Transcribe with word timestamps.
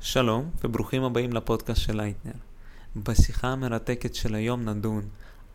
שלום 0.00 0.50
וברוכים 0.64 1.04
הבאים 1.04 1.32
לפודקאסט 1.32 1.80
של 1.80 1.96
לייטנר. 1.96 2.32
בשיחה 2.96 3.48
המרתקת 3.48 4.14
של 4.14 4.34
היום 4.34 4.68
נדון 4.68 5.02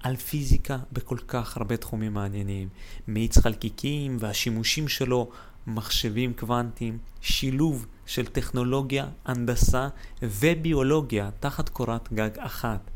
על 0.04 0.16
פיזיקה 0.16 0.78
בכל 0.92 1.18
כך 1.28 1.58
הרבה 1.58 1.78
תחומים 1.78 2.14
מעניינים, 2.14 2.70
מאיץ 3.08 3.38
חלקיקים 3.38 4.18
והשימושים 4.20 4.88
שלו, 4.88 5.30
מחשבים 5.68 6.34
קוונטיים, 6.34 6.98
שילוב 7.22 7.86
של 8.06 8.26
טכנולוגיה, 8.26 9.08
הנדסה 9.26 9.88
וביולוגיה 10.22 11.30
תחת 11.40 11.70
קורת 11.70 12.14
גג 12.14 12.40
אחת. 12.40 12.92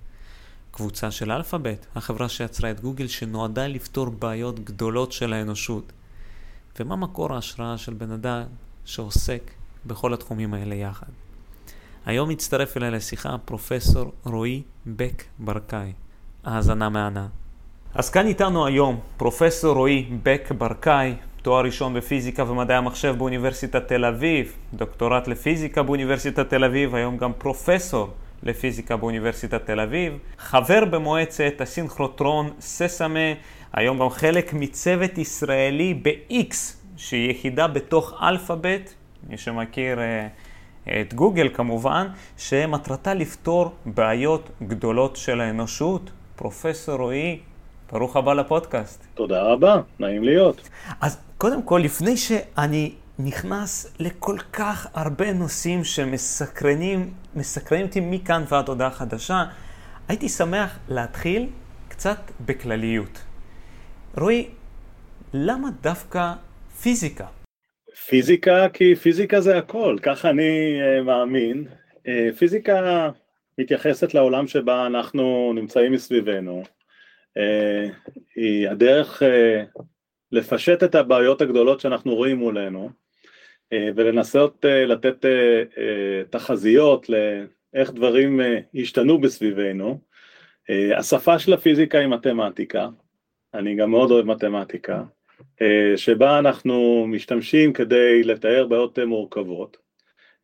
קבוצה 0.72 1.12
של 1.12 1.32
Alphabet, 1.32 1.88
החברה 1.96 2.30
שיצרה 2.30 2.72
את 2.72 2.80
גוגל 2.80 3.08
שנועדה 3.08 3.68
לפתור 3.68 4.10
בעיות 4.10 4.60
גדולות 4.60 5.12
של 5.12 5.34
האנושות. 5.34 5.92
ומה 6.80 6.96
מקור 6.96 7.34
ההשראה 7.34 7.78
של 7.78 7.94
בן 7.94 8.12
אדם 8.12 8.44
שעוסק 8.86 9.52
בכל 9.86 10.14
התחומים 10.14 10.54
האלה 10.54 10.76
יחד. 10.76 11.27
היום 12.08 12.30
מצטרף 12.30 12.78
אליי 12.78 12.92
לשיחה 12.92 13.36
פרופסור 13.46 14.12
רועי 14.26 14.62
בק 14.86 15.24
ברקאי. 15.40 15.94
האזנה 16.44 16.90
מהנה. 16.90 17.28
אז 17.96 18.10
כאן 18.10 18.28
איתנו 18.28 18.66
היום 18.66 19.00
פרופסור 19.18 19.76
רועי 19.76 20.10
בק 20.24 20.52
ברקאי, 20.58 21.16
תואר 21.42 21.66
ראשון 21.66 21.94
בפיזיקה 21.94 22.52
ומדעי 22.52 22.78
המחשב 22.78 23.16
באוניברסיטת 23.18 23.88
תל 23.88 24.06
אביב, 24.06 24.54
דוקטורט 24.74 25.28
לפיזיקה 25.28 25.84
באוניברסיטת 25.84 26.50
תל 26.50 26.64
אביב, 26.64 26.96
היום 26.96 27.18
גם 27.18 27.32
פרופסור 27.38 28.10
לפיזיקה 28.44 28.98
באוניברסיטת 28.98 29.66
תל 29.66 29.80
אביב, 29.80 30.14
חבר 30.38 30.86
במועצת 30.86 31.54
הסינכרוטרון 31.60 32.50
ססמה, 32.60 33.34
היום 33.74 34.00
גם 34.00 34.10
חלק 34.10 34.54
מצוות 34.54 35.18
ישראלי 35.18 35.94
ב-X, 35.94 36.56
שהיא 36.98 37.32
יחידה 37.32 37.68
בתוך 37.68 38.14
אלפאבית, 38.22 38.96
מי 39.30 39.38
שמכיר 39.38 40.00
אה, 40.00 40.28
את 41.02 41.14
גוגל 41.14 41.50
כמובן, 41.54 42.08
שמטרתה 42.38 43.14
לפתור 43.14 43.72
בעיות 43.86 44.50
גדולות 44.68 45.16
של 45.16 45.42
האנושות. 45.42 46.10
פרופסור 46.36 46.96
רועי, 46.96 47.40
ברוך 47.92 48.16
הבא 48.16 48.34
לפודקאסט. 48.34 49.04
תודה 49.14 49.42
רבה, 49.42 49.82
נעים 50.00 50.24
להיות. 50.24 50.70
אז 51.02 51.18
קודם 51.38 51.64
כל, 51.64 51.82
לפני 51.84 52.18
שאני 52.18 52.92
נכנס 53.20 53.94
לכל 54.00 54.38
כך 54.54 54.88
הרבה 54.94 55.34
נושאים 55.34 55.84
שמסקרנים, 55.84 57.14
מסקרנים 57.36 57.86
אותי 57.86 58.00
מכאן 58.00 58.44
ועד 58.50 58.68
הודעה 58.68 58.92
חדשה, 58.92 59.44
הייתי 60.08 60.30
שמח 60.30 60.78
להתחיל 60.90 61.50
קצת 61.88 62.18
בכלליות. 62.46 63.20
רועי, 64.18 64.50
למה 65.34 65.70
דווקא 65.82 66.34
פיזיקה? 66.82 67.26
פיזיקה 68.10 68.70
כי 68.74 68.96
פיזיקה 68.96 69.42
זה 69.42 69.58
הכל, 69.58 69.98
ככה 70.02 70.30
אני 70.30 70.80
uh, 70.82 71.04
מאמין. 71.04 71.68
Uh, 71.96 72.36
פיזיקה 72.38 73.10
מתייחסת 73.58 74.14
לעולם 74.14 74.48
שבה 74.48 74.86
אנחנו 74.86 75.54
נמצאים 75.56 75.92
מסביבנו. 75.92 76.64
Uh, 77.38 77.92
היא 78.36 78.70
הדרך 78.70 79.24
לפשט 80.32 80.84
את 80.84 80.96
הבעיות 80.96 81.42
הגדולות 81.42 81.80
שאנחנו 81.80 82.16
רואים 82.16 82.38
מולנו 82.38 82.90
ולנסות 83.74 84.66
לתת 84.66 85.26
תחזיות 86.30 87.08
לאיך 87.10 87.92
דברים 87.92 88.42
ישתנו 88.74 89.22
בסביבנו. 89.22 90.00
השפה 90.98 91.40
של 91.40 91.54
הפיזיקה 91.54 92.00
היא 92.00 92.08
מתמטיקה, 92.08 92.88
אני 93.54 93.76
גם 93.76 93.92
מאוד 93.92 94.12
אוהב 94.12 94.26
מתמטיקה. 94.26 95.04
אה, 95.62 95.98
שבה 95.98 96.40
אנחנו 96.40 97.06
משתמשים 97.08 97.74
כדי 97.74 98.24
לתאר 98.24 98.68
בעיות 98.68 99.00
מורכבות. 99.00 99.78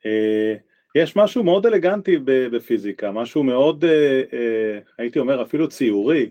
אה, 0.05 0.55
יש 0.95 1.15
משהו 1.15 1.43
מאוד 1.43 1.65
אלגנטי 1.65 2.17
בפיזיקה, 2.25 3.11
משהו 3.11 3.43
מאוד, 3.43 3.85
אה, 3.85 4.79
הייתי 4.97 5.19
אומר 5.19 5.41
אפילו 5.41 5.67
ציורי, 5.67 6.29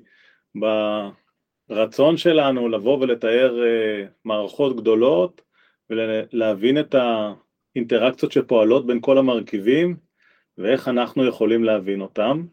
ברצון 1.68 2.16
שלנו 2.16 2.68
לבוא 2.68 2.98
ולתאר 2.98 3.58
מערכות 4.24 4.76
גדולות 4.76 5.42
ולהבין 5.90 6.78
את 6.78 6.94
האינטראקציות 6.94 8.32
שפועלות 8.32 8.86
בין 8.86 8.98
כל 9.00 9.18
המרכיבים 9.18 9.96
ואיך 10.58 10.88
אנחנו 10.88 11.26
יכולים 11.26 11.64
להבין 11.64 12.00
אותם 12.00 12.44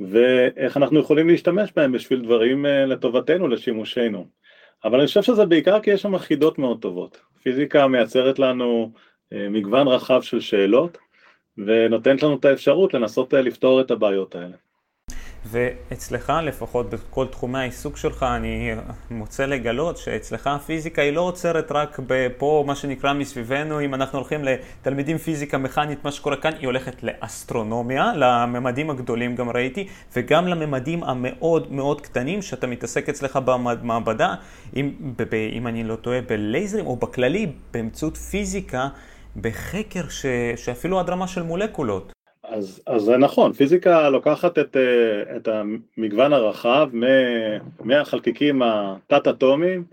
ואיך 0.00 0.76
אנחנו 0.76 1.00
יכולים 1.00 1.28
להשתמש 1.28 1.72
בהם 1.76 1.92
בשביל 1.92 2.22
דברים 2.22 2.66
לטובתנו, 2.66 3.48
לשימושנו. 3.48 4.26
אבל 4.84 4.98
אני 4.98 5.06
חושב 5.06 5.22
שזה 5.22 5.46
בעיקר 5.46 5.80
כי 5.80 5.90
יש 5.90 6.02
שם 6.02 6.18
חידות 6.18 6.58
מאוד 6.58 6.82
טובות. 6.82 7.20
פיזיקה 7.42 7.88
מייצרת 7.88 8.38
לנו 8.38 8.92
אה, 9.32 9.48
מגוון 9.48 9.88
רחב 9.88 10.22
של 10.22 10.40
שאלות, 10.40 10.98
ונותנת 11.58 12.22
לנו 12.22 12.36
את 12.36 12.44
האפשרות 12.44 12.94
לנסות 12.94 13.34
אה, 13.34 13.42
לפתור 13.42 13.80
את 13.80 13.90
הבעיות 13.90 14.34
האלה. 14.34 14.56
ואצלך, 15.46 16.32
לפחות 16.42 16.90
בכל 16.90 17.26
תחומי 17.26 17.58
העיסוק 17.58 17.96
שלך, 17.96 18.22
אני 18.22 18.74
מוצא 19.10 19.46
לגלות 19.46 19.96
שאצלך 19.96 20.46
הפיזיקה 20.46 21.02
היא 21.02 21.12
לא 21.12 21.20
עוצרת 21.20 21.72
רק 21.72 22.00
פה, 22.36 22.64
מה 22.66 22.74
שנקרא 22.74 23.12
מסביבנו, 23.12 23.80
אם 23.80 23.94
אנחנו 23.94 24.18
הולכים 24.18 24.44
לתלמידים 24.44 25.18
פיזיקה 25.18 25.58
מכנית, 25.58 26.04
מה 26.04 26.12
שקורה 26.12 26.36
כאן, 26.36 26.52
היא 26.58 26.66
הולכת 26.66 27.02
לאסטרונומיה, 27.02 28.12
לממדים 28.16 28.90
הגדולים 28.90 29.36
גם 29.36 29.50
ראיתי, 29.50 29.88
וגם 30.16 30.48
לממדים 30.48 31.04
המאוד 31.04 31.72
מאוד 31.72 32.00
קטנים, 32.00 32.42
שאתה 32.42 32.66
מתעסק 32.66 33.08
אצלך 33.08 33.38
במעבדה, 33.44 34.34
אם, 34.76 34.92
אם 35.52 35.66
אני 35.66 35.84
לא 35.84 35.96
טועה, 35.96 36.20
בלייזרים, 36.20 36.86
או 36.86 36.96
בכללי, 36.96 37.52
באמצעות 37.72 38.16
פיזיקה, 38.16 38.88
בחקר 39.36 40.08
ש, 40.08 40.26
שאפילו 40.56 41.00
עד 41.00 41.10
רמה 41.10 41.28
של 41.28 41.42
מולקולות. 41.42 42.14
אז, 42.48 42.82
אז 42.86 43.02
זה 43.02 43.16
נכון, 43.16 43.52
פיזיקה 43.52 44.10
לוקחת 44.10 44.58
את, 44.58 44.76
אה, 44.76 45.36
את 45.36 45.48
המגוון 45.48 46.32
הרחב 46.32 46.90
מהחלקיקים 47.80 48.62
התת-אטומיים 48.62 49.84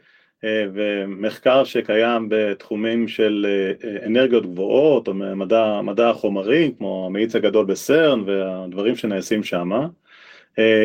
אה, 0.44 0.66
ומחקר 0.73 1.63
שקיים 1.63 2.28
בתחומים 2.29 3.07
של 3.07 3.45
אה, 3.50 4.06
אנרגיות 4.06 4.45
גבוהות 4.45 5.07
או 5.07 5.13
מדע, 5.13 5.81
מדע 5.84 6.09
החומרים 6.09 6.75
כמו 6.75 7.06
המאיץ 7.06 7.35
הגדול 7.35 7.66
בסרן 7.66 8.23
והדברים 8.25 8.95
שנעשים 8.95 9.44
שם. 9.44 9.72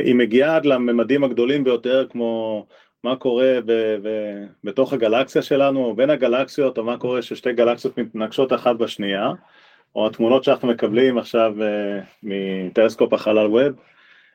היא 0.04 0.14
מגיעה 0.14 0.56
עד 0.56 0.66
לממדים 0.66 1.24
הגדולים 1.24 1.64
ביותר 1.64 2.06
כמו 2.10 2.66
מה 3.04 3.16
קורה 3.16 3.58
ב, 3.66 3.72
ב, 4.02 4.08
בתוך 4.64 4.92
הגלקסיה 4.92 5.42
שלנו 5.42 5.84
או 5.84 5.94
בין 5.94 6.10
הגלקסיות 6.10 6.78
או 6.78 6.84
מה 6.84 6.98
קורה 6.98 7.22
ששתי 7.22 7.52
גלקסיות 7.52 7.98
מתנגשות 7.98 8.52
אחת 8.52 8.76
בשנייה. 8.76 9.32
או 9.96 10.06
התמונות 10.06 10.44
שאנחנו 10.44 10.68
מקבלים 10.68 11.18
עכשיו 11.18 11.54
uh, 11.58 12.04
מטלסקופ 12.22 13.12
החלל 13.12 13.46
ווב, 13.46 13.72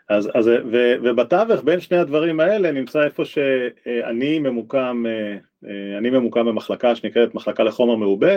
אז, 0.10 0.30
אז, 0.34 0.48
ו, 0.48 0.94
ובתווך 1.04 1.64
בין 1.64 1.80
שני 1.80 1.98
הדברים 1.98 2.40
האלה 2.40 2.72
נמצא 2.72 3.04
איפה 3.04 3.26
שאני 3.26 4.40
ממוקם, 4.40 5.04
uh, 5.06 5.68
אני 5.98 6.10
ממוקם 6.10 6.46
במחלקה 6.46 6.96
שנקראת 6.96 7.36
מחלקה 7.36 7.64
לחומר 7.64 7.96
מעובה, 7.96 8.36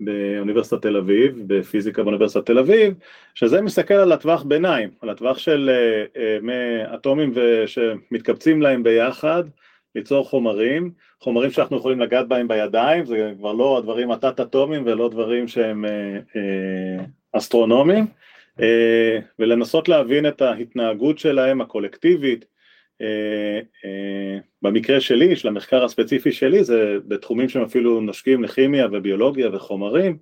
באוניברסיטת 0.00 0.82
תל 0.82 0.96
אביב, 0.96 1.42
בפיזיקה 1.46 2.02
באוניברסיטת 2.02 2.46
תל 2.46 2.58
אביב, 2.58 2.94
שזה 3.34 3.62
מסתכל 3.62 3.94
על 3.94 4.12
הטווח 4.12 4.42
ביניים, 4.42 4.90
על 5.00 5.10
הטווח 5.10 5.38
של 5.38 5.70
מאטומים 6.42 7.34
שמתקבצים 7.66 8.62
להם 8.62 8.82
ביחד, 8.82 9.44
ליצור 9.94 10.24
חומרים, 10.24 10.90
חומרים 11.20 11.50
שאנחנו 11.50 11.76
יכולים 11.76 12.00
לגעת 12.00 12.28
בהם 12.28 12.48
בידיים, 12.48 13.06
זה 13.06 13.32
כבר 13.38 13.52
לא 13.52 13.78
הדברים 13.78 14.10
התת-אטומיים 14.10 14.82
ולא 14.86 15.08
דברים 15.08 15.48
שהם 15.48 15.84
אה, 15.84 16.18
אה, 16.36 17.04
אסטרונומיים, 17.32 18.06
אה, 18.60 19.18
ולנסות 19.38 19.88
להבין 19.88 20.26
את 20.26 20.42
ההתנהגות 20.42 21.18
שלהם 21.18 21.60
הקולקטיבית, 21.60 22.44
אה, 23.00 23.60
אה, 23.84 24.38
במקרה 24.62 25.00
שלי, 25.00 25.36
של 25.36 25.48
המחקר 25.48 25.84
הספציפי 25.84 26.32
שלי, 26.32 26.64
זה 26.64 26.98
בתחומים 27.08 27.48
שהם 27.48 27.62
אפילו 27.62 28.00
נושקים 28.00 28.44
לכימיה 28.44 28.86
וביולוגיה 28.92 29.48
וחומרים, 29.52 30.18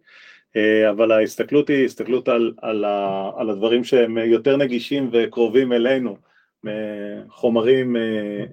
אה, 0.57 0.91
אבל 0.91 1.13
ההסתכלות 1.13 1.69
היא 1.69 1.85
הסתכלות 1.85 2.29
על, 2.29 2.53
על, 2.63 2.85
על 3.37 3.51
הדברים 3.51 3.85
שהם 3.85 4.19
יותר 4.19 4.57
נגישים 4.57 5.11
וקרובים 5.13 5.73
אלינו, 5.73 6.17
חומרים 7.29 7.97
אה, 7.97 8.01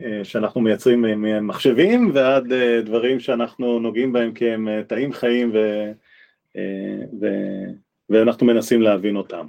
אה, 0.06 0.24
שאנחנו 0.24 0.62
מייצרים 0.62 1.02
ממחשבים 1.02 2.12
ועד 2.14 2.52
אה, 2.52 2.82
דברים 2.82 3.20
שאנחנו 3.20 3.80
נוגעים 3.80 4.14
בהם 4.14 4.34
כי 4.34 4.50
הם 4.50 4.68
תאים 4.88 5.14
חיים 5.14 5.52
ו... 5.54 5.92
ו... 7.22 7.26
ואנחנו 8.10 8.48
מנסים 8.48 8.82
להבין 8.82 9.16
אותם. 9.16 9.46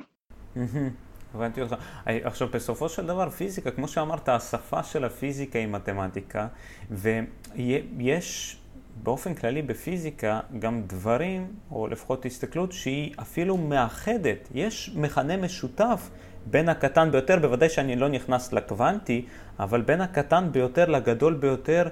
הבנתי 1.35 1.62
אותך. 1.62 1.75
עכשיו, 2.07 2.49
בסופו 2.49 2.89
של 2.89 3.07
דבר, 3.07 3.31
פיזיקה, 3.31 3.71
כמו 3.71 3.89
שאמרת, 3.89 4.29
השפה 4.29 4.83
של 4.83 5.05
הפיזיקה 5.05 5.59
היא 5.59 5.69
מתמטיקה, 5.69 6.47
ויש 6.91 8.57
באופן 9.03 9.35
כללי 9.35 9.62
בפיזיקה 9.62 10.41
גם 10.59 10.83
דברים, 10.87 11.47
או 11.71 11.89
לפחות 11.89 12.27
הסתכלות, 12.27 12.73
שהיא 12.73 13.15
אפילו 13.21 13.57
מאחדת. 13.57 14.49
יש 14.55 14.91
מכנה 14.97 15.37
משותף 15.37 16.11
בין 16.46 16.69
הקטן 16.69 17.10
ביותר, 17.10 17.38
בוודאי 17.38 17.69
שאני 17.69 17.96
לא 17.96 18.08
נכנס 18.08 18.52
לקוונטי, 18.52 19.25
אבל 19.58 19.81
בין 19.81 20.00
הקטן 20.00 20.44
ביותר 20.52 20.90
לגדול 20.90 21.34
ביותר, 21.34 21.84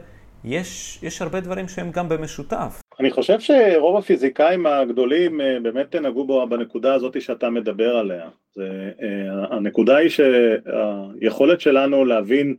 יש, 0.44 0.98
יש 1.02 1.22
הרבה 1.22 1.40
דברים 1.40 1.68
שהם 1.68 1.90
גם 1.90 2.08
במשותף. 2.08 2.80
אני 3.00 3.10
חושב 3.10 3.40
שרוב 3.40 3.96
הפיזיקאים 3.96 4.66
הגדולים 4.66 5.40
אה, 5.40 5.60
באמת 5.62 5.94
נגעו 5.94 6.26
בו 6.26 6.46
בנקודה 6.48 6.94
הזאת 6.94 7.22
שאתה 7.22 7.50
מדבר 7.50 7.96
עליה. 7.96 8.28
זה, 8.54 8.90
אה, 9.02 9.56
הנקודה 9.56 9.96
היא 9.96 10.10
שהיכולת 10.10 11.60
שלנו 11.60 12.04
להבין 12.04 12.56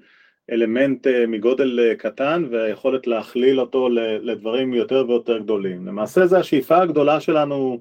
אלמנט 0.51 1.07
אה, 1.07 1.27
מגודל 1.27 1.93
קטן 1.97 2.45
והיכולת 2.51 3.07
להכליל 3.07 3.59
אותו 3.59 3.89
לדברים 4.21 4.73
יותר 4.73 5.05
ויותר 5.07 5.37
גדולים. 5.39 5.87
למעשה 5.87 6.27
זה 6.27 6.37
השאיפה 6.37 6.77
הגדולה 6.77 7.19
שלנו 7.19 7.79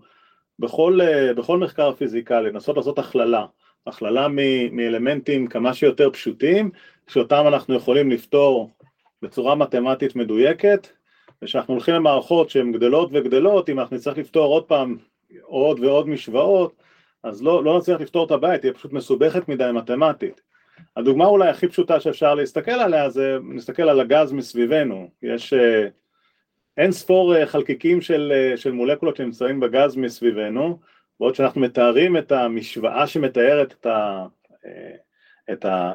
בכל, 0.58 0.98
בכל 1.36 1.58
מחקר 1.58 1.92
פיזיקלי, 1.92 2.50
לנסות 2.50 2.76
לעשות 2.76 2.98
הכללה. 2.98 3.46
הכללה 3.86 4.28
מאלמנטים 4.72 5.46
כמה 5.46 5.74
שיותר 5.74 6.10
פשוטים, 6.10 6.70
שאותם 7.08 7.44
אנחנו 7.46 7.74
יכולים 7.74 8.10
לפתור 8.10 8.70
בצורה 9.22 9.54
מתמטית 9.54 10.16
מדויקת, 10.16 10.88
ושאנחנו 11.42 11.74
הולכים 11.74 11.94
למערכות 11.94 12.50
שהן 12.50 12.72
גדלות 12.72 13.10
וגדלות, 13.12 13.68
אם 13.68 13.80
אנחנו 13.80 13.96
נצטרך 13.96 14.18
לפתור 14.18 14.46
עוד 14.46 14.64
פעם 14.64 14.96
עוד 15.42 15.80
ועוד 15.80 16.08
משוואות, 16.08 16.72
אז 17.22 17.42
לא, 17.42 17.64
לא 17.64 17.78
נצליח 17.78 18.00
לפתור 18.00 18.26
את 18.26 18.30
הבעיה, 18.30 18.58
תהיה 18.58 18.72
פשוט 18.72 18.92
מסובכת 18.92 19.48
מדי 19.48 19.70
מתמטית. 19.74 20.40
הדוגמה 20.96 21.26
אולי 21.26 21.48
הכי 21.48 21.68
פשוטה 21.68 22.00
שאפשר 22.00 22.34
להסתכל 22.34 22.70
עליה 22.70 23.10
זה, 23.10 23.38
נסתכל 23.42 23.82
על 23.82 24.00
הגז 24.00 24.32
מסביבנו, 24.32 25.10
יש 25.22 25.52
אה, 25.52 25.88
אין 26.76 26.92
ספור 26.92 27.36
אה, 27.36 27.46
חלקיקים 27.46 28.00
של, 28.00 28.32
אה, 28.34 28.56
של 28.56 28.72
מולקולות 28.72 29.16
שנמצאים 29.16 29.60
בגז 29.60 29.96
מסביבנו, 29.96 30.78
בעוד 31.20 31.34
שאנחנו 31.34 31.60
מתארים 31.60 32.16
את 32.16 32.32
המשוואה 32.32 33.06
שמתארת 33.06 33.74
את, 33.80 33.86
ה, 33.86 34.26
את, 35.52 35.64
ה, 35.64 35.92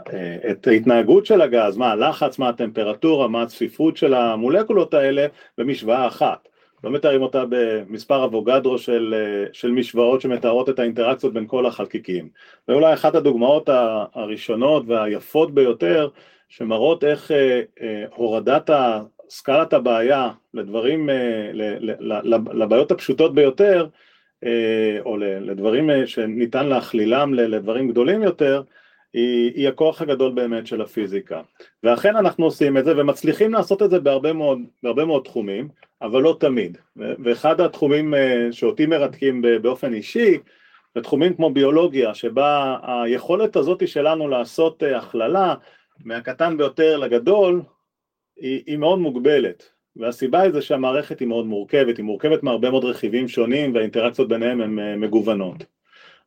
את 0.51 0.67
ההתנהגות 0.67 1.25
של 1.25 1.41
הגז, 1.41 1.77
מה 1.77 1.91
הלחץ, 1.91 2.39
מה 2.39 2.49
הטמפרטורה, 2.49 3.27
מה 3.27 3.41
הצפיפות 3.41 3.97
של 3.97 4.13
המולקולות 4.13 4.93
האלה 4.93 5.27
במשוואה 5.57 6.07
אחת. 6.07 6.47
לא 6.83 6.91
מתארים 6.91 7.21
אותה 7.21 7.43
במספר 7.49 8.25
אבוגדרו 8.25 8.77
של, 8.77 9.15
של 9.53 9.71
משוואות 9.71 10.21
שמתארות 10.21 10.69
את 10.69 10.79
האינטראקציות 10.79 11.33
בין 11.33 11.47
כל 11.47 11.65
החלקיקים. 11.65 12.29
ואולי 12.67 12.93
אחת 12.93 13.15
הדוגמאות 13.15 13.69
הראשונות 14.13 14.83
והיפות 14.87 15.53
ביותר 15.53 16.09
שמראות 16.49 17.03
איך 17.03 17.31
אה, 17.31 17.61
אה, 17.81 18.03
הורדת 18.15 18.69
סקלת 19.29 19.73
הבעיה 19.73 20.29
לדברים, 20.53 21.09
אה, 21.09 21.51
לבעיות 22.53 22.91
הפשוטות 22.91 23.35
ביותר, 23.35 23.87
או 25.05 25.17
לדברים 25.17 25.89
שניתן 26.05 26.67
להכלילם 26.67 27.33
לדברים 27.33 27.89
גדולים 27.89 28.23
יותר, 28.23 28.63
היא, 29.13 29.51
היא 29.55 29.67
הכוח 29.67 30.01
הגדול 30.01 30.31
באמת 30.31 30.67
של 30.67 30.81
הפיזיקה. 30.81 31.41
ואכן 31.83 32.15
אנחנו 32.15 32.45
עושים 32.45 32.77
את 32.77 32.85
זה 32.85 32.97
ומצליחים 32.97 33.53
לעשות 33.53 33.81
את 33.81 33.89
זה 33.89 33.99
בהרבה 33.99 34.33
מאוד, 34.33 34.59
בהרבה 34.83 35.05
מאוד 35.05 35.23
תחומים, 35.23 35.69
אבל 36.01 36.21
לא 36.21 36.37
תמיד. 36.39 36.77
ואחד 36.95 37.61
התחומים 37.61 38.13
אה, 38.13 38.47
שאותי 38.51 38.85
מרתקים 38.85 39.41
באופן 39.61 39.93
אישי, 39.93 40.37
זה 40.95 41.01
תחומים 41.01 41.33
כמו 41.33 41.49
ביולוגיה, 41.49 42.13
שבה 42.13 42.77
היכולת 42.83 43.55
הזאת 43.55 43.87
שלנו 43.87 44.27
לעשות 44.27 44.83
אה, 44.83 44.97
הכללה 44.97 45.55
מהקטן 46.05 46.57
ביותר 46.57 46.97
לגדול, 46.97 47.61
היא, 48.37 48.63
היא 48.65 48.77
מאוד 48.77 48.99
מוגבלת. 48.99 49.72
והסיבה 49.95 50.41
היא 50.41 50.51
זה 50.51 50.61
שהמערכת 50.61 51.19
היא 51.19 51.27
מאוד 51.27 51.45
מורכבת, 51.45 51.97
היא 51.97 52.05
מורכבת 52.05 52.43
מהרבה 52.43 52.69
מאוד 52.69 52.85
רכיבים 52.85 53.27
שונים 53.27 53.75
והאינטראקציות 53.75 54.27
ביניהם 54.27 54.61
הן 54.61 54.79
אה, 54.79 54.95
מגוונות. 54.95 55.65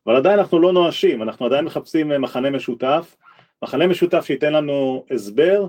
אבל 0.05 0.15
עדיין 0.15 0.39
אנחנו 0.39 0.59
לא 0.59 0.73
נואשים, 0.73 1.21
אנחנו 1.21 1.45
עדיין 1.45 1.65
מחפשים 1.65 2.11
אה, 2.11 2.17
מחנה 2.17 2.49
משותף, 2.49 3.15
מחנה 3.63 3.87
משותף 3.87 4.25
שייתן 4.25 4.53
לנו 4.53 5.05
הסבר 5.11 5.67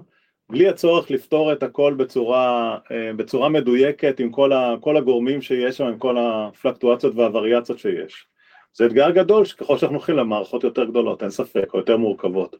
בלי 0.50 0.68
הצורך 0.68 1.10
לפתור 1.10 1.52
את 1.52 1.62
הכל 1.62 1.94
בצורה, 1.94 2.78
אה, 2.90 3.12
בצורה 3.16 3.48
מדויקת 3.48 4.20
עם 4.20 4.30
כל, 4.30 4.52
ה, 4.52 4.74
כל 4.80 4.96
הגורמים 4.96 5.42
שיש 5.42 5.76
שם, 5.76 5.84
עם 5.84 5.98
כל 5.98 6.16
הפלקטואציות 6.18 7.14
והווריאציות 7.14 7.78
שיש. 7.78 8.26
זה 8.74 8.86
אתגר 8.86 9.10
גדול 9.10 9.44
שככל 9.44 9.78
שאנחנו 9.78 9.96
הולכים 9.96 10.16
למערכות 10.16 10.64
יותר 10.64 10.84
גדולות, 10.84 11.22
אין 11.22 11.30
ספק, 11.30 11.74
או 11.74 11.78
יותר 11.78 11.96
מורכבות. 11.96 12.56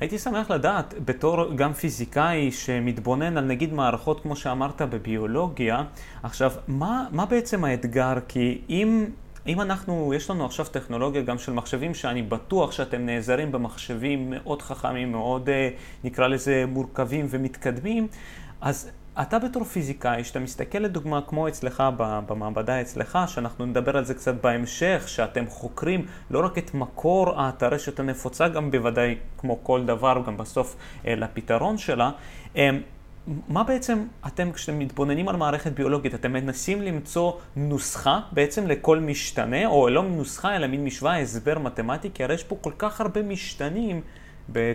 הייתי 0.00 0.18
שמח 0.18 0.50
לדעת, 0.50 0.94
בתור 1.04 1.54
גם 1.54 1.72
פיזיקאי 1.72 2.52
שמתבונן 2.52 3.36
על 3.36 3.44
נגיד 3.44 3.72
מערכות 3.72 4.20
כמו 4.20 4.36
שאמרת 4.36 4.82
בביולוגיה, 4.82 5.84
עכשיו, 6.22 6.52
מה, 6.68 7.06
מה 7.10 7.26
בעצם 7.26 7.64
האתגר? 7.64 8.14
כי 8.28 8.60
אם 8.68 9.06
אם 9.46 9.60
אנחנו, 9.60 10.14
יש 10.14 10.30
לנו 10.30 10.44
עכשיו 10.44 10.66
טכנולוגיה 10.66 11.22
גם 11.22 11.38
של 11.38 11.52
מחשבים 11.52 11.94
שאני 11.94 12.22
בטוח 12.22 12.72
שאתם 12.72 13.06
נעזרים 13.06 13.52
במחשבים 13.52 14.30
מאוד 14.30 14.62
חכמים, 14.62 15.12
מאוד 15.12 15.48
אה, 15.48 15.70
נקרא 16.04 16.26
לזה 16.28 16.64
מורכבים 16.68 17.26
ומתקדמים, 17.30 18.06
אז 18.60 18.90
אתה 19.22 19.38
בתור 19.38 19.64
פיזיקאי, 19.64 20.24
שאתה 20.24 20.38
מסתכל 20.38 20.78
לדוגמה 20.78 21.20
כמו 21.26 21.48
אצלך 21.48 21.82
במעבדה 21.98 22.80
אצלך, 22.80 23.18
שאנחנו 23.26 23.66
נדבר 23.66 23.96
על 23.96 24.04
זה 24.04 24.14
קצת 24.14 24.34
בהמשך, 24.42 25.04
שאתם 25.06 25.46
חוקרים 25.46 26.06
לא 26.30 26.44
רק 26.44 26.58
את 26.58 26.74
מקור 26.74 27.40
הטרשת 27.40 28.00
הנפוצה, 28.00 28.48
גם 28.48 28.70
בוודאי 28.70 29.14
כמו 29.38 29.64
כל 29.64 29.84
דבר, 29.84 30.22
גם 30.26 30.36
בסוף 30.36 30.76
אה, 31.06 31.14
לפתרון 31.14 31.78
שלה, 31.78 32.10
אה, 32.56 32.70
מה 33.48 33.64
בעצם 33.64 33.98
אתם, 34.26 34.52
כשאתם 34.52 34.78
מתבוננים 34.78 35.28
על 35.28 35.36
מערכת 35.36 35.72
ביולוגית, 35.72 36.14
אתם 36.14 36.32
מנסים 36.32 36.82
למצוא 36.82 37.32
נוסחה 37.56 38.20
בעצם 38.32 38.66
לכל 38.66 38.98
משתנה, 38.98 39.66
או 39.66 39.88
לא 39.88 40.02
נוסחה, 40.02 40.56
אלא 40.56 40.66
מין 40.66 40.84
משוואה, 40.84 41.20
הסבר 41.20 41.58
מתמטי, 41.58 42.10
כי 42.14 42.24
הרי 42.24 42.34
יש 42.34 42.44
פה 42.44 42.56
כל 42.60 42.72
כך 42.78 43.00
הרבה 43.00 43.22
משתנים, 43.22 44.00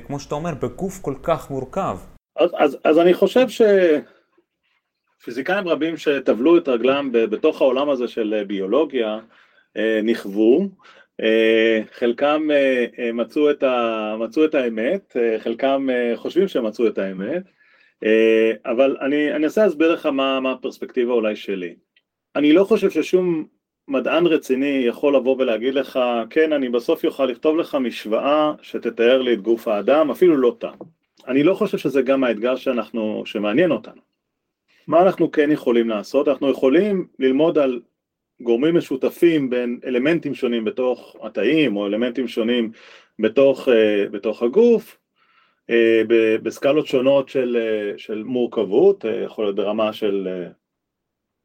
כמו 0.08 0.20
שאתה 0.20 0.36
אומר, 0.36 0.54
בגוף 0.54 1.00
כל 1.02 1.16
כך 1.24 1.50
מורכב. 1.52 1.98
אז, 2.40 2.50
אז, 2.58 2.78
אז 2.84 3.00
אני 3.00 3.14
חושב 3.14 3.50
שפיזיקאים 5.24 5.68
רבים 5.68 5.98
שטבלו 5.98 6.58
את 6.58 6.68
רגלם 6.68 7.10
בתוך 7.12 7.62
העולם 7.62 7.90
הזה 7.90 8.08
של 8.08 8.44
ביולוגיה, 8.48 9.20
אה, 9.78 10.00
נכוו, 10.04 10.70
אה, 11.22 11.82
חלקם 11.92 12.48
אה, 12.52 13.12
מצאו 13.14 13.52
את, 13.52 13.64
ה, 13.64 14.16
מצאו 14.20 14.46
את 14.46 14.56
האמת, 14.56 15.16
חלקם 15.40 15.88
חושבים 16.16 16.48
שהם 16.48 16.66
מצאו 16.66 16.88
את 16.88 16.98
האמת, 16.98 17.44
אה, 18.04 18.52
אבל 18.66 18.98
אני 19.02 19.32
אני 19.32 19.46
אנסה 19.46 19.64
להסביר 19.64 19.94
לך 19.94 20.06
מה 20.06 20.40
מה 20.40 20.52
הפרספקטיבה 20.52 21.14
אולי 21.14 21.36
שלי. 21.36 21.76
אני 22.36 22.54
לא 22.54 22.64
חושב 22.64 22.90
ששום 22.90 23.46
מדען 23.88 24.26
רציני 24.28 24.84
יכול 24.88 25.16
לבוא 25.16 25.36
ולהגיד 25.40 25.74
לך, 25.74 26.00
כן, 26.30 26.54
אני 26.54 26.70
בסוף 26.70 27.04
יוכל 27.04 27.26
לכתוב 27.26 27.58
לך 27.58 27.76
משוואה 27.76 28.54
שתתאר 28.62 29.22
לי 29.22 29.34
את 29.34 29.42
גוף 29.42 29.68
האדם, 29.68 30.12
אפילו 30.12 30.38
לא 30.38 30.56
תא. 30.60 30.72
אני 31.28 31.44
לא 31.44 31.54
חושב 31.54 31.78
שזה 31.78 32.02
גם 32.02 32.24
האתגר 32.24 32.56
שאנחנו, 32.56 33.24
שמעניין 33.26 33.72
אותנו. 33.72 34.13
מה 34.88 35.02
אנחנו 35.02 35.32
כן 35.32 35.52
יכולים 35.52 35.90
לעשות? 35.90 36.28
אנחנו 36.28 36.50
יכולים 36.50 37.08
ללמוד 37.20 37.58
על 37.58 37.82
גורמים 38.42 38.78
משותפים 38.78 39.50
בין 39.50 39.80
אלמנטים 39.86 40.36
שונים 40.36 40.66
בתוך 40.66 41.16
התאים 41.24 41.76
או 41.76 41.88
אלמנטים 41.88 42.28
שונים 42.28 42.72
בתוך, 43.20 43.68
uh, 43.68 43.72
בתוך 44.12 44.44
הגוף 44.44 44.98
אה, 45.70 46.02
בסקלות 46.44 46.88
שונות 46.88 47.30
של, 47.30 47.58
אה, 47.60 47.98
של 47.98 48.24
מורכבות, 48.24 49.06
אה, 49.06 49.12
יכול 49.12 49.46
להיות 49.46 49.56
ברמה 49.56 49.94
של, 49.94 50.48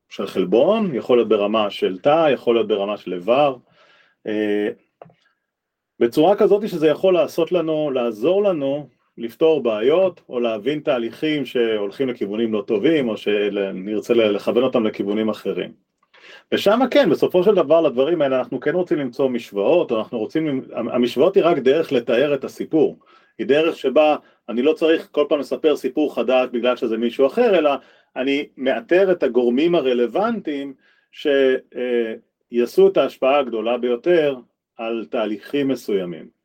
של 0.08 0.26
חלבון, 0.26 0.94
יכול 0.94 1.18
להיות 1.18 1.28
ברמה 1.28 1.70
של 1.70 1.98
תא, 1.98 2.30
יכול 2.32 2.54
להיות 2.54 2.68
ברמה 2.68 2.96
של 2.96 3.12
איבר, 3.14 3.56
בצורה 6.00 6.36
כזאת 6.36 6.68
שזה 6.68 6.88
יכול 6.88 7.14
לעשות 7.14 7.52
לנו, 7.52 7.90
לעזור 7.90 8.42
לנו 8.42 8.88
לפתור 9.18 9.62
בעיות 9.62 10.20
או 10.28 10.40
להבין 10.40 10.80
תהליכים 10.80 11.44
שהולכים 11.46 12.08
לכיוונים 12.08 12.52
לא 12.52 12.64
טובים 12.66 13.08
או 13.08 13.16
שנרצה 13.16 14.14
לכוון 14.14 14.62
אותם 14.62 14.86
לכיוונים 14.86 15.28
אחרים. 15.28 15.72
ושם 16.52 16.80
כן, 16.90 17.10
בסופו 17.10 17.42
של 17.42 17.54
דבר 17.54 17.80
לדברים 17.80 18.22
האלה 18.22 18.38
אנחנו 18.38 18.60
כן 18.60 18.74
רוצים 18.74 18.98
למצוא 18.98 19.28
משוואות, 19.28 19.90
או 19.90 19.98
אנחנו 19.98 20.18
רוצים, 20.18 20.62
המשוואות 20.72 21.36
היא 21.36 21.44
רק 21.44 21.58
דרך 21.58 21.92
לתאר 21.92 22.34
את 22.34 22.44
הסיפור. 22.44 22.98
היא 23.38 23.46
דרך 23.46 23.76
שבה 23.76 24.16
אני 24.48 24.62
לא 24.62 24.72
צריך 24.72 25.08
כל 25.10 25.26
פעם 25.28 25.38
לספר 25.38 25.76
סיפור 25.76 26.14
חדש 26.14 26.48
בגלל 26.52 26.76
שזה 26.76 26.96
מישהו 26.96 27.26
אחר, 27.26 27.58
אלא 27.58 27.70
אני 28.16 28.46
מאתר 28.56 29.12
את 29.12 29.22
הגורמים 29.22 29.74
הרלוונטיים 29.74 30.74
שיעשו 31.12 32.88
את 32.88 32.96
ההשפעה 32.96 33.38
הגדולה 33.38 33.78
ביותר 33.78 34.36
על 34.76 35.06
תהליכים 35.10 35.68
מסוימים. 35.68 36.37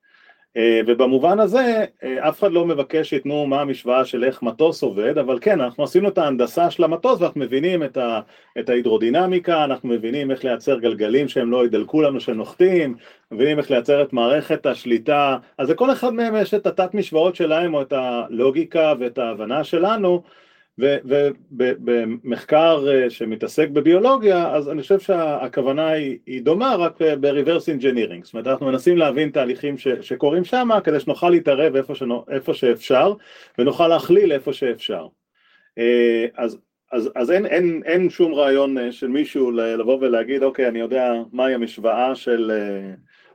אה, 0.57 0.81
ובמובן 0.87 1.39
הזה 1.39 1.85
אה, 2.03 2.29
אף 2.29 2.39
אחד 2.39 2.51
לא 2.51 2.65
מבקש 2.65 3.09
שייתנו 3.09 3.45
מה 3.45 3.61
המשוואה 3.61 4.05
של 4.05 4.23
איך 4.23 4.43
מטוס 4.43 4.83
עובד, 4.83 5.17
אבל 5.17 5.39
כן, 5.41 5.61
אנחנו 5.61 5.83
עשינו 5.83 6.07
את 6.09 6.17
ההנדסה 6.17 6.71
של 6.71 6.83
המטוס 6.83 7.21
ואנחנו 7.21 7.41
מבינים 7.41 7.83
את, 7.83 7.97
ה, 7.97 8.19
את 8.59 8.69
ההידרודינמיקה, 8.69 9.63
אנחנו 9.63 9.89
מבינים 9.89 10.31
איך 10.31 10.43
לייצר 10.43 10.79
גלגלים 10.79 11.27
שהם 11.27 11.51
לא 11.51 11.65
ידלקו 11.65 12.01
לנו 12.01 12.19
שנוחתים, 12.19 12.95
מבינים 13.31 13.57
איך 13.57 13.71
לייצר 13.71 14.01
את 14.01 14.13
מערכת 14.13 14.65
השליטה, 14.65 15.37
אז 15.57 15.69
לכל 15.69 15.91
אחד 15.91 16.13
מהם 16.13 16.35
יש 16.35 16.53
את 16.53 16.67
התת 16.67 16.93
משוואות 16.93 17.35
שלהם 17.35 17.73
או 17.73 17.81
את 17.81 17.93
הלוגיקה 17.93 18.93
ואת 18.99 19.17
ההבנה 19.17 19.63
שלנו, 19.63 20.23
ובמחקר 20.77 22.85
אה, 22.91 23.09
שמתעסק 23.09 23.69
בביולוגיה, 23.69 24.55
אז 24.55 24.69
אני 24.69 24.81
חושב 24.81 24.99
שהכוונה 24.99 25.87
היא, 25.87 26.17
היא 26.25 26.41
דומה 26.41 26.75
רק 26.75 27.01
ב-reverse 27.01 27.79
engineering, 27.79 28.23
זאת 28.23 28.33
אומרת 28.33 28.47
אנחנו 28.47 28.65
מנסים 28.65 28.97
להבין 28.97 29.29
תהליכים 29.29 29.77
ש, 29.77 29.87
שקורים 29.87 30.43
שם 30.43 30.69
כדי 30.83 30.99
שנוכל 30.99 31.29
להתערב 31.29 31.75
איפה, 31.75 31.95
שנו, 31.95 32.25
איפה 32.29 32.53
שאפשר 32.53 33.13
ונוכל 33.59 33.87
להכליל 33.87 34.31
איפה 34.31 34.53
שאפשר. 34.53 35.07
אה, 35.77 36.25
אז 36.37 36.57
אז, 36.91 37.09
אז 37.15 37.31
אין, 37.31 37.45
אין, 37.45 37.81
אין 37.85 38.09
שום 38.09 38.33
רעיון 38.33 38.91
של 38.91 39.07
מישהו 39.07 39.51
לבוא 39.51 39.97
ולהגיד, 40.01 40.43
אוקיי, 40.43 40.67
אני 40.67 40.79
יודע 40.79 41.13
מהי 41.31 41.53
המשוואה 41.53 42.15
של, 42.15 42.51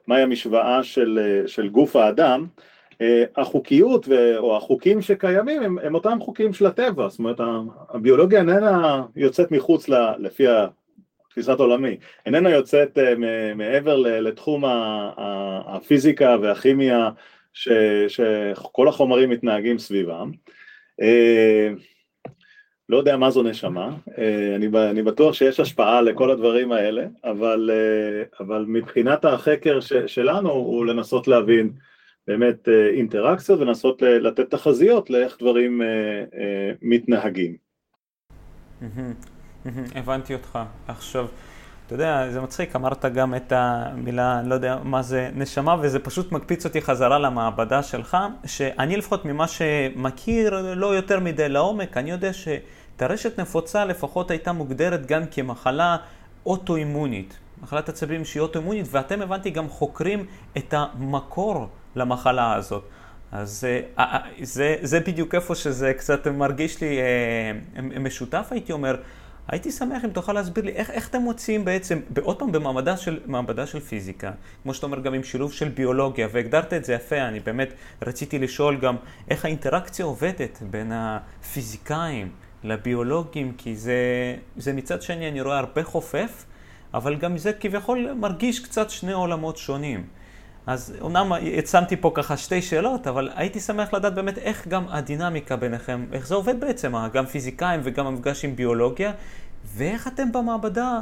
מהי 0.06 0.22
המשוואה 0.22 0.82
של, 0.82 1.42
של 1.46 1.68
גוף 1.68 1.96
האדם, 1.96 2.46
החוקיות 3.36 4.08
או 4.36 4.56
החוקים 4.56 5.02
שקיימים 5.02 5.62
הם, 5.62 5.78
הם 5.78 5.94
אותם 5.94 6.18
חוקים 6.20 6.52
של 6.52 6.66
הטבע, 6.66 7.08
זאת 7.08 7.18
אומרת 7.18 7.40
הביולוגיה 7.90 8.38
איננה 8.38 9.02
יוצאת 9.16 9.50
מחוץ 9.50 9.88
ל, 9.88 9.94
לפי 10.18 10.44
תפיסת 11.30 11.58
עולמי, 11.58 11.96
איננה 12.26 12.50
יוצאת 12.50 12.98
מעבר 13.54 13.96
לתחום 13.96 14.64
הפיזיקה 15.66 16.36
והכימיה 16.42 17.10
ש, 17.52 17.68
שכל 18.08 18.88
החומרים 18.88 19.30
מתנהגים 19.30 19.78
סביבם. 19.78 20.30
לא 22.88 22.96
יודע 22.96 23.16
מה 23.16 23.30
זו 23.30 23.42
נשמה, 23.42 23.90
אני, 24.56 24.68
אני 24.90 25.02
בטוח 25.02 25.34
שיש 25.34 25.60
השפעה 25.60 26.02
לכל 26.02 26.30
הדברים 26.30 26.72
האלה, 26.72 27.06
אבל, 27.24 27.70
אבל 28.40 28.64
מבחינת 28.68 29.24
החקר 29.24 29.80
ש, 29.80 29.92
שלנו 29.92 30.50
הוא 30.50 30.86
לנסות 30.86 31.28
להבין 31.28 31.70
באמת 32.28 32.68
אינטראקציות 32.96 33.60
ולנסות 33.60 34.02
לתת 34.02 34.50
תחזיות 34.50 35.10
לאיך 35.10 35.36
דברים 35.40 35.82
מתנהגים. 36.82 37.56
הבנתי 39.94 40.34
אותך. 40.34 40.58
עכשיו, 40.88 41.26
אתה 41.86 41.94
יודע, 41.94 42.30
זה 42.30 42.40
מצחיק, 42.40 42.76
אמרת 42.76 43.04
גם 43.04 43.34
את 43.34 43.52
המילה, 43.52 44.38
אני 44.40 44.48
לא 44.48 44.54
יודע 44.54 44.78
מה 44.84 45.02
זה 45.02 45.30
נשמה, 45.34 45.76
וזה 45.80 45.98
פשוט 45.98 46.32
מקפיץ 46.32 46.66
אותי 46.66 46.80
חזרה 46.80 47.18
למעבדה 47.18 47.82
שלך, 47.82 48.16
שאני 48.46 48.96
לפחות 48.96 49.24
ממה 49.24 49.48
שמכיר 49.48 50.74
לא 50.74 50.86
יותר 50.86 51.20
מדי 51.20 51.48
לעומק, 51.48 51.96
אני 51.96 52.10
יודע 52.10 52.30
שטרשת 52.32 53.40
נפוצה 53.40 53.84
לפחות 53.84 54.30
הייתה 54.30 54.52
מוגדרת 54.52 55.06
גם 55.06 55.22
כמחלה 55.30 55.96
אוטואימונית. 56.46 57.38
מחלת 57.62 57.88
עצבים 57.88 58.24
שהיא 58.24 58.40
אוטואימונית, 58.40 58.86
ואתם 58.90 59.22
הבנתי 59.22 59.50
גם 59.50 59.68
חוקרים 59.68 60.26
את 60.56 60.74
המקור 60.76 61.66
למחלה 61.98 62.54
הזאת. 62.54 62.84
אז 63.32 63.64
אה, 63.64 63.80
אה, 63.98 64.18
זה, 64.42 64.76
זה 64.82 65.00
בדיוק 65.00 65.34
איפה 65.34 65.54
שזה 65.54 65.92
קצת 65.94 66.26
מרגיש 66.26 66.80
לי 66.80 66.98
אה, 66.98 67.80
משותף, 68.00 68.48
הייתי 68.50 68.72
אומר. 68.72 68.96
הייתי 69.48 69.72
שמח 69.72 70.04
אם 70.04 70.10
תוכל 70.10 70.32
להסביר 70.32 70.64
לי 70.64 70.72
איך, 70.72 70.90
איך 70.90 71.08
אתם 71.08 71.20
מוצאים 71.20 71.64
בעצם, 71.64 72.00
עוד 72.22 72.38
פעם 72.38 72.52
במעבדה 72.52 72.96
של, 72.96 73.20
של 73.66 73.80
פיזיקה, 73.80 74.30
כמו 74.62 74.74
שאתה 74.74 74.86
אומר 74.86 75.00
גם 75.00 75.14
עם 75.14 75.22
שילוב 75.22 75.52
של 75.52 75.68
ביולוגיה, 75.68 76.28
והגדרת 76.32 76.72
את 76.72 76.84
זה 76.84 76.92
יפה, 76.92 77.16
אני 77.16 77.40
באמת 77.40 77.68
רציתי 78.06 78.38
לשאול 78.38 78.76
גם 78.76 78.96
איך 79.28 79.44
האינטראקציה 79.44 80.04
עובדת 80.04 80.58
בין 80.70 80.92
הפיזיקאים 80.94 82.30
לביולוגים, 82.64 83.52
כי 83.58 83.76
זה, 83.76 83.96
זה 84.56 84.72
מצד 84.72 85.02
שני 85.02 85.28
אני 85.28 85.40
רואה 85.40 85.58
הרבה 85.58 85.84
חופף, 85.84 86.44
אבל 86.94 87.16
גם 87.16 87.38
זה 87.38 87.52
כביכול 87.52 88.12
מרגיש 88.12 88.60
קצת 88.60 88.90
שני 88.90 89.12
עולמות 89.12 89.56
שונים. 89.56 90.06
אז 90.68 90.96
אומנם 91.00 91.32
הצמתי 91.58 91.96
פה 91.96 92.10
ככה 92.14 92.36
שתי 92.36 92.62
שאלות, 92.62 93.06
אבל 93.06 93.28
הייתי 93.34 93.60
שמח 93.60 93.94
לדעת 93.94 94.14
באמת 94.14 94.38
איך 94.38 94.68
גם 94.68 94.84
הדינמיקה 94.88 95.56
ביניכם, 95.56 96.04
איך 96.12 96.26
זה 96.26 96.34
עובד 96.34 96.60
בעצם, 96.60 96.92
גם 97.12 97.26
פיזיקאים 97.26 97.80
וגם 97.84 98.06
המפגש 98.06 98.44
עם 98.44 98.56
ביולוגיה, 98.56 99.12
ואיך 99.76 100.08
אתם 100.08 100.32
במעבדה, 100.32 101.00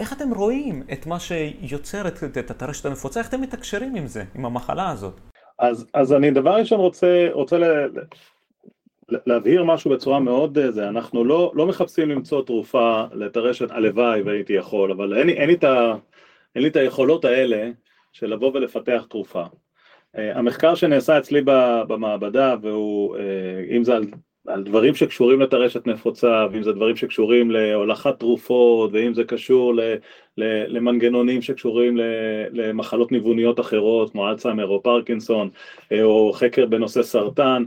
איך 0.00 0.12
אתם 0.12 0.34
רואים 0.34 0.82
את 0.92 1.06
מה 1.06 1.16
שיוצר 1.20 2.08
את, 2.08 2.38
את 2.38 2.50
הטרשת 2.50 2.86
הנפוצה, 2.86 3.20
איך 3.20 3.28
אתם 3.28 3.40
מתקשרים 3.40 3.96
עם 3.96 4.06
זה, 4.06 4.24
עם 4.34 4.44
המחלה 4.46 4.90
הזאת? 4.90 5.20
אז, 5.58 5.86
אז 5.94 6.12
אני 6.12 6.30
דבר 6.30 6.54
ראשון 6.54 6.80
רוצה, 6.80 7.28
רוצה 7.32 7.58
ל, 7.58 7.64
להבהיר 9.26 9.64
משהו 9.64 9.90
בצורה 9.90 10.20
מאוד, 10.20 10.58
אה, 10.58 10.70
זה, 10.70 10.88
אנחנו 10.88 11.24
לא, 11.24 11.52
לא 11.54 11.66
מחפשים 11.66 12.08
למצוא 12.08 12.44
תרופה 12.44 13.04
לטרשת, 13.12 13.70
הלוואי 13.70 14.22
והייתי 14.22 14.52
יכול, 14.52 14.92
אבל 14.92 15.18
אין, 15.18 15.28
אין, 15.28 15.50
את 15.50 15.64
ה, 15.64 15.94
אין 16.54 16.62
לי 16.62 16.68
את 16.68 16.76
היכולות 16.76 17.24
האלה 17.24 17.70
של 18.12 18.26
לבוא 18.26 18.50
ולפתח 18.54 19.06
תרופה. 19.10 19.44
אה, 20.16 20.38
המחקר 20.38 20.74
שנעשה 20.74 21.18
אצלי 21.18 21.40
במעבדה, 21.88 22.54
והוא, 22.62 23.16
אה, 23.16 23.76
אם 23.76 23.84
זה 23.84 23.96
על, 23.96 24.06
על 24.46 24.62
דברים 24.62 24.94
שקשורים 24.94 25.40
לטרשת 25.40 25.86
נפוצה, 25.86 26.46
ואם 26.52 26.62
זה 26.62 26.72
דברים 26.72 26.96
שקשורים 26.96 27.50
להולכת 27.50 28.18
תרופות, 28.18 28.90
ואם 28.92 29.14
זה 29.14 29.24
קשור 29.24 29.74
ל, 29.74 29.80
ל, 30.36 30.76
למנגנונים 30.76 31.42
שקשורים 31.42 31.96
ל, 31.96 32.02
למחלות 32.52 33.12
ניווניות 33.12 33.60
אחרות, 33.60 34.12
כמו 34.12 34.28
אלצהיימר 34.28 34.66
או 34.66 34.82
פרקינסון, 34.82 35.50
אה, 35.92 36.02
או 36.02 36.32
חקר 36.32 36.66
בנושא 36.66 37.02
סרטן, 37.02 37.64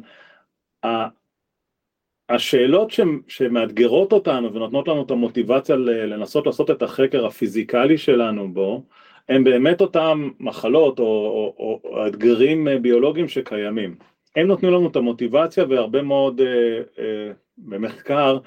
השאלות 2.30 2.92
שמאתגרות 3.28 4.14
אותנו 4.14 4.54
ונותנות 4.54 4.88
לנו 4.88 5.04
את 5.04 5.12
המוטיבציה 5.12 5.76
לנסות 5.76 6.46
לעשות 6.46 6.72
את 6.72 6.82
החקר 6.82 7.26
הפיזיקלי 7.26 7.98
שלנו 7.98 8.54
בו, 8.54 8.84
הם 9.30 9.44
באמת 9.44 9.82
אותם 9.82 10.30
מחלות 10.40 11.00
או, 11.00 11.06
או, 11.06 11.80
או 11.84 12.08
אתגרים 12.08 12.68
אה, 12.68 12.80
ביולוגיים 12.80 13.28
שקיימים. 13.28 13.96
הם 14.36 14.48
נותנים 14.48 14.72
לנו 14.72 14.88
את 14.88 14.96
המוטיבציה 14.96 15.66
והרבה 15.70 16.02
מאוד 16.02 16.42
אה, 16.42 16.82
אה, 17.00 17.32
במחקר 17.58 18.38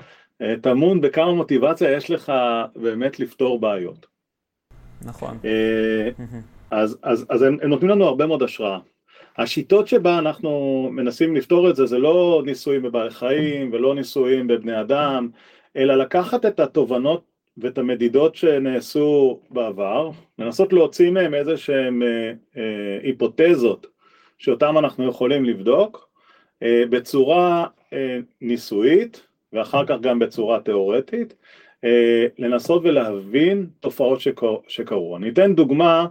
אה, 0.42 0.54
טמון 0.62 1.00
בכמה 1.00 1.33
מוטיבציה 1.33 1.92
יש 1.92 2.11
לך 2.11 2.33
באמת 2.76 3.21
לפתור 3.21 3.61
בעיות. 3.61 4.06
נכון. 5.04 5.38
אה, 5.45 6.11
אז, 6.71 6.99
אז, 7.02 7.26
אז 7.28 7.42
הם, 7.42 7.59
הם 7.62 7.71
נותנים 7.71 7.90
לנו 7.90 8.04
הרבה 8.04 8.26
מאוד 8.26 8.42
השראה. 8.42 8.78
השיטות 9.38 9.88
שבה 9.88 10.18
אנחנו 10.18 10.88
מנסים 10.92 11.37
לפתור 11.37 11.71
את 11.71 11.76
זה 11.76 11.87
זה 11.87 11.99
לא 11.99 12.42
ניסויים 12.47 12.83
בבעלי 12.83 13.11
חיים 13.11 13.73
ולא 13.73 13.95
ניסויים 13.95 14.47
בבני 14.47 14.80
אדם, 14.80 15.28
אלא 15.76 15.95
לקחת 15.95 16.47
את 16.47 16.61
התובנות 16.61 17.36
ואת 17.59 17.79
המדידות 17.79 18.37
שנעשו 18.37 19.41
בעבר, 19.51 20.11
לנסות 20.39 20.73
להוציא 20.73 21.11
מהם 21.11 21.35
איזה 21.35 21.57
שהם 21.57 22.03
אה, 22.03 22.33
אה, 22.57 22.99
היפותזות 23.03 23.87
שאותם 24.39 24.79
אנחנו 24.79 25.09
יכולים 25.09 25.45
לבדוק 25.45 26.09
אה, 26.63 26.83
בצורה 26.91 27.67
ניסויית 28.41 29.27
ואחר 29.53 29.87
כך 29.87 30.01
גם 30.01 30.19
בצורה 30.19 30.61
תיאורטית, 30.61 31.35
לנסות 32.39 32.83
ולהבין 32.85 33.67
תופעות 33.81 34.21
שקרו. 34.69 35.17
אני 35.17 35.29
אתן 35.29 35.55
דוגמה, 35.55 36.07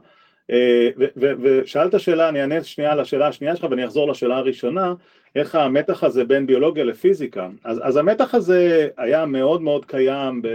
ושאלת 1.17 1.99
שאלה, 1.99 2.29
אני 2.29 2.41
אענה 2.41 2.63
שנייה 2.63 2.91
על 2.91 2.99
השאלה 2.99 3.27
השנייה 3.27 3.55
שלך 3.55 3.67
ואני 3.69 3.85
אחזור 3.85 4.07
לשאלה 4.07 4.37
הראשונה, 4.37 4.93
איך 5.35 5.55
המתח 5.55 6.03
הזה 6.03 6.23
בין 6.23 6.47
ביולוגיה 6.47 6.83
לפיזיקה. 6.83 7.49
אז, 7.63 7.79
אז 7.83 7.97
המתח 7.97 8.35
הזה 8.35 8.87
היה 8.97 9.25
מאוד 9.25 9.61
מאוד 9.61 9.85
קיים 9.85 10.41
ב, 10.41 10.47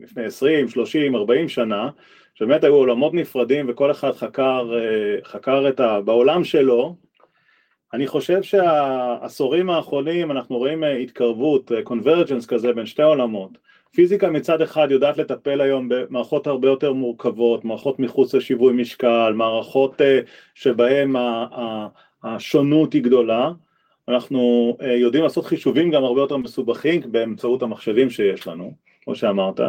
לפני 0.00 0.24
20, 0.24 0.68
30, 0.68 1.16
40 1.16 1.48
שנה, 1.48 1.90
שבאמת 2.34 2.64
היו 2.64 2.74
עולמות 2.74 3.14
נפרדים 3.14 3.66
וכל 3.68 3.90
אחד 3.90 4.12
חקר, 4.12 4.70
אה, 4.74 5.24
חקר 5.24 5.68
את 5.68 5.80
ה... 5.80 6.00
בעולם 6.00 6.44
שלו. 6.44 6.96
אני 7.94 8.06
חושב 8.06 8.42
שהעשורים 8.42 9.70
האחרונים 9.70 10.30
אנחנו 10.30 10.58
רואים 10.58 10.84
אה, 10.84 10.96
התקרבות, 10.96 11.72
קונברג'נס 11.84 12.44
אה, 12.44 12.48
כזה 12.48 12.72
בין 12.72 12.86
שתי 12.86 13.02
עולמות. 13.02 13.58
פיזיקה 13.94 14.30
מצד 14.30 14.62
אחד 14.62 14.88
יודעת 14.90 15.18
לטפל 15.18 15.60
היום 15.60 15.88
במערכות 15.88 16.46
הרבה 16.46 16.68
יותר 16.68 16.92
מורכבות, 16.92 17.64
מערכות 17.64 17.98
מחוץ 17.98 18.34
לשיווי 18.34 18.72
משקל, 18.72 19.32
מערכות 19.34 20.00
שבהן 20.54 21.12
השונות 22.22 22.92
היא 22.92 23.02
גדולה. 23.02 23.50
אנחנו 24.08 24.76
יודעים 24.80 25.24
לעשות 25.24 25.46
חישובים 25.46 25.90
גם 25.90 26.04
הרבה 26.04 26.20
יותר 26.20 26.36
מסובכים 26.36 27.00
באמצעות 27.12 27.62
המחשבים 27.62 28.10
שיש 28.10 28.46
לנו, 28.46 28.72
כמו 29.04 29.14
שאמרת. 29.14 29.60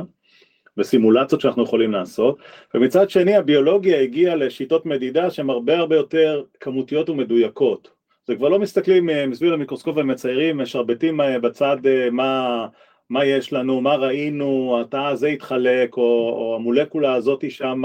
וסימולציות 0.78 1.42
שאנחנו 1.42 1.64
יכולים 1.64 1.92
לעשות, 1.92 2.38
ומצד 2.76 3.10
שני 3.10 3.36
הביולוגיה 3.36 4.02
הגיעה 4.02 4.36
לשיטות 4.36 4.86
מדידה 4.86 5.30
שהן 5.30 5.50
הרבה 5.50 5.78
הרבה 5.78 5.96
יותר 5.96 6.44
כמותיות 6.60 7.10
ומדויקות. 7.10 8.00
זה 8.28 8.36
כבר 8.36 8.50
לא 8.50 8.60
מסתכלים 8.60 9.10
אה, 9.10 9.28
מסביב 9.28 9.52
למיקרוסקופ 9.52 9.98
ומציירים, 9.98 10.58
משרבטים 10.58 11.22
אה, 11.22 11.40
בצד 11.40 11.78
אה, 11.86 12.10
מה, 12.12 12.68
מה 13.10 13.26
יש 13.26 13.54
לנו, 13.54 13.82
מה 13.82 13.96
ראינו, 13.96 14.78
התא 14.82 14.98
הזה 14.98 15.28
התחלק, 15.28 15.98
או, 15.98 16.36
או 16.38 16.56
המולקולה 16.56 17.14
הזאת 17.14 17.52
שם 17.52 17.82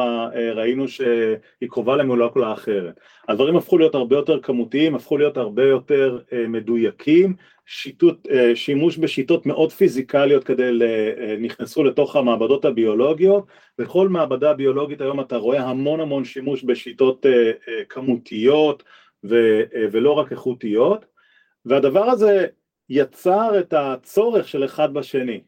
ראינו 0.55 0.89
שהיא 0.89 1.69
קרובה 1.69 1.97
למולקולה 1.97 2.53
אחרת. 2.53 3.01
הדברים 3.29 3.57
הפכו 3.57 3.79
להיות 3.79 3.95
הרבה 3.95 4.17
יותר 4.17 4.41
כמותיים, 4.41 4.95
הפכו 4.95 5.19
להיות 5.19 5.37
הרבה 5.37 5.65
יותר 5.65 6.19
מדויקים, 6.49 7.35
שיטות, 7.67 8.27
אה, 8.31 8.57
שימוש 8.57 8.99
בשיטות 8.99 9.47
מאוד 9.47 9.73
פיזיקליות 9.73 10.45
כדי, 10.45 10.63
אה, 10.83 11.37
נכנסו 11.41 11.85
לתוך 11.85 12.17
המעבדות 12.17 12.65
הביולוגיות, 12.65 13.47
בכל 13.79 14.09
מעבדה 14.09 14.55
ביולוגית 14.55 15.01
היום 15.01 15.21
אתה 15.21 15.37
רואה 15.37 15.63
המון 15.63 16.01
המון 16.01 16.25
שימוש 16.25 16.65
בשיטות 16.65 17.27
אה, 17.27 17.53
כמותיות 17.89 18.83
ולא 19.25 20.13
רק 20.13 20.33
איכותיות, 20.33 21.05
והדבר 21.65 22.05
הזה 22.05 22.47
יצר 22.89 23.59
את 23.59 23.73
הצורך 23.77 24.49
של 24.49 24.65
אחד 24.65 24.95
בשני. 24.95 25.41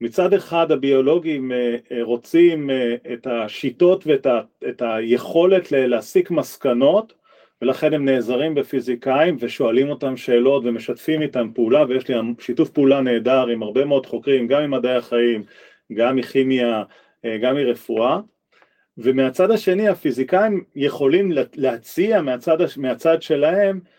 מצד 0.00 0.32
אחד 0.32 0.72
הביולוגים 0.72 1.52
רוצים 2.00 2.70
את 3.12 3.26
השיטות 3.26 4.06
ואת 4.06 4.82
היכולת 4.82 5.72
להסיק 5.72 6.30
מסקנות 6.30 7.12
ולכן 7.62 7.94
הם 7.94 8.04
נעזרים 8.04 8.54
בפיזיקאים 8.54 9.36
ושואלים 9.40 9.90
אותם 9.90 10.16
שאלות 10.16 10.62
ומשתפים 10.66 11.22
איתם 11.22 11.50
פעולה 11.54 11.84
ויש 11.88 12.08
לי 12.08 12.14
שיתוף 12.40 12.70
פעולה 12.70 13.00
נהדר 13.00 13.46
עם 13.46 13.62
הרבה 13.62 13.84
מאוד 13.84 14.06
חוקרים, 14.06 14.46
גם 14.46 14.62
ממדעי 14.62 14.96
החיים, 14.96 15.44
גם 15.92 16.16
מכימיה, 16.16 16.82
אה, 17.24 17.38
גם 17.38 17.54
מרפואה 17.54 18.20
ומהצד 18.98 19.50
השני 19.50 19.88
הפיזיקאים 19.88 20.64
יכולים 20.74 21.32
להציע 21.54 22.22
מהצד, 22.22 22.56
מהצד 22.76 23.22
שלהם 23.22 23.80
אה, 23.84 23.95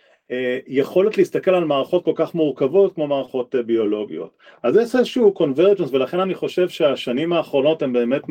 יכולת 0.67 1.17
להסתכל 1.17 1.51
על 1.51 1.65
מערכות 1.65 2.05
כל 2.05 2.11
כך 2.15 2.35
מורכבות 2.35 2.95
כמו 2.95 3.07
מערכות 3.07 3.55
אה, 3.55 3.63
ביולוגיות. 3.63 4.29
אז 4.63 4.75
יש 4.75 4.95
איזשהו 4.95 5.31
קונברג'נס 5.31 5.89
ולכן 5.91 6.19
אני 6.19 6.35
חושב 6.35 6.69
שהשנים 6.69 7.33
האחרונות 7.33 7.81
הן 7.81 7.93
באמת 7.93 8.21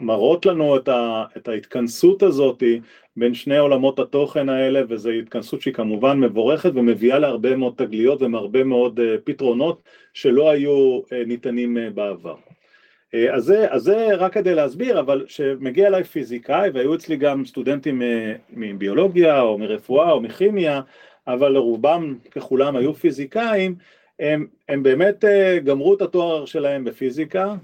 מראות 0.00 0.46
לנו 0.46 0.76
את, 0.76 0.88
ה, 0.88 1.24
את 1.36 1.48
ההתכנסות 1.48 2.22
הזאת 2.22 2.62
בין 3.16 3.34
שני 3.34 3.58
עולמות 3.58 3.98
התוכן 3.98 4.48
האלה 4.48 4.82
וזו 4.88 5.10
התכנסות 5.10 5.60
שהיא 5.60 5.74
כמובן 5.74 6.20
מבורכת 6.20 6.70
ומביאה 6.74 7.18
להרבה 7.18 7.56
מאוד 7.56 7.74
תגליות 7.76 8.22
ומהרבה 8.22 8.64
מאוד 8.64 9.00
אה, 9.00 9.14
פתרונות 9.24 9.82
שלא 10.14 10.50
היו 10.50 11.00
ניתנים 11.26 11.78
בעבר. 11.94 12.34
אז 13.32 13.44
זה, 13.44 13.66
אז 13.70 13.82
זה 13.82 14.14
רק 14.14 14.32
כדי 14.32 14.54
להסביר, 14.54 15.00
אבל 15.00 15.24
כשמגיע 15.28 15.86
אליי 15.86 16.04
פיזיקאי, 16.04 16.70
והיו 16.74 16.94
אצלי 16.94 17.16
גם 17.16 17.44
סטודנטים 17.44 18.02
מביולוגיה 18.50 19.40
או 19.40 19.58
מרפואה 19.58 20.10
או 20.10 20.20
מכימיה, 20.20 20.80
אבל 21.26 21.52
לרובם 21.52 22.14
ככולם 22.30 22.76
היו 22.76 22.94
פיזיקאים, 22.94 23.74
הם, 24.18 24.46
הם 24.68 24.82
באמת 24.82 25.24
אה, 25.24 25.58
גמרו 25.58 25.94
את 25.94 26.02
התואר 26.02 26.44
שלהם 26.44 26.84
בפיזיקה 26.84 27.54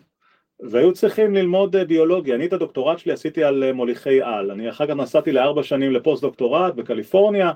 והיו 0.61 0.93
צריכים 0.93 1.35
ללמוד 1.35 1.76
אה, 1.76 1.85
ביולוגיה. 1.85 2.35
אני 2.35 2.47
את 2.47 2.52
הדוקטורט 2.52 2.99
שלי 2.99 3.12
עשיתי 3.12 3.45
על 3.45 3.64
אה, 3.64 3.73
מוליכי 3.73 4.23
על. 4.23 4.50
אני 4.50 4.71
אחר 4.71 4.87
כך 4.87 4.93
נסעתי 4.93 5.33
לארבע 5.33 5.62
שנים 5.62 5.93
לפוסט 5.93 6.23
דוקטורט 6.23 6.75
בקליפורניה 6.75 7.52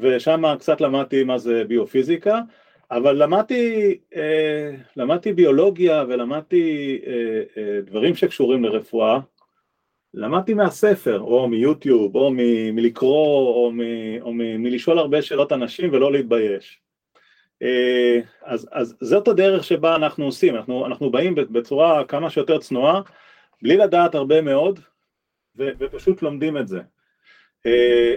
ושם 0.00 0.42
קצת 0.58 0.80
למדתי 0.80 1.24
מה 1.24 1.38
זה 1.38 1.64
ביופיזיקה, 1.64 2.40
אבל 2.90 3.22
למדתי, 3.22 3.98
למדתי 4.96 5.32
ביולוגיה 5.32 6.04
ולמדתי 6.08 6.98
דברים 7.84 8.14
שקשורים 8.14 8.64
לרפואה 8.64 9.18
למדתי 10.14 10.54
מהספר, 10.54 11.20
או 11.20 11.48
מיוטיוב, 11.48 12.16
או 12.16 12.30
מ- 12.30 12.74
מלקרוא, 12.74 13.54
או, 13.54 13.72
מ- 13.72 14.20
או 14.20 14.32
מ- 14.32 14.62
מלשאול 14.62 14.98
הרבה 14.98 15.22
שאלות 15.22 15.52
אנשים 15.52 15.90
ולא 15.92 16.12
להתבייש. 16.12 16.80
אה, 17.62 18.20
אז, 18.42 18.68
אז 18.72 18.96
זאת 19.00 19.28
הדרך 19.28 19.64
שבה 19.64 19.96
אנחנו 19.96 20.24
עושים, 20.24 20.56
אנחנו, 20.56 20.86
אנחנו 20.86 21.10
באים 21.10 21.34
בצורה 21.34 22.04
כמה 22.04 22.30
שיותר 22.30 22.58
צנועה, 22.58 23.00
בלי 23.62 23.76
לדעת 23.76 24.14
הרבה 24.14 24.40
מאוד, 24.40 24.80
ו, 25.58 25.68
ופשוט 25.78 26.22
לומדים 26.22 26.58
את 26.58 26.68
זה. 26.68 26.80
אה, 27.66 28.14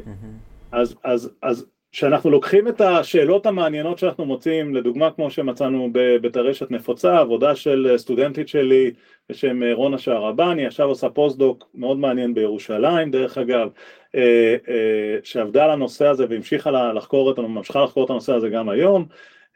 אז, 0.71 0.95
אז, 1.03 1.31
אז 1.41 1.65
כשאנחנו 1.97 2.29
לוקחים 2.29 2.67
את 2.67 2.81
השאלות 2.81 3.45
המעניינות 3.45 3.99
שאנחנו 3.99 4.25
מוצאים, 4.25 4.75
לדוגמה 4.75 5.11
כמו 5.11 5.31
שמצאנו 5.31 5.89
בטרשת 5.93 6.71
נפוצה, 6.71 7.19
עבודה 7.19 7.55
של 7.55 7.93
סטודנטית 7.97 8.47
שלי 8.47 8.91
בשם 9.29 9.63
רונה 9.73 9.97
שהרבני, 9.97 10.65
עכשיו 10.65 10.87
עושה 10.87 11.09
פוסט-דוק 11.09 11.69
מאוד 11.75 11.97
מעניין 11.97 12.33
בירושלים 12.33 13.11
דרך 13.11 13.37
אגב, 13.37 13.69
אה, 14.15 14.55
אה, 14.69 15.17
שעבדה 15.23 15.63
על 15.63 15.69
הנושא 15.71 16.07
הזה 16.07 16.25
והמשיכה 16.29 16.91
לחקור 16.93 17.31
את, 17.31 17.39
ממשיכה 17.39 17.83
לחקור 17.83 18.05
את 18.05 18.09
הנושא 18.09 18.33
הזה 18.33 18.49
גם 18.49 18.69
היום, 18.69 19.05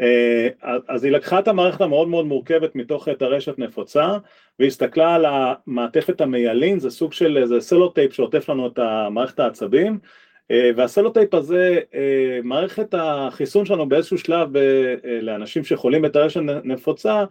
אה, 0.01 0.47
אז 0.87 1.03
היא 1.03 1.11
לקחה 1.11 1.39
את 1.39 1.47
המערכת 1.47 1.81
המאוד 1.81 2.07
מאוד 2.07 2.25
מורכבת 2.25 2.75
מתוך 2.75 3.09
טרשת 3.09 3.59
נפוצה 3.59 4.17
והסתכלה 4.59 5.15
על 5.15 5.25
המעטפת 5.25 6.21
המיילין, 6.21 6.79
זה 6.79 6.89
סוג 6.89 7.13
של 7.13 7.37
איזה 7.37 7.61
סלוטייפ 7.61 8.13
שעוטף 8.13 8.49
לנו 8.49 8.67
את 8.67 8.79
מערכת 9.11 9.39
העצבים 9.39 9.93
אה, 9.93 10.09
והסלוטייפ 10.49 11.33
הזה, 11.33 11.79
אה, 11.93 12.39
מערכת 12.43 12.93
החיסון 12.97 13.65
שלנו 13.65 13.89
באיזשהו 13.89 14.17
שלב 14.17 14.57
אה, 14.57 14.95
לאנשים 15.03 15.63
שחולים 15.63 16.01
בטרשת 16.01 16.41
נפוצה, 16.63 17.25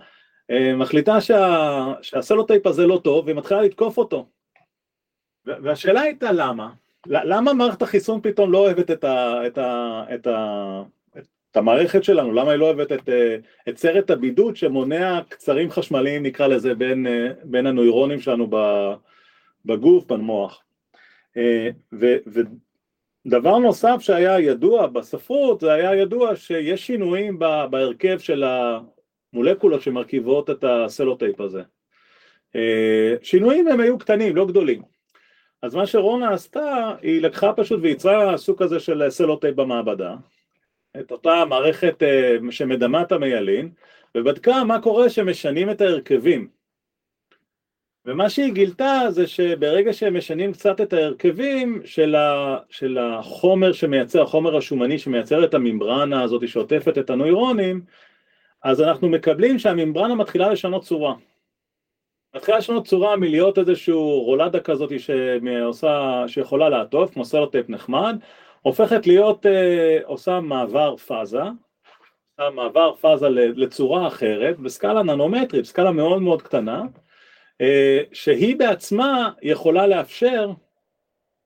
מחליטה 0.77 1.21
שה, 1.21 1.93
שהסלוטייפ 2.03 2.67
הזה 2.67 2.87
לא 2.87 3.01
טוב 3.05 3.25
והיא 3.25 3.37
מתחילה 3.37 3.63
לתקוף 3.63 3.99
אותו. 3.99 4.27
והשאלה 5.45 6.01
הייתה 6.01 6.33
למה? 6.33 6.71
למה 7.07 7.53
מערכת 7.53 7.83
החיסון 7.83 8.21
פתאום 8.23 8.53
לא 8.53 8.59
אוהבת 8.59 8.91
את, 8.91 9.05
ה, 9.05 9.47
את, 9.47 9.59
ה, 9.59 10.03
את, 10.15 10.27
ה, 10.27 10.83
את 11.53 11.57
המערכת 11.57 12.05
שלנו? 12.05 12.33
למה 12.33 12.51
היא 12.51 12.59
לא 12.59 12.65
אוהבת 12.65 12.93
את, 12.93 13.09
את 13.69 13.79
סרט 13.79 14.11
הבידוד 14.11 14.57
שמונע 14.57 15.21
קצרים 15.29 15.71
חשמליים 15.71 16.23
נקרא 16.23 16.47
לזה 16.47 16.75
בין, 16.75 17.07
בין 17.45 17.67
הנוירונים 17.67 18.21
שלנו 18.21 18.51
בגוף, 19.65 20.05
במוח? 20.05 20.63
ו, 21.93 22.07
דבר 23.27 23.59
נוסף 23.59 23.97
שהיה 24.01 24.41
ידוע 24.41 24.87
בספרות, 24.87 25.61
זה 25.61 25.73
היה 25.73 25.95
ידוע 25.95 26.37
שיש 26.37 26.87
שינויים 26.87 27.39
בהרכב 27.71 28.19
של 28.19 28.45
המולקולות 29.33 29.83
שמרכיבות 29.83 30.51
את 30.51 30.65
הסלוטייפ 30.65 31.41
הזה. 31.41 31.63
אה, 32.57 33.15
שינויים 33.23 33.69
הם 33.69 33.81
היו 33.81 33.99
קטנים, 33.99 34.37
לא 34.37 34.47
גדולים. 34.47 34.83
אז 35.63 35.75
מה 35.75 35.87
שרונה 35.87 36.33
עשתה, 36.33 36.95
היא 37.03 37.23
לקחה 37.23 37.53
פשוט 37.53 37.81
וייצרה 37.83 38.37
סוג 38.37 38.63
כזה 38.63 38.81
של 38.81 39.11
סלוטייפ 39.11 39.55
במעבדה, 39.55 40.15
את 41.01 41.13
אותה 41.13 41.45
מערכת 41.45 42.03
אה, 42.03 42.37
שמדמה 42.51 43.03
את 43.03 43.13
המיילין, 43.13 43.71
ובדקה 44.15 44.65
מה 44.65 44.83
קורה 44.83 45.11
שמשנים 45.11 45.71
את 45.71 45.81
ההרכבים. 45.81 46.60
ומה 48.05 48.31
שהיא 48.31 48.53
גילתה 48.53 49.01
זה 49.09 49.27
שברגע 49.27 49.93
שהם 49.93 50.17
משנים 50.17 50.53
קצת 50.53 50.81
את 50.81 50.93
ההרכבים 50.93 51.83
של, 51.85 52.15
ה, 52.15 52.59
של 52.71 52.99
החומר 52.99 53.73
שמייצר, 53.73 54.23
החומר 54.23 54.57
השומני 54.57 54.99
שמייצר 54.99 55.45
את 55.45 55.55
הממברנה 55.55 56.23
הזאת 56.23 56.49
שעוטפת 56.49 56.99
את 56.99 57.11
הנוירונים, 57.11 57.81
אז 58.63 58.81
אנחנו 58.81 59.09
מקבלים 59.09 59.59
שהממברנה 59.59 60.15
מתחילה 60.15 60.49
לשנות 60.49 60.83
צורה. 60.83 61.15
מתחילה 62.37 62.59
לשנות 62.59 62.87
צורה 62.87 63.17
מלהיות 63.17 63.59
איזשהו 63.59 64.23
רולדה 64.23 64.61
כזאת 64.61 64.93
שעושה, 65.01 66.25
שיכולה 66.27 66.69
לעטוף, 66.69 67.13
כמו 67.13 67.25
סלוטייפ 67.25 67.71
נחמד, 67.71 68.17
הופכת 68.63 69.07
להיות, 69.07 69.47
אה, 69.47 69.99
עושה 70.05 70.41
מעבר 70.41 70.97
פאזה, 70.97 71.43
עושה 71.43 72.51
מעבר 72.55 72.95
פאזה 72.95 73.29
לצורה 73.31 74.07
אחרת, 74.07 74.59
בסקאלה 74.59 75.03
ננומטרית, 75.03 75.65
סקאלה 75.65 75.91
מאוד 75.93 76.23
מאוד 76.23 76.43
קטנה, 76.43 76.83
שהיא 78.13 78.57
בעצמה 78.57 79.31
יכולה 79.43 79.87
לאפשר, 79.87 80.51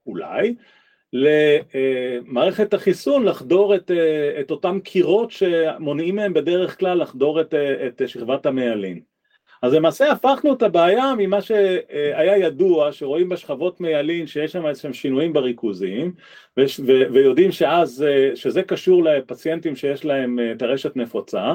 אולי, 0.06 0.54
למערכת 1.14 2.74
החיסון 2.74 3.24
לחדור 3.24 3.74
את, 3.74 3.90
אה, 3.90 4.40
את 4.40 4.50
אותם 4.50 4.78
קירות 4.84 5.30
שמונעים 5.30 6.16
מהם 6.16 6.34
בדרך 6.34 6.78
כלל 6.78 7.02
לחדור 7.02 7.40
את, 7.40 7.54
אה, 7.54 7.86
את 7.86 8.02
שכבת 8.06 8.46
המיילין. 8.46 9.00
אז 9.62 9.74
למעשה 9.74 10.12
הפכנו 10.12 10.54
את 10.54 10.62
הבעיה 10.62 11.12
ממה 11.18 11.40
שהיה 11.40 12.38
ידוע, 12.38 12.92
שרואים 12.92 13.28
בשכבות 13.28 13.80
מיילין 13.80 14.26
שיש 14.26 14.52
שם 14.52 14.66
איזשהם 14.66 14.92
שינויים 14.92 15.32
בריכוזים, 15.32 16.12
ויודעים 16.86 17.52
שאז, 17.52 18.04
שזה 18.34 18.62
קשור 18.62 19.04
לפציינטים 19.04 19.76
שיש 19.76 20.04
להם 20.04 20.38
טרשת 20.58 20.96
נפוצה, 20.96 21.54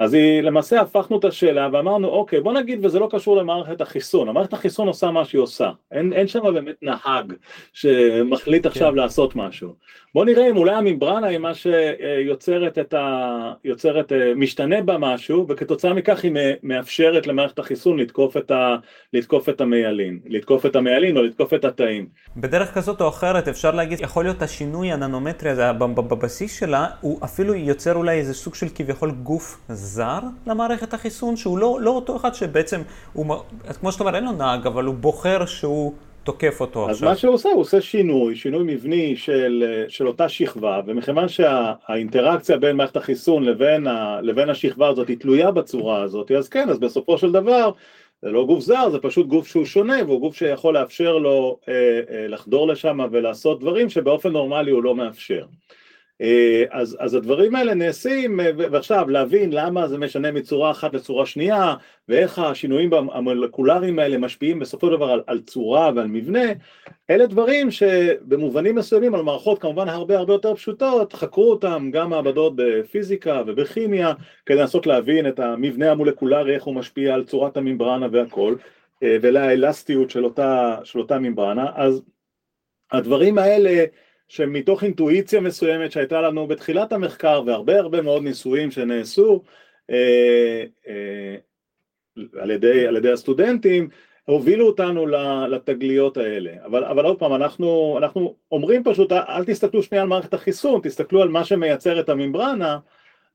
אז 0.00 0.14
היא, 0.14 0.40
למעשה 0.40 0.80
הפכנו 0.80 1.18
את 1.18 1.24
השאלה 1.24 1.68
ואמרנו 1.72 2.08
אוקיי 2.08 2.40
בוא 2.40 2.52
נגיד 2.52 2.84
וזה 2.84 2.98
לא 2.98 3.08
קשור 3.10 3.36
למערכת 3.36 3.80
החיסון, 3.80 4.28
המערכת 4.28 4.52
החיסון 4.52 4.88
עושה 4.88 5.10
מה 5.10 5.24
שהיא 5.24 5.40
עושה, 5.40 5.70
אין, 5.92 6.12
אין 6.12 6.28
שם 6.28 6.40
באמת 6.54 6.76
נהג 6.82 7.32
שמחליט 7.72 8.66
עכשיו 8.66 8.90
כן. 8.90 8.96
לעשות 8.96 9.36
משהו. 9.36 9.74
בוא 10.14 10.24
נראה 10.24 10.50
אם 10.50 10.56
אולי 10.56 10.74
הממברנה 10.74 11.26
היא 11.26 11.38
מה 11.38 11.52
שיוצרת 11.54 12.78
את 12.78 12.94
ה... 12.94 13.52
יוצרת, 13.64 14.12
אה, 14.12 14.32
משתנה 14.36 14.82
בה 14.82 14.98
משהו 14.98 15.46
וכתוצאה 15.48 15.94
מכך 15.94 16.24
היא 16.24 16.32
מאפשרת 16.62 17.26
למערכת 17.26 17.58
החיסון 17.58 17.98
לתקוף 17.98 18.36
את, 18.36 18.50
ה... 18.50 18.76
לתקוף 19.12 19.48
את 19.48 19.60
המיילין, 19.60 20.20
לתקוף 20.26 20.66
את 20.66 20.76
המיילין 20.76 21.16
או 21.16 21.22
לתקוף 21.22 21.54
את 21.54 21.64
התאים. 21.64 22.06
בדרך 22.36 22.74
כזאת 22.74 23.00
או 23.00 23.08
אחרת 23.08 23.48
אפשר 23.48 23.70
להגיד 23.70 24.00
יכול 24.00 24.24
להיות 24.24 24.42
השינוי 24.42 24.92
הננומטרי 24.92 25.50
הזה 25.50 25.72
בבסיס 25.72 26.58
שלה 26.58 26.86
הוא 27.00 27.20
אפילו 27.24 27.54
יוצר 27.54 27.94
אולי 27.94 28.18
איזה 28.18 28.34
סוג 28.34 28.54
של 28.54 28.66
כביכול 28.74 29.10
גוף 29.10 29.58
זר 29.90 30.20
למערכת 30.46 30.94
החיסון, 30.94 31.36
שהוא 31.36 31.58
לא, 31.58 31.78
לא 31.80 31.90
אותו 31.90 32.16
אחד 32.16 32.34
שבעצם, 32.34 32.80
הוא, 33.12 33.36
כמו 33.80 33.92
שאתה 33.92 34.04
אומר, 34.04 34.16
אין 34.16 34.24
לו 34.24 34.32
נהג, 34.32 34.66
אבל 34.66 34.84
הוא 34.84 34.94
בוחר 34.94 35.46
שהוא 35.46 35.92
תוקף 36.24 36.60
אותו 36.60 36.90
אז 36.90 36.96
עכשיו. 36.96 37.08
אז 37.08 37.12
מה 37.12 37.18
שהוא 37.18 37.34
עושה, 37.34 37.48
הוא 37.48 37.60
עושה 37.60 37.80
שינוי, 37.80 38.36
שינוי 38.36 38.74
מבני 38.74 39.16
של, 39.16 39.64
של 39.88 40.06
אותה 40.06 40.28
שכבה, 40.28 40.80
ומכיוון 40.86 41.28
שהאינטראקציה 41.28 42.56
בין 42.56 42.76
מערכת 42.76 42.96
החיסון 42.96 43.44
לבין, 43.44 43.86
ה, 43.86 44.20
לבין 44.22 44.50
השכבה 44.50 44.88
הזאת 44.88 45.08
היא 45.08 45.16
תלויה 45.18 45.50
בצורה 45.50 46.02
הזאת, 46.02 46.30
אז 46.30 46.48
כן, 46.48 46.68
אז 46.68 46.78
בסופו 46.78 47.18
של 47.18 47.32
דבר, 47.32 47.70
זה 48.22 48.30
לא 48.30 48.46
גוף 48.46 48.60
זר, 48.60 48.90
זה 48.90 48.98
פשוט 48.98 49.26
גוף 49.26 49.46
שהוא 49.46 49.64
שונה, 49.64 49.96
והוא 50.06 50.20
גוף 50.20 50.36
שיכול 50.36 50.74
לאפשר 50.74 51.18
לו 51.18 51.58
אה, 51.68 51.74
אה, 52.10 52.28
לחדור 52.28 52.68
לשם 52.68 52.98
ולעשות 53.12 53.60
דברים 53.60 53.88
שבאופן 53.88 54.32
נורמלי 54.32 54.70
הוא 54.70 54.82
לא 54.82 54.94
מאפשר. 54.94 55.44
אה, 56.20 56.64
אז, 56.70 56.96
אז 57.00 57.14
הדברים 57.14 57.54
האלה 57.54 57.74
נעשים, 57.74 58.40
אה, 58.40 58.50
ועכשיו 58.56 59.08
להבין 59.08 59.52
למה 59.52 59.88
זה 59.88 59.98
משנה 59.98 60.32
מצורה 60.32 60.70
אחת 60.70 60.94
לצורה 60.94 61.26
שנייה, 61.26 61.74
ואיך 62.08 62.38
השינויים 62.38 62.90
המולקולריים 62.92 63.98
האלה 63.98 64.18
משפיעים 64.18 64.58
בסופו 64.58 64.86
של 64.86 64.96
דבר 64.96 65.10
על, 65.10 65.22
על 65.26 65.40
צורה 65.40 65.90
ועל 65.96 66.06
מבנה, 66.06 66.44
אלה 67.10 67.26
דברים 67.26 67.70
שבמובנים 67.70 68.74
מסוימים 68.74 69.14
על 69.14 69.22
מערכות 69.22 69.58
כמובן 69.58 69.88
הרבה 69.88 70.18
הרבה 70.18 70.32
יותר 70.32 70.54
פשוטות, 70.54 71.12
חקרו 71.12 71.50
אותם 71.50 71.90
גם 71.92 72.10
מעבדות 72.10 72.52
בפיזיקה 72.56 73.42
ובכימיה, 73.46 74.12
כדי 74.46 74.58
לנסות 74.58 74.86
להבין 74.86 75.28
את 75.28 75.38
המבנה 75.38 75.90
המולקולרי, 75.90 76.54
איך 76.54 76.64
הוא 76.64 76.74
משפיע 76.74 77.14
על 77.14 77.24
צורת 77.24 77.56
הממברנה 77.56 78.06
והכל, 78.12 78.54
אה, 79.02 79.16
ולאלסטיות 79.22 80.10
של 80.10 80.24
אותה, 80.24 80.78
של 80.84 80.98
אותה 80.98 81.18
ממברנה, 81.18 81.66
אז 81.74 82.02
הדברים 82.92 83.38
האלה 83.38 83.84
שמתוך 84.30 84.84
אינטואיציה 84.84 85.40
מסוימת 85.40 85.92
שהייתה 85.92 86.20
לנו 86.20 86.46
בתחילת 86.46 86.92
המחקר 86.92 87.42
והרבה 87.46 87.78
הרבה 87.78 88.02
מאוד 88.02 88.22
ניסויים 88.22 88.70
שנעשו 88.70 89.42
אה, 89.90 90.64
אה, 90.88 91.36
על, 92.40 92.50
ידי, 92.50 92.86
על 92.86 92.96
ידי 92.96 93.12
הסטודנטים 93.12 93.88
הובילו 94.24 94.66
אותנו 94.66 95.06
לתגליות 95.48 96.16
האלה. 96.16 96.50
אבל, 96.64 96.84
אבל 96.84 97.04
עוד 97.04 97.18
פעם 97.18 97.34
אנחנו, 97.34 97.98
אנחנו 97.98 98.36
אומרים 98.52 98.84
פשוט 98.84 99.12
אל 99.12 99.44
תסתכלו 99.44 99.82
שנייה 99.82 100.02
על 100.02 100.08
מערכת 100.08 100.34
החיסון 100.34 100.80
תסתכלו 100.82 101.22
על 101.22 101.28
מה 101.28 101.44
שמייצר 101.44 102.00
את 102.00 102.08
הממברנה 102.08 102.78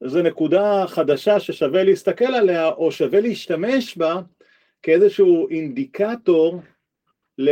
זו 0.03 0.21
נקודה 0.21 0.83
חדשה 0.87 1.39
ששווה 1.39 1.83
להסתכל 1.83 2.35
עליה 2.35 2.67
או 2.67 2.91
שווה 2.91 3.21
להשתמש 3.21 3.97
בה 3.97 4.21
כאיזשהו 4.83 5.49
אינדיקטור 5.49 6.61
ל... 7.37 7.49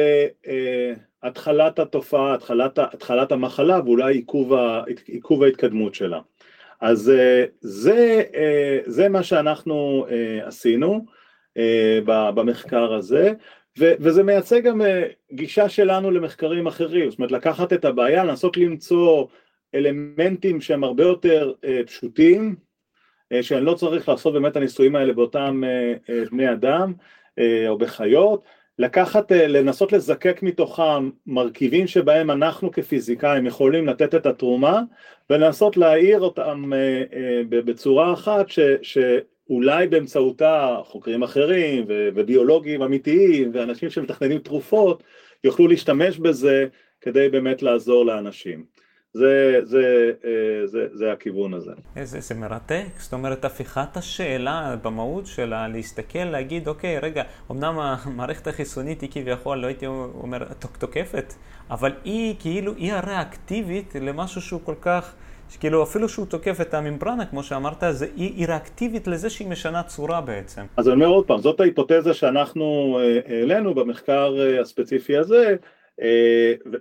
אה, 0.48 0.94
התחלת 1.24 1.80
התופעה, 1.80 2.34
התחלת, 2.34 2.80
התחלת 2.80 3.32
המחלה 3.32 3.80
ואולי 3.86 4.14
עיכוב, 4.14 4.54
עיכוב 5.08 5.44
ההתקדמות 5.44 5.96
שלה. 5.96 6.20
אז 6.84 7.10
אה, 7.10 7.46
זה, 7.62 8.24
אה, 8.36 8.80
זה 8.86 9.10
מה 9.10 9.24
שאנחנו 9.24 10.06
אה, 10.10 10.48
עשינו 10.48 11.06
במחקר 12.36 12.94
הזה, 12.94 13.32
וזה 13.78 14.24
מייצג 14.24 14.64
גם 14.64 14.82
גישה 15.34 15.70
שלנו 15.70 16.12
למחקרים 16.12 16.68
אחרים, 16.68 17.10
זאת 17.10 17.20
אומרת 17.20 17.32
לקחת 17.32 17.74
את 17.74 17.86
הבעיה, 17.86 18.24
לנסות 18.24 18.58
למצוא 18.58 19.28
אלמנטים 19.76 20.62
שהם 20.62 20.84
הרבה 20.84 21.04
יותר 21.04 21.54
פשוטים, 21.86 22.56
שאני 23.42 23.66
לא 23.66 23.74
צריך 23.74 24.10
לעשות 24.10 24.34
באמת 24.34 24.56
הניסויים 24.56 24.96
האלה 24.96 25.14
באותם 25.14 25.64
בני 26.32 26.52
אדם 26.52 26.94
או 27.68 27.78
בחיות, 27.78 28.44
לקחת, 28.80 29.32
אה, 29.32 29.48
לנסות 29.48 29.92
לזקק 29.92 30.40
מתוכם 30.44 31.10
מרכיבים 31.28 31.88
שבהם 31.88 32.32
אנחנו 32.32 32.72
כפיזיקאים 32.72 33.46
יכולים 33.46 33.88
לתת 33.88 34.16
את 34.16 34.26
התרומה 34.26 34.82
ולנסות 35.30 35.78
להעיר 35.78 36.22
אותם 36.22 36.74
אה, 36.74 37.04
אה, 37.14 37.42
בצורה 37.50 38.14
אחת 38.14 38.50
ש, 38.50 38.60
שאולי 38.82 39.88
באמצעותה 39.88 40.78
חוקרים 40.84 41.24
אחרים 41.24 41.86
וביולוגים 41.88 42.82
אמיתיים 42.82 43.52
ואנשים 43.54 43.90
שמתכננים 43.90 44.40
תרופות 44.40 45.04
יוכלו 45.44 45.68
להשתמש 45.68 46.18
בזה 46.18 46.68
כדי 47.02 47.30
באמת 47.30 47.62
לעזור 47.62 48.06
לאנשים. 48.06 48.73
זה, 49.14 49.60
זה, 49.64 50.12
אה, 50.26 50.68
זה, 50.68 50.88
זה 50.94 51.12
הכיוון 51.12 51.54
הזה. 51.54 51.72
איזה, 51.96 52.20
זה 52.20 52.36
מרתק, 52.36 52.86
זאת 52.98 53.14
אומרת, 53.14 53.46
הפיכת 53.46 53.98
השאלה 53.98 54.76
במהות 54.84 55.26
שלה, 55.26 55.68
להסתכל, 55.68 56.24
להגיד, 56.24 56.68
אוקיי, 56.68 57.00
רגע, 57.00 57.24
אמנם 57.52 57.80
המערכת 57.80 58.48
החיסונית 58.48 59.02
היא 59.02 59.10
כביכול, 59.12 59.58
לא 59.58 59.68
הייתי 59.68 59.88
אומר, 59.88 60.44
תוקפת, 60.80 61.34
אבל 61.70 61.92
היא 62.04 62.36
כאילו, 62.40 62.74
היא 62.78 62.94
הריאקטיבית 62.94 63.96
למשהו 64.02 64.42
שהוא 64.42 64.62
כל 64.64 64.76
כך... 64.82 65.14
כאילו 65.60 65.84
אפילו 65.84 66.10
שהוא 66.10 66.26
תוקף 66.26 66.62
את 66.62 66.74
הממברנה, 66.74 67.26
כמו 67.26 67.44
שאמרת, 67.44 67.84
זה, 67.90 68.08
היא, 68.16 68.48
ריאקטיבית 68.48 69.08
לזה 69.08 69.30
שהיא 69.30 69.48
משנה 69.48 69.84
צורה 69.84 70.22
בעצם. 70.22 70.62
אז 70.78 70.88
אני 70.88 70.96
אומר 70.96 71.08
עוד 71.08 71.28
פעם, 71.28 71.42
זאת 71.42 71.60
ההיפותזה 71.60 72.14
שאנחנו 72.14 73.00
אה, 73.00 73.20
העלינו 73.38 73.74
במחקר 73.74 74.36
אה, 74.40 74.62
הספציפי 74.62 75.18
הזה, 75.18 75.56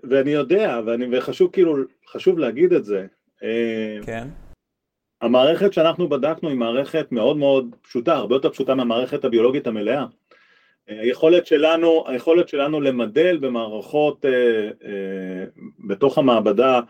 ואני 0.05 0.31
יודע, 0.31 0.81
ואני, 0.87 1.19
וחשוב 1.19 1.51
כאילו, 1.53 1.77
חשוב 2.09 2.39
להגיד 2.39 2.73
את 2.73 2.85
זה. 2.85 3.07
אה, 3.43 3.99
כן. 4.07 4.29
המערכת 5.21 5.73
שאנחנו 5.73 6.09
בדקנו 6.09 6.49
היא 6.49 6.59
מערכת 6.59 7.07
מאוד 7.13 7.37
מאוד 7.37 7.77
פשוטה, 7.83 8.15
הרבה 8.15 8.35
יותר 8.35 8.51
פשוטה 8.51 8.75
מהמערכת 8.75 9.25
הביולוגית 9.25 9.67
המלאה. 9.67 10.05
אה, 10.91 11.01
היכולת 11.01 11.47
שלנו, 11.47 12.05
היכולת 12.07 12.49
שלנו 12.49 12.81
למדל 12.81 13.39
במערכות 13.39 14.25
אה, 14.25 14.71
אה, 14.85 15.45
בתוך 15.87 16.19
המעבדה 16.19 16.81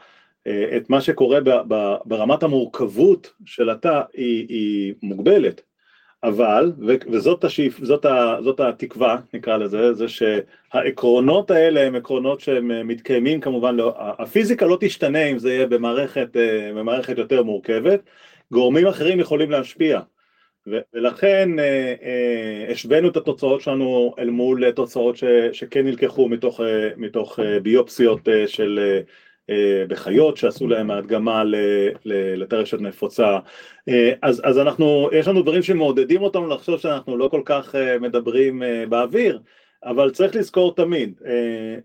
אה, 0.47 0.77
את 0.77 0.91
מה 0.91 1.01
שקורה 1.01 1.41
ב, 1.41 1.51
ב, 1.69 1.95
ברמת 2.05 2.43
המורכבות 2.43 3.33
של 3.45 3.71
התא 3.71 4.01
היא, 4.13 4.47
היא 4.49 4.95
מוגבלת. 5.03 5.61
אבל, 6.25 6.73
וזאת 7.13 7.45
השאיפ, 7.45 7.85
זאת, 7.85 8.05
ה, 8.05 8.37
זאת 8.43 8.61
התקווה 8.61 9.17
נקרא 9.35 9.57
לזה, 9.57 9.93
זה 9.95 10.07
שהעקרונות 10.09 11.51
האלה 11.51 11.81
הם 11.81 11.95
עקרונות 11.95 12.41
שהם 12.41 12.71
אה, 12.71 12.83
מתקיימים 12.83 13.41
כמובן, 13.41 13.77
לא, 13.77 13.95
הפיזיקה 13.97 14.67
לא 14.67 14.77
תשתנה 14.81 15.25
אם 15.25 15.39
זה 15.39 15.53
יהיה 15.53 15.67
במערכת, 15.67 16.37
אה, 16.37 16.71
במערכת 16.75 17.19
יותר 17.19 17.43
מורכבת, 17.43 18.01
גורמים 18.53 18.87
אחרים 18.87 19.21
יכולים 19.21 19.51
להשפיע, 19.51 20.01
ולכן 20.67 21.59
אה, 21.59 22.67
השווינו 22.73 23.09
את 23.09 23.17
התוצאות 23.17 23.61
שלנו 23.61 24.15
אל 24.19 24.31
מול 24.31 24.71
תוצאות 24.71 25.17
ש, 25.17 25.25
שכן 25.53 25.85
נלקחו 25.85 26.29
מתוך, 26.29 26.61
מתוך 26.97 27.39
ביופסיות 27.63 28.29
של 28.47 29.01
בחיות 29.89 30.37
שעשו 30.37 30.67
להם 30.67 30.91
הדגמה 30.91 31.43
לטרשת 32.05 32.81
נפוצה. 32.81 33.39
אה, 33.89 34.13
אז, 34.23 34.43
אז 34.45 34.59
אנחנו, 34.59 35.09
יש 35.13 35.29
לנו 35.29 35.43
דברים 35.43 35.63
שמעודדים 35.63 36.23
אותנו 36.23 36.49
לחשוב 36.49 36.79
שאנחנו 36.81 37.17
לא 37.17 37.29
כל 37.29 37.43
כך 37.45 37.75
אה, 37.75 37.99
מדברים 37.99 38.63
באוויר 38.89 39.41
אבל 39.85 40.11
צריך 40.11 40.37
לזכור 40.37 40.75
תמיד, 40.75 41.21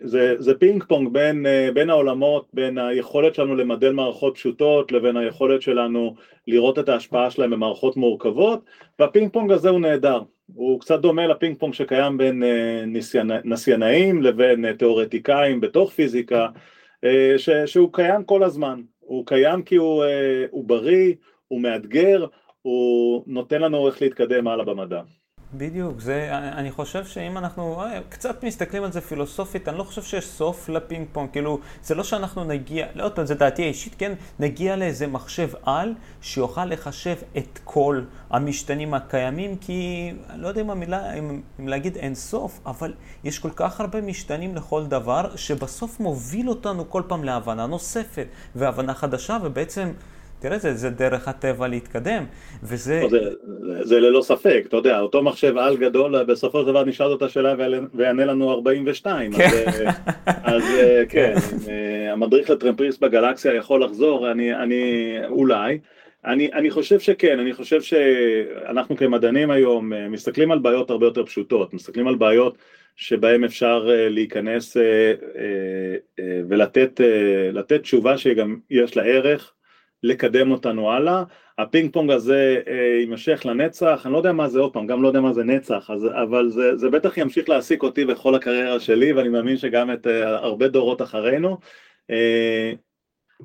זה, 0.02 0.36
זה 0.40 0.58
פינג 0.58 0.84
פונג 0.84 1.14
בין, 1.14 1.46
בין 1.74 1.90
העולמות, 1.90 2.48
בין 2.54 2.78
היכולת 2.78 3.36
שלנו 3.36 3.56
למדל 3.56 3.92
מערכות 3.92 4.36
פשוטות 4.36 4.92
לבין 4.92 5.18
היכולת 5.18 5.62
שלנו 5.62 6.16
לראות 6.48 6.80
את 6.80 6.90
ההשפעה 6.90 7.32
שלהם 7.32 7.50
במערכות 7.50 7.98
מורכבות 7.98 8.66
והפינג 9.00 9.34
פונג 9.34 9.52
הזה 9.52 9.70
הוא 9.70 9.80
נהדר, 9.80 10.22
הוא 10.54 10.80
קצת 10.80 11.00
דומה 11.00 11.28
לפינג 11.28 11.58
פונג 11.60 11.74
שקיים 11.74 12.18
בין 12.18 12.44
נסיינאים 13.44 14.22
לבין 14.22 14.74
תיאורטיקאים 14.74 15.62
בתוך 15.62 15.92
פיזיקה. 15.92 16.42
אה, 16.46 16.50
ש, 17.38 17.50
שהוא 17.66 17.94
קיים 17.94 18.24
כל 18.24 18.44
הזמן, 18.44 18.82
הוא 19.00 19.26
קיים 19.26 19.64
כי 19.64 19.76
הוא, 19.76 20.04
אה, 20.04 20.46
הוא 20.52 20.66
בריא, 20.66 21.14
הוא 21.48 21.62
מאתגר, 21.62 22.26
הוא 22.62 23.24
נותן 23.28 23.62
לנו 23.62 23.88
איך 23.88 24.02
להתקדם 24.02 24.48
הלאה 24.48 24.66
במדע. 24.66 25.02
בדיוק, 25.54 26.00
זה, 26.00 26.30
אני 26.32 26.72
חושב 26.72 27.06
שאם 27.06 27.38
אנחנו 27.38 27.82
אה, 27.82 28.00
קצת 28.10 28.44
מסתכלים 28.44 28.84
על 28.84 28.92
זה 28.92 29.02
פילוסופית, 29.02 29.68
אני 29.68 29.78
לא 29.78 29.84
חושב 29.84 30.04
שיש 30.04 30.28
סוף 30.28 30.70
לפינג 30.70 31.08
פונג, 31.12 31.30
כאילו, 31.32 31.60
זה 31.84 31.96
לא 31.96 32.04
שאנחנו 32.04 32.44
נגיע, 32.44 32.88
לא 32.96 33.04
יודע, 33.04 33.26
זה 33.26 33.36
דעתי 33.36 33.64
האישית, 33.64 33.96
כן, 33.98 34.14
נגיע 34.40 34.76
לאיזה 34.76 35.08
מחשב 35.08 35.50
על 35.64 35.94
שיוכל 36.22 36.66
לחשב 36.66 37.16
את 37.38 37.60
כל 37.64 38.02
המשתנים 38.30 38.94
הקיימים, 38.94 39.58
כי 39.58 40.12
אני 40.30 40.42
לא 40.42 40.48
יודע 40.48 40.62
אם 40.62 40.70
המילה, 40.70 41.14
אם, 41.14 41.42
אם 41.60 41.68
להגיד 41.68 41.98
אין 41.98 42.16
סוף, 42.16 42.60
אבל 42.66 42.94
יש 43.24 43.40
כל 43.40 43.52
כך 43.56 43.80
הרבה 43.80 44.02
משתנים 44.02 44.56
לכל 44.56 44.86
דבר, 44.86 45.36
שבסוף 45.36 46.00
מוביל 46.00 46.50
אותנו 46.50 46.90
כל 46.90 47.02
פעם 47.08 47.24
להבנה 47.24 47.66
נוספת, 47.66 48.28
והבנה 48.56 48.94
חדשה, 48.94 49.38
ובעצם... 49.44 49.92
תראה, 50.40 50.58
זה, 50.58 50.74
זה 50.74 50.90
דרך 50.90 51.28
הטבע 51.28 51.68
להתקדם, 51.68 52.24
וזה... 52.64 53.02
זה, 53.10 53.20
זה, 53.62 53.84
זה 53.84 54.00
ללא 54.00 54.22
ספק, 54.22 54.64
אתה 54.68 54.78
יודע, 54.78 55.00
אותו 55.00 55.24
מחשב 55.24 55.58
על 55.58 55.78
גדול, 55.78 56.24
בסופו 56.24 56.62
של 56.62 56.68
דבר 56.68 56.84
נשאל 56.84 57.06
אותה 57.06 57.30
שאלה 57.30 57.56
ויענה 57.94 58.26
לנו 58.26 58.52
42, 58.52 59.34
כן. 59.34 59.44
אז, 59.44 59.82
אה, 59.82 59.92
אז 60.44 60.64
אה, 60.64 61.04
כן, 61.10 61.34
כן. 61.40 61.72
אה, 61.72 62.14
המדריך 62.14 62.50
לטרמפריסט 62.50 63.00
בגלקסיה 63.02 63.54
יכול 63.54 63.84
לחזור, 63.84 64.32
אני, 64.32 64.56
אני 64.56 65.14
אולי, 65.28 65.80
אני, 66.26 66.54
אני 66.54 66.72
חושב 66.72 67.00
שכן, 67.00 67.40
אני 67.40 67.54
חושב 67.54 67.82
שאנחנו 67.82 68.98
כמדענים 68.98 69.52
היום 69.52 69.94
מסתכלים 70.10 70.52
על 70.52 70.60
בעיות 70.60 70.90
הרבה 70.90 71.06
יותר 71.06 71.26
פשוטות, 71.26 71.74
מסתכלים 71.74 72.08
על 72.08 72.16
בעיות 72.16 72.58
שבהם 72.96 73.44
אפשר 73.44 73.90
להיכנס 74.10 74.78
ולתת 76.50 77.02
תשובה 77.82 78.18
שגם 78.18 78.56
יש 78.70 78.98
לה 78.98 79.04
ערך 79.04 79.54
לקדם 80.04 80.52
אותנו 80.52 80.92
הלאה. 80.92 81.24
הפינג 81.58 81.94
פונג 81.94 82.12
הזה 82.12 82.62
אה, 82.68 83.00
יימשך 83.00 83.46
לנצח, 83.46 84.02
אני 84.06 84.14
לא 84.14 84.18
יודע 84.18 84.32
מה 84.32 84.48
זה 84.48 84.60
עוד 84.60 84.74
פעם, 84.74 84.88
גם 84.88 85.04
לא 85.04 85.08
יודע 85.08 85.22
מה 85.22 85.34
זה 85.34 85.44
נצח, 85.44 85.90
אז, 85.94 86.06
אבל 86.24 86.50
זה, 86.50 86.78
זה 86.78 86.90
בטח 86.90 87.18
ימשיך 87.18 87.50
להעסיק 87.50 87.84
אותי 87.84 88.06
בכל 88.06 88.36
הקריירה 88.36 88.80
שלי 88.80 89.14
ואני 89.14 89.30
מאמין 89.30 89.58
שגם 89.58 89.92
את 89.94 90.08
אה, 90.08 90.36
הרבה 90.36 90.68
דורות 90.68 91.02
אחרינו. 91.02 91.58
אה, 92.10 92.74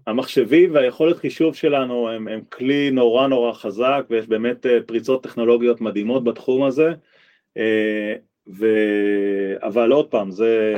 המחשבים 0.06 0.66
והיכולת 0.66 1.16
חישוב 1.16 1.54
שלנו 1.54 2.08
הם, 2.08 2.28
הם 2.28 2.40
כלי 2.52 2.90
נורא 2.90 3.26
נורא 3.26 3.52
חזק 3.52 4.04
ויש 4.10 4.26
באמת 4.26 4.66
פריצות 4.86 5.22
טכנולוגיות 5.22 5.80
מדהימות 5.80 6.24
בתחום 6.24 6.64
הזה. 6.64 6.92
ו... 8.58 8.66
אבל 9.62 9.92
עוד 9.92 10.06
פעם, 10.06 10.30
זה, 10.30 10.74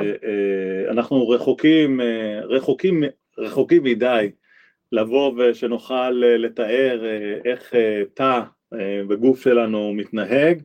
אנחנו 0.91 1.29
רחוקים, 1.29 2.01
רחוקים, 2.49 3.03
רחוקים 3.39 3.83
מדי 3.83 4.31
לבוא 4.95 5.33
ושנוכל 5.37 6.11
לתאר 6.11 7.01
איך 7.45 7.75
תא 8.15 8.41
בגוף 9.09 9.43
שלנו 9.43 9.95
מתנהג, 9.95 10.63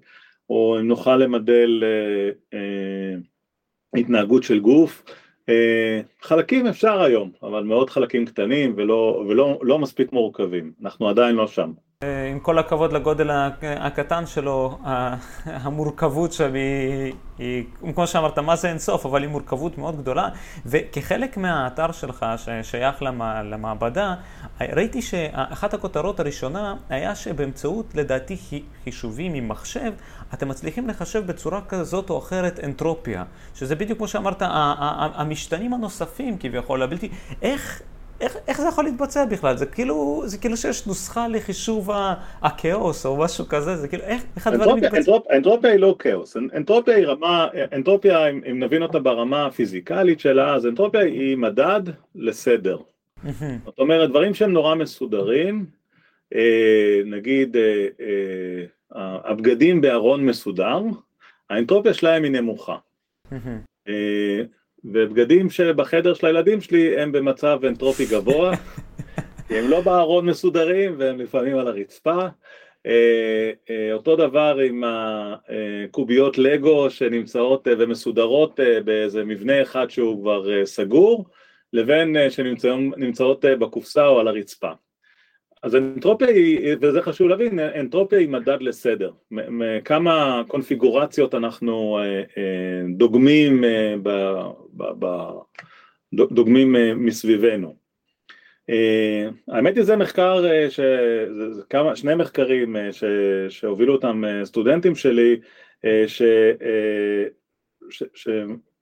או 0.49 0.77
אם 0.79 0.87
נוכל 0.87 1.17
למדל 1.17 1.83
התנהגות 3.95 4.43
של 4.43 4.59
גוף. 4.59 5.03
חלקים 6.21 6.67
אפשר 6.67 7.01
היום, 7.01 7.31
אבל 7.43 7.63
מאוד 7.63 7.89
חלקים 7.89 8.25
קטנים 8.25 8.73
ולא, 8.77 9.25
ולא 9.27 9.59
לא 9.61 9.79
מספיק 9.79 10.11
מורכבים, 10.13 10.71
אנחנו 10.81 11.09
עדיין 11.09 11.35
לא 11.35 11.47
שם. 11.47 11.71
עם 12.31 12.39
כל 12.39 12.59
הכבוד 12.59 12.93
לגודל 12.93 13.29
הקטן 13.61 14.25
שלו, 14.25 14.77
המורכבות 15.45 16.33
שם 16.33 16.53
היא, 16.53 17.13
היא, 17.37 17.63
כמו 17.93 18.07
שאמרת, 18.07 18.39
מה 18.39 18.55
זה 18.55 18.69
אינסוף, 18.69 19.05
אבל 19.05 19.21
היא 19.21 19.29
מורכבות 19.29 19.77
מאוד 19.77 19.97
גדולה. 19.97 20.29
וכחלק 20.65 21.37
מהאתר 21.37 21.91
שלך, 21.91 22.25
ששייך 22.37 23.01
למעבדה, 23.43 24.15
ראיתי 24.61 25.01
שאחת 25.01 25.73
הכותרות 25.73 26.19
הראשונה 26.19 26.75
היה 26.89 27.15
שבאמצעות, 27.15 27.95
לדעתי, 27.95 28.37
חישובים 28.83 29.33
עם 29.33 29.47
מחשב, 29.47 29.91
אתם 30.33 30.47
מצליחים 30.47 30.87
לחשב 30.87 31.25
בצורה 31.25 31.61
כזאת 31.61 32.09
או 32.09 32.17
אחרת 32.17 32.59
אנטרופיה. 32.63 33.23
שזה 33.55 33.75
בדיוק 33.75 33.97
כמו 33.97 34.07
שאמרת, 34.07 34.41
המשתנים 34.41 35.73
הנוספים 35.73 36.37
כביכול, 36.37 36.83
הבלתי... 36.83 37.09
איך... 37.41 37.81
איך, 38.21 38.37
איך 38.47 38.61
זה 38.61 38.67
יכול 38.67 38.83
להתבצע 38.83 39.25
בכלל? 39.25 39.57
זה 39.57 39.65
כאילו, 39.65 40.23
זה 40.25 40.37
כאילו 40.37 40.57
שיש 40.57 40.87
נוסחה 40.87 41.27
לחישוב 41.27 41.89
הכאוס 42.41 43.05
או 43.05 43.17
משהו 43.17 43.45
כזה, 43.49 43.75
זה 43.75 43.87
כאילו, 43.87 44.03
איך, 44.03 44.23
איך 44.35 44.47
הדברים 44.47 44.75
מתבצעים? 44.75 45.17
אנטרופיה 45.31 45.71
היא 45.71 45.79
לא 45.79 45.95
כאוס, 45.99 46.37
אנטרופיה 46.37 46.95
היא 46.95 47.05
רמה, 47.05 47.47
אנטרופיה, 47.73 48.29
אם, 48.29 48.41
אם 48.51 48.59
נבין 48.59 48.83
אותה 48.83 48.99
ברמה 48.99 49.45
הפיזיקלית 49.45 50.19
שלה, 50.19 50.55
אז 50.55 50.65
אנטרופיה 50.65 51.01
היא 51.01 51.37
מדד 51.37 51.81
לסדר. 52.15 52.77
זאת 53.65 53.79
אומרת, 53.79 54.09
דברים 54.09 54.33
שהם 54.33 54.53
נורא 54.53 54.75
מסודרים, 54.75 55.65
אה, 56.35 57.01
נגיד 57.05 57.57
אה, 57.57 57.87
אה, 58.01 59.17
הבגדים 59.23 59.81
בארון 59.81 60.25
מסודר, 60.25 60.81
האנטרופיה 61.49 61.93
שלהם 61.93 62.23
היא 62.23 62.31
נמוכה. 62.31 62.75
ובגדים 64.85 65.49
שבחדר 65.49 66.13
של 66.13 66.27
הילדים 66.27 66.61
שלי 66.61 67.01
הם 67.01 67.11
במצב 67.11 67.59
אנטרופי 67.67 68.05
גבוה, 68.05 68.55
כי 69.47 69.57
הם 69.59 69.69
לא 69.69 69.81
בארון 69.81 70.25
מסודרים 70.25 70.95
והם 70.97 71.19
לפעמים 71.19 71.57
על 71.57 71.67
הרצפה. 71.67 72.27
אה, 72.85 73.51
אה, 73.69 73.93
אותו 73.93 74.15
דבר 74.15 74.57
עם 74.57 74.83
הקוביות 74.87 76.37
לגו 76.37 76.89
שנמצאות 76.89 77.67
אה, 77.67 77.73
ומסודרות 77.77 78.59
באיזה 78.85 79.23
מבנה 79.23 79.61
אחד 79.61 79.89
שהוא 79.89 80.21
כבר 80.21 80.65
סגור, 80.65 81.25
לבין 81.73 82.15
שנמצאות 82.29 83.45
בקופסה 83.45 84.07
או 84.07 84.19
על 84.19 84.27
הרצפה. 84.27 84.71
אז 85.63 85.75
אנטרופיה 85.75 86.27
היא, 86.27 86.75
וזה 86.81 87.01
חשוב 87.01 87.27
להבין, 87.27 87.59
אנטרופיה 87.59 88.19
היא 88.19 88.29
מדד 88.29 88.57
לסדר. 88.61 89.11
כמה 89.85 90.43
קונפיגורציות 90.47 91.35
אנחנו 91.35 91.99
אה, 91.99 92.23
אה, 92.37 92.83
דוגמים, 92.97 93.63
אה, 93.63 93.95
ב, 94.03 94.09
ב, 94.73 95.05
ב, 95.05 95.29
דוגמים 96.13 96.75
מסביבנו. 97.05 97.75
האמת 99.47 99.75
היא 99.75 99.83
זה 99.83 99.95
מחקר, 99.95 100.43
ש, 100.69 100.79
זה 101.29 101.61
כמה, 101.69 101.95
שני 101.95 102.15
מחקרים 102.15 102.75
ש, 102.91 103.03
שהובילו 103.49 103.93
אותם 103.93 104.23
סטודנטים 104.43 104.95
שלי, 104.95 105.39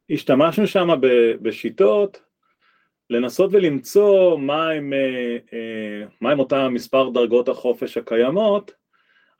שהשתמשנו 0.09 0.67
שם 0.67 0.89
בשיטות 1.41 2.21
לנסות 3.09 3.49
ולמצוא 3.53 4.37
מהם, 4.37 4.93
אה, 4.93 5.37
אה, 5.53 6.07
מהם 6.21 6.39
אותם 6.39 6.71
מספר 6.73 7.09
דרגות 7.09 7.49
החופש 7.49 7.97
הקיימות 7.97 8.71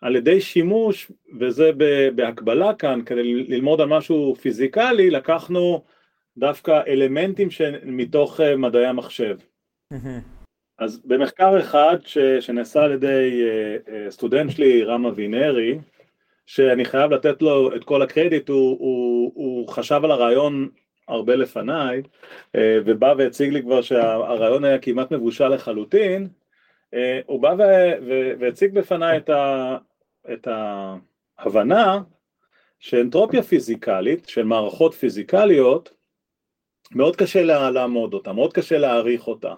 על 0.02 0.16
ידי 0.16 0.42
שימוש, 0.42 1.12
וזה 1.40 1.72
בהקבלה 2.16 2.74
כאן, 2.74 3.02
כדי 3.06 3.34
ללמוד 3.34 3.82
על 3.82 3.88
משהו 3.88 4.36
פיזיקלי, 4.36 5.10
לקחנו 5.10 5.84
דווקא 6.38 6.82
אלמנטים 6.88 7.48
מתוך 7.84 8.42
אה, 8.42 8.56
מדעי 8.56 8.86
המחשב. 8.86 9.38
אז 10.80 11.02
במחקר 11.06 11.60
אחד 11.60 11.98
ש, 12.06 12.18
שנעשה 12.18 12.84
על 12.84 12.92
ידי 12.92 13.42
סטודנט 14.10 14.52
שלי, 14.52 14.84
רם 14.84 15.06
אבינרי, 15.06 15.80
שאני 16.46 16.86
חייב 16.86 17.12
לתת 17.12 17.42
לו 17.42 17.76
את 17.76 17.84
כל 17.84 18.02
הקרדיט, 18.02 18.50
הוא, 18.50 18.78
הוא, 18.80 19.32
הוא 19.36 19.68
חשב 19.68 20.02
על 20.04 20.12
הרעיון 20.12 20.70
הרבה 21.08 21.36
לפניי, 21.36 22.02
אה, 22.56 22.78
ובא 22.86 23.14
והציג 23.18 23.54
לי 23.54 23.62
כבר 23.62 23.82
שהרעיון 23.82 24.64
היה 24.64 24.80
כמעט 24.80 25.12
מבושל 25.12 25.48
לחלוטין, 25.48 26.28
אה, 26.94 27.20
הוא 27.26 27.42
בא 27.42 27.56
והציג 28.40 28.74
בפניי 28.74 29.18
את, 29.18 29.30
ה, 29.30 29.78
את 30.34 30.48
ההבנה 31.40 32.00
שאנטרופיה 32.80 33.44
פיזיקלית 33.44 34.30
של 34.30 34.44
מערכות 34.44 34.94
פיזיקליות 34.94 35.94
מאוד 36.92 37.16
קשה 37.16 37.44
לעמוד 37.44 38.14
אותה, 38.14 38.34
מאוד 38.34 38.54
קשה 38.54 38.78
להעריך 38.78 39.28
אותה. 39.28 39.54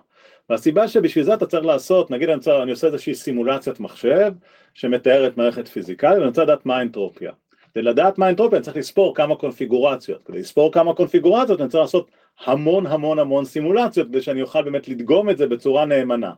והסיבה 0.49 0.88
שבשביל 0.88 1.23
זה 1.23 1.33
אתה 1.33 1.45
צריך 1.45 1.65
לעשות, 1.65 2.12
נגיד 2.12 2.29
אני, 2.29 2.39
צריך, 2.39 2.63
אני 2.63 2.71
עושה 2.71 2.88
איזושהי 2.88 3.15
סימולציית 3.15 3.79
מחשב 3.79 4.33
שמתארת 4.73 5.38
מערכת 5.38 5.67
פיזיקלית 5.67 6.17
ואני 6.17 6.27
רוצה 6.27 6.43
לדעת 6.43 6.65
מה 6.65 6.77
האנטרופיה. 6.77 7.31
כדי 7.73 7.84
לדעת 7.84 8.17
מה 8.17 8.29
אנטרופיה 8.29 8.58
אני 8.58 8.65
צריך 8.65 8.77
לספור 8.77 9.15
כמה 9.15 9.36
קונפיגורציות, 9.36 10.23
כדי 10.25 10.39
לספור 10.39 10.71
כמה 10.71 10.93
קונפיגורציות 10.93 11.62
אני 11.62 11.69
צריך 11.69 11.82
לעשות 11.82 12.12
המון 12.45 12.88
המון 12.88 13.19
המון 13.19 13.45
סימולציות 13.45 14.08
כדי 14.08 14.21
שאני 14.21 14.41
אוכל 14.41 14.62
באמת 14.62 14.88
לדגום 14.88 15.29
את 15.29 15.38
זה 15.38 15.47
בצורה 15.47 15.86
נאמנה. 15.86 16.32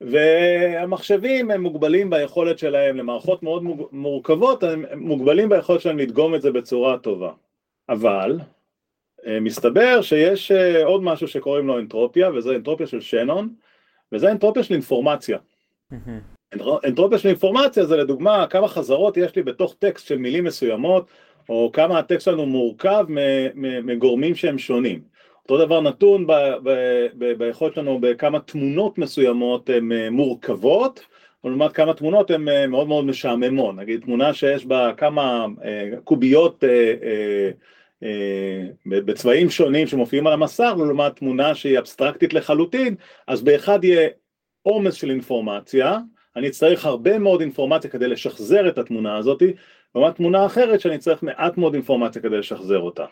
והמחשבים 0.00 1.50
הם 1.50 1.62
מוגבלים 1.62 2.10
ביכולת 2.10 2.58
שלהם 2.58 2.96
למערכות 2.96 3.42
מאוד 3.42 3.62
מורכבות, 3.92 4.62
הם 4.62 4.84
מוגבלים 4.96 5.48
ביכולת 5.48 5.80
שלהם 5.80 5.98
לדגום 5.98 6.34
את 6.34 6.42
זה 6.42 6.50
בצורה 6.52 6.98
טובה. 6.98 7.32
אבל 7.88 8.38
אה, 9.26 9.40
מסתבר 9.40 10.02
שיש 10.02 10.52
אה, 10.52 10.84
עוד 10.84 11.02
משהו 11.02 11.28
שקוראים 11.28 11.66
לו 11.66 11.78
אנטרופיה, 11.78 12.30
וזה 12.30 12.56
אנטרופיה 12.56 12.86
של 12.86 13.00
שנון, 13.00 13.54
וזה 14.12 14.30
אנטרופיה 14.30 14.62
של 14.62 14.74
אינפורמציה. 14.74 15.38
אנטרופיה 16.84 17.18
של 17.18 17.28
אינפורמציה 17.28 17.84
זה 17.84 17.96
לדוגמה 17.96 18.46
כמה 18.46 18.68
חזרות 18.68 19.16
יש 19.16 19.36
לי 19.36 19.42
בתוך 19.42 19.74
טקסט 19.78 20.06
של 20.06 20.18
מילים 20.18 20.44
מסוימות 20.44 21.06
או 21.48 21.70
כמה 21.72 21.98
הטקסט 21.98 22.24
שלנו 22.24 22.46
מורכב 22.46 23.04
מגורמים 23.54 24.34
שהם 24.34 24.58
שונים. 24.58 25.00
אותו 25.42 25.64
דבר 25.64 25.80
נתון 25.80 26.26
ביכולת 27.38 27.74
שלנו 27.74 27.98
בכמה 28.00 28.40
תמונות 28.40 28.98
מסוימות 28.98 29.70
הן 29.70 29.92
אה, 29.92 30.10
מורכבות 30.10 31.06
לעומת 31.44 31.72
כמה 31.72 31.94
תמונות 31.94 32.30
הן 32.30 32.48
אה, 32.48 32.66
מאוד 32.66 32.88
מאוד 32.88 33.04
משעממות, 33.04 33.76
נגיד 33.76 34.00
תמונה 34.00 34.34
שיש 34.34 34.66
בה 34.66 34.92
כמה 34.96 35.46
אה, 35.64 35.90
קוביות 36.04 36.64
בצבעים 38.86 39.50
שונים 39.50 39.86
שמופיעים 39.86 40.26
על 40.26 40.32
המסך 40.32 40.72
לעומת 40.76 41.16
תמונה 41.16 41.54
שהיא 41.54 41.78
אבסטרקטית 41.78 42.34
לחלוטין 42.34 42.94
אז 43.26 43.42
באחד 43.42 43.84
יהיה 43.84 44.08
עומס 44.62 44.94
של 44.94 45.10
אינפורמציה 45.10 45.98
אני 46.36 46.48
אצטרך 46.48 46.84
הרבה 46.84 47.18
מאוד 47.18 47.40
אינפורמציה 47.40 47.90
כדי 47.90 48.08
לשחזר 48.08 48.68
את 48.68 48.78
התמונה 48.78 49.16
הזאת, 49.16 49.42
לעומת 49.94 50.16
תמונה 50.16 50.46
אחרת 50.46 50.80
שאני 50.80 50.98
צריך 50.98 51.22
מעט 51.22 51.58
מאוד 51.58 51.74
אינפורמציה 51.74 52.22
כדי 52.22 52.38
לשחזר 52.38 52.78
אותה. 52.78 53.04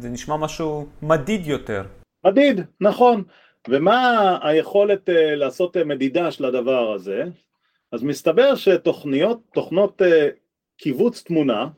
זה 0.00 0.08
נשמע 0.08 0.36
משהו 0.36 0.86
מדיד 1.02 1.46
יותר. 1.46 1.82
מדיד, 2.26 2.60
נכון. 2.80 3.22
ומה 3.68 4.38
היכולת 4.42 5.08
uh, 5.08 5.12
לעשות 5.12 5.76
uh, 5.76 5.84
מדידה 5.84 6.30
של 6.30 6.44
הדבר 6.44 6.92
הזה? 6.92 7.24
אז 7.92 8.02
מסתבר 8.02 8.54
שתוכניות, 8.54 9.40
תוכנות 9.54 10.02
uh, 10.02 10.04
קיבוץ 10.78 11.22
תמונה, 11.22 11.68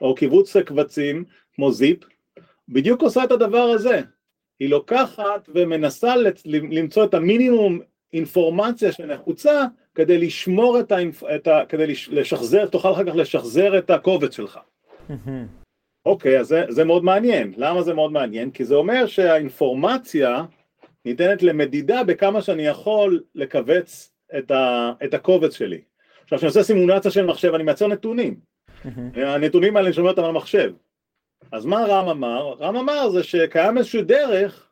או 0.00 0.14
קיבוץ 0.14 0.56
קבצים, 0.56 1.24
כמו 1.54 1.72
זיפ, 1.72 1.98
בדיוק 2.68 3.02
עושה 3.02 3.24
את 3.24 3.32
הדבר 3.32 3.62
הזה. 3.62 4.00
היא 4.60 4.70
לוקחת 4.70 5.48
ומנסה 5.54 6.14
למצוא 6.44 7.04
את 7.04 7.14
המינימום 7.14 7.80
אינפורמציה 8.12 8.92
שנחוצה 8.92 9.64
כדי 9.94 10.18
לשמור 10.18 10.80
את 10.80 10.92
ה... 10.92 10.96
את 11.34 11.46
ה 11.46 11.62
כדי 11.68 11.94
לשחזר, 12.10 12.66
תוכל 12.66 12.92
אחר 12.92 13.04
כך 13.04 13.14
לשחזר 13.14 13.78
את 13.78 13.90
הקובץ 13.90 14.36
שלך. 14.36 14.58
אוקיי, 16.06 16.40
אז 16.40 16.46
זה, 16.46 16.64
זה 16.68 16.84
מאוד 16.84 17.04
מעניין. 17.04 17.52
למה 17.56 17.82
זה 17.82 17.94
מאוד 17.94 18.12
מעניין? 18.12 18.50
כי 18.50 18.64
זה 18.64 18.74
אומר 18.74 19.06
שהאינפורמציה 19.06 20.44
ניתנת 21.04 21.42
למדידה 21.42 22.04
בכמה 22.04 22.42
שאני 22.42 22.66
יכול 22.66 23.22
לכווץ 23.34 24.12
את, 24.38 24.50
ה, 24.50 24.92
את 25.04 25.14
הקובץ 25.14 25.54
שלי. 25.54 25.80
עכשיו, 26.22 26.38
כשאני 26.38 26.48
עושה 26.48 26.62
סימולציה 26.62 27.10
של 27.10 27.26
מחשב, 27.26 27.54
אני 27.54 27.64
מייצר 27.64 27.86
נתונים. 27.86 28.36
הנתונים 29.14 29.76
האלה 29.76 29.86
אני 29.86 29.94
שומע 29.94 30.10
אותם 30.10 30.24
על 30.24 30.30
המחשב. 30.30 30.72
אז 31.52 31.66
מה 31.66 31.84
רם 31.88 32.08
אמר? 32.08 32.54
רם 32.60 32.76
אמר 32.76 33.10
זה 33.10 33.22
שקיים 33.22 33.78
איזושהי 33.78 34.02
דרך 34.02 34.71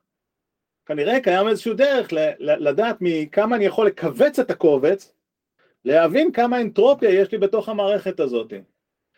כנראה 0.91 1.21
קיים 1.21 1.49
איזשהו 1.49 1.75
דרך 1.75 2.09
לדעת 2.39 2.97
מכמה 3.01 3.57
אני 3.57 3.65
יכול 3.65 3.87
לכווץ 3.87 4.39
את 4.39 4.51
הקובץ, 4.51 5.13
להבין 5.85 6.33
כמה 6.33 6.61
אנטרופיה 6.61 7.11
יש 7.11 7.33
לי 7.33 7.39
בתוך 7.39 7.69
המערכת 7.69 8.21
הזאת. 8.21 8.53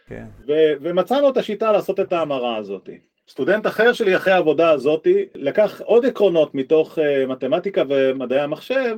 כן. 0.06 0.24
ו- 0.48 0.72
ומצאנו 0.80 1.30
את 1.30 1.36
השיטה 1.36 1.72
לעשות 1.72 2.00
את 2.00 2.12
ההמרה 2.12 2.56
הזאת. 2.56 2.88
סטודנט 3.28 3.66
אחר 3.66 3.92
שלי 3.92 4.16
אחרי 4.16 4.32
העבודה 4.32 4.70
הזאת 4.70 5.06
לקח 5.34 5.80
עוד 5.80 6.06
עקרונות 6.06 6.54
מתוך 6.54 6.98
uh, 6.98 7.26
מתמטיקה 7.28 7.82
ומדעי 7.88 8.40
המחשב 8.40 8.96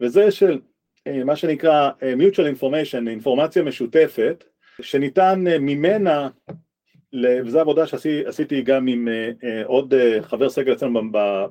וזה 0.00 0.30
של 0.30 0.58
אה, 1.06 1.24
מה 1.24 1.36
שנקרא 1.36 1.90
אה, 2.02 2.14
mutual 2.14 2.56
information, 2.58 3.08
אינפורמציה 3.08 3.62
משותפת, 3.62 4.44
שניתן 4.80 5.44
אה, 5.48 5.58
ממנה, 5.58 6.28
וזו 7.44 7.60
עבודה 7.60 7.86
שעשיתי 7.86 8.62
גם 8.62 8.86
עם 8.86 9.08
עוד 9.64 9.94
חבר 10.20 10.50
סגל 10.50 10.72
אצלנו 10.72 11.02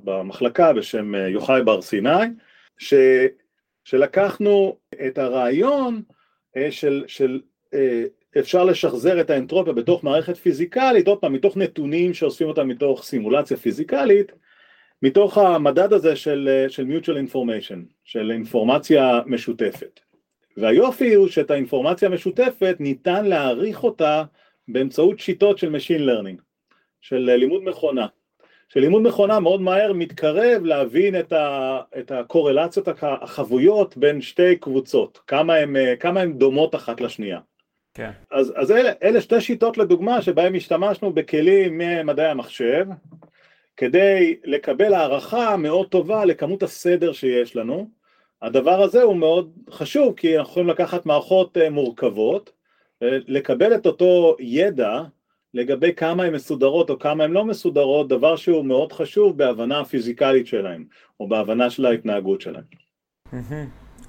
במחלקה 0.04 0.74
בשם 0.74 1.15
יוחאי 1.15 1.63
בר 1.63 1.82
סיני, 1.82 2.26
ש, 2.78 2.93
שלקחנו 3.84 4.78
את 5.08 5.17
הרעיון 5.17 6.02
של, 6.69 7.04
של 7.08 7.39
אפשר 8.39 8.63
לשחזר 8.63 9.22
את 9.22 9.30
האנטרופיה 9.30 9.74
בתוך 9.74 10.04
מערכת 10.04 10.38
פיזיקלית, 10.38 11.08
עוד 11.08 11.17
פעם, 11.17 11.34
מתוך 11.34 11.58
נתונים 11.58 12.13
שאוספים 12.13 12.48
אותם 12.48 12.67
מתוך 12.67 13.04
סימולציה 13.04 13.58
פיזיקלית, 13.58 14.32
מתוך 15.02 15.38
המדד 15.38 15.93
הזה 15.93 16.15
של, 16.15 16.65
של 16.67 16.86
mutual 16.86 17.32
information, 17.32 17.78
של 18.04 18.32
אינפורמציה 18.32 19.19
משותפת. 19.26 20.00
והיופי 20.58 21.13
הוא 21.13 21.28
שאת 21.28 21.52
האינפורמציה 21.52 22.10
המשותפת 22.10 22.76
ניתן 22.80 23.26
להעריך 23.26 23.84
אותה 23.84 24.24
באמצעות 24.71 25.19
שיטות 25.19 25.58
של 25.58 25.75
Machine 25.75 26.01
Learning, 26.01 26.41
של 27.01 27.17
לימוד 27.17 27.63
מכונה. 27.63 28.08
שלימוד 28.69 29.01
מכונה 29.01 29.39
מאוד 29.39 29.62
מהר 29.62 29.93
מתקרב 29.93 30.63
להבין 30.63 31.19
את, 31.19 31.34
ה, 31.34 31.79
את 31.99 32.12
הקורלציות 32.12 32.88
החבויות 33.01 33.97
בין 33.97 34.21
שתי 34.21 34.55
קבוצות, 34.55 35.19
כמה 35.99 36.19
הן 36.21 36.34
דומות 36.34 36.75
אחת 36.75 37.01
לשנייה. 37.01 37.39
כן. 37.93 38.12
אז, 38.32 38.53
אז 38.55 38.71
אלה, 38.71 38.91
אלה 39.03 39.21
שתי 39.21 39.41
שיטות 39.41 39.77
לדוגמה 39.77 40.21
שבהן 40.21 40.55
השתמשנו 40.55 41.13
בכלים 41.13 41.77
ממדעי 41.77 42.29
המחשב 42.29 42.86
כדי 43.77 44.36
לקבל 44.43 44.93
הערכה 44.93 45.58
מאוד 45.58 45.88
טובה 45.88 46.25
לכמות 46.25 46.63
הסדר 46.63 47.13
שיש 47.13 47.55
לנו. 47.55 47.89
הדבר 48.41 48.82
הזה 48.82 49.01
הוא 49.01 49.15
מאוד 49.15 49.51
חשוב 49.69 50.13
כי 50.17 50.38
אנחנו 50.38 50.51
יכולים 50.51 50.69
לקחת 50.69 51.05
מערכות 51.05 51.58
אה, 51.58 51.69
מורכבות, 51.69 52.49
אה, 52.49 52.59
לקבל 53.01 53.75
את 53.75 53.85
אותו 53.85 54.35
ידע 54.39 55.01
לגבי 55.53 55.93
כמה 55.95 56.23
הן 56.23 56.33
מסודרות 56.33 56.89
או 56.89 56.99
כמה 56.99 57.23
הן 57.23 57.31
לא 57.31 57.45
מסודרות, 57.45 58.07
דבר 58.07 58.35
שהוא 58.35 58.65
מאוד 58.65 58.93
חשוב 58.93 59.38
בהבנה 59.38 59.79
הפיזיקלית 59.79 60.47
שלהן 60.47 60.83
או 61.19 61.27
בהבנה 61.27 61.69
של 61.69 61.85
ההתנהגות 61.85 62.41
שלהן. 62.41 62.63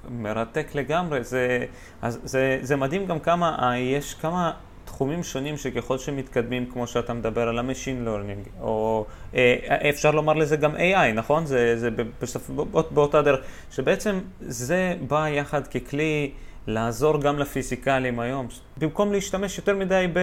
מרתק 0.09 0.75
לגמרי, 0.75 1.23
זה, 1.23 1.65
אז 2.01 2.19
זה, 2.23 2.59
זה 2.61 2.75
מדהים 2.75 3.05
גם 3.05 3.19
כמה, 3.19 3.57
אה, 3.61 3.77
יש 3.77 4.13
כמה 4.13 4.51
תחומים 4.85 5.23
שונים 5.23 5.57
שככל 5.57 5.97
שמתקדמים, 5.97 6.65
כמו 6.65 6.87
שאתה 6.87 7.13
מדבר 7.13 7.47
על 7.47 7.59
ה-Machine 7.59 8.07
Learning, 8.07 8.61
או 8.61 9.05
אה, 9.35 9.89
אפשר 9.89 10.11
לומר 10.11 10.33
לזה 10.33 10.57
גם 10.57 10.75
AI, 10.75 11.13
נכון? 11.15 11.45
זה, 11.45 11.77
זה 11.77 11.89
בסוף, 12.21 12.49
באותה 12.91 13.21
דרך, 13.21 13.39
שבעצם 13.71 14.19
זה 14.39 14.95
בא 15.07 15.27
יחד 15.27 15.67
ככלי 15.67 16.31
לעזור 16.67 17.21
גם 17.21 17.39
לפיזיקלים 17.39 18.19
היום, 18.19 18.47
במקום 18.77 19.11
להשתמש 19.11 19.57
יותר 19.57 19.75
מדי 19.75 20.07
ב... 20.13 20.19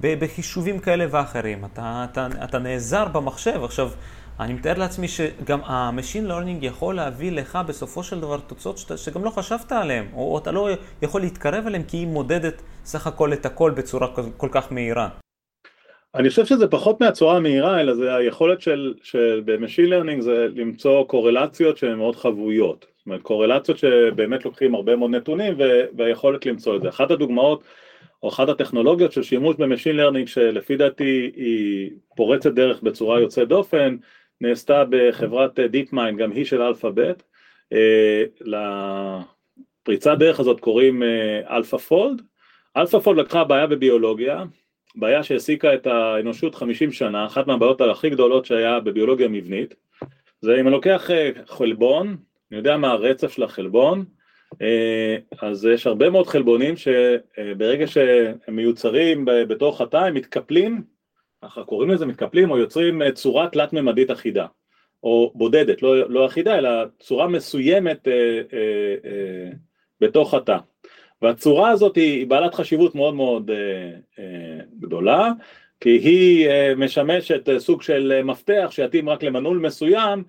בחישובים 0.00 0.78
כאלה 0.78 1.06
ואחרים, 1.10 1.64
אתה, 1.64 2.06
אתה, 2.12 2.28
אתה 2.44 2.58
נעזר 2.58 3.08
במחשב, 3.08 3.64
עכשיו 3.64 3.90
אני 4.40 4.52
מתאר 4.52 4.78
לעצמי 4.78 5.08
שגם 5.08 5.60
ה-Machine 5.60 6.30
Learning 6.30 6.64
יכול 6.64 6.94
להביא 6.94 7.32
לך 7.32 7.58
בסופו 7.68 8.02
של 8.02 8.20
דבר 8.20 8.38
תוצאות 8.38 8.78
שאתה, 8.78 8.96
שגם 8.96 9.24
לא 9.24 9.30
חשבת 9.30 9.72
עליהן, 9.72 10.06
או, 10.14 10.32
או 10.32 10.38
אתה 10.38 10.52
לא 10.52 10.68
יכול 11.02 11.20
להתקרב 11.20 11.66
אליהן 11.66 11.82
כי 11.82 11.96
היא 11.96 12.06
מודדת 12.06 12.62
סך 12.84 13.06
הכל 13.06 13.32
את 13.32 13.46
הכל 13.46 13.70
בצורה 13.70 14.14
כל, 14.14 14.22
כל 14.36 14.48
כך 14.52 14.72
מהירה. 14.72 15.08
אני 16.14 16.28
חושב 16.28 16.46
שזה 16.46 16.66
פחות 16.66 17.00
מהצורה 17.00 17.36
המהירה, 17.36 17.80
אלא 17.80 17.94
זה 17.94 18.14
היכולת 18.14 18.60
של, 18.60 18.94
של 19.02 19.42
ב-Machine 19.44 19.90
Learning 19.90 20.20
זה 20.20 20.46
למצוא 20.54 21.04
קורלציות 21.04 21.78
שהן 21.78 21.94
מאוד 21.94 22.16
חבויות. 22.16 22.86
אומרת, 23.08 23.22
קורלציות 23.22 23.78
שבאמת 23.78 24.44
לוקחים 24.44 24.74
הרבה 24.74 24.96
מאוד 24.96 25.10
נתונים 25.10 25.54
והיכולת 25.96 26.46
למצוא 26.46 26.76
את 26.76 26.82
זה. 26.82 26.88
אחת 26.88 27.10
הדוגמאות 27.10 27.62
או 28.22 28.28
אחת 28.28 28.48
הטכנולוגיות 28.48 29.12
של 29.12 29.22
שימוש 29.22 29.56
ב-Machine 29.56 29.98
Learning 29.98 30.26
שלפי 30.26 30.76
דעתי 30.76 31.30
היא 31.36 31.90
פורצת 32.16 32.52
דרך 32.52 32.82
בצורה 32.82 33.20
יוצאת 33.20 33.48
דופן, 33.48 33.96
נעשתה 34.40 34.84
בחברת 34.90 35.58
DeepMind, 35.58 36.16
גם 36.18 36.32
היא 36.32 36.44
של 36.44 36.62
Alphabet, 36.62 37.22
אה, 37.72 38.22
לפריצת 38.40 40.18
דרך 40.18 40.40
הזאת 40.40 40.60
קוראים 40.60 41.02
AlphaFold, 41.50 42.22
AlphaFold 42.76 43.18
לקחה 43.18 43.44
בעיה 43.44 43.66
בביולוגיה, 43.66 44.44
בעיה 44.96 45.22
שהעסיקה 45.22 45.74
את 45.74 45.86
האנושות 45.86 46.54
50 46.54 46.92
שנה, 46.92 47.26
אחת 47.26 47.46
מהבעיות 47.46 47.80
הכי 47.80 48.10
גדולות 48.10 48.46
שהיה 48.46 48.80
בביולוגיה 48.80 49.28
מבנית, 49.28 49.74
זה 50.40 50.60
אם 50.60 50.66
אני 50.66 50.70
לוקח 50.70 51.10
אה, 51.10 51.30
חלבון, 51.46 52.16
אני 52.50 52.58
יודע 52.58 52.76
מה 52.76 52.90
הרצף 52.90 53.32
של 53.32 53.42
החלבון, 53.42 54.04
אה, 54.62 55.16
אז 55.42 55.64
יש 55.64 55.86
הרבה 55.86 56.10
מאוד 56.10 56.26
חלבונים 56.26 56.74
שברגע 56.76 57.86
שהם 57.86 58.56
מיוצרים 58.56 59.24
בתוך 59.24 59.80
התא 59.80 59.96
הם 59.96 60.14
מתקפלים 60.14 60.82
ככה 61.44 61.64
קוראים 61.64 61.90
לזה 61.90 62.06
מתקפלים 62.06 62.50
או 62.50 62.58
יוצרים 62.58 63.02
אה, 63.02 63.12
צורה 63.12 63.48
תלת-ממדית 63.48 64.10
אחידה 64.10 64.46
או 65.02 65.32
בודדת, 65.34 65.82
לא, 65.82 66.10
לא 66.10 66.26
אחידה 66.26 66.58
אלא 66.58 66.70
צורה 67.00 67.28
מסוימת 67.28 68.08
אה, 68.08 68.12
אה, 68.52 68.94
אה, 69.04 69.50
בתוך 70.00 70.34
התא. 70.34 70.58
והצורה 71.22 71.70
הזאת 71.70 71.96
היא, 71.96 72.26
בעלת 72.26 72.54
חשיבות 72.54 72.94
מאוד 72.94 73.14
מאוד 73.14 73.50
אה, 73.50 73.90
אה, 74.18 74.64
גדולה 74.80 75.30
כי 75.80 75.90
היא 75.90 76.48
אה, 76.48 76.74
משמשת 76.76 77.48
אה, 77.48 77.60
סוג 77.60 77.82
של 77.82 78.22
מפתח 78.24 78.68
שיתאים 78.70 79.08
רק 79.08 79.22
למנעול 79.22 79.58
מסוים 79.58 80.24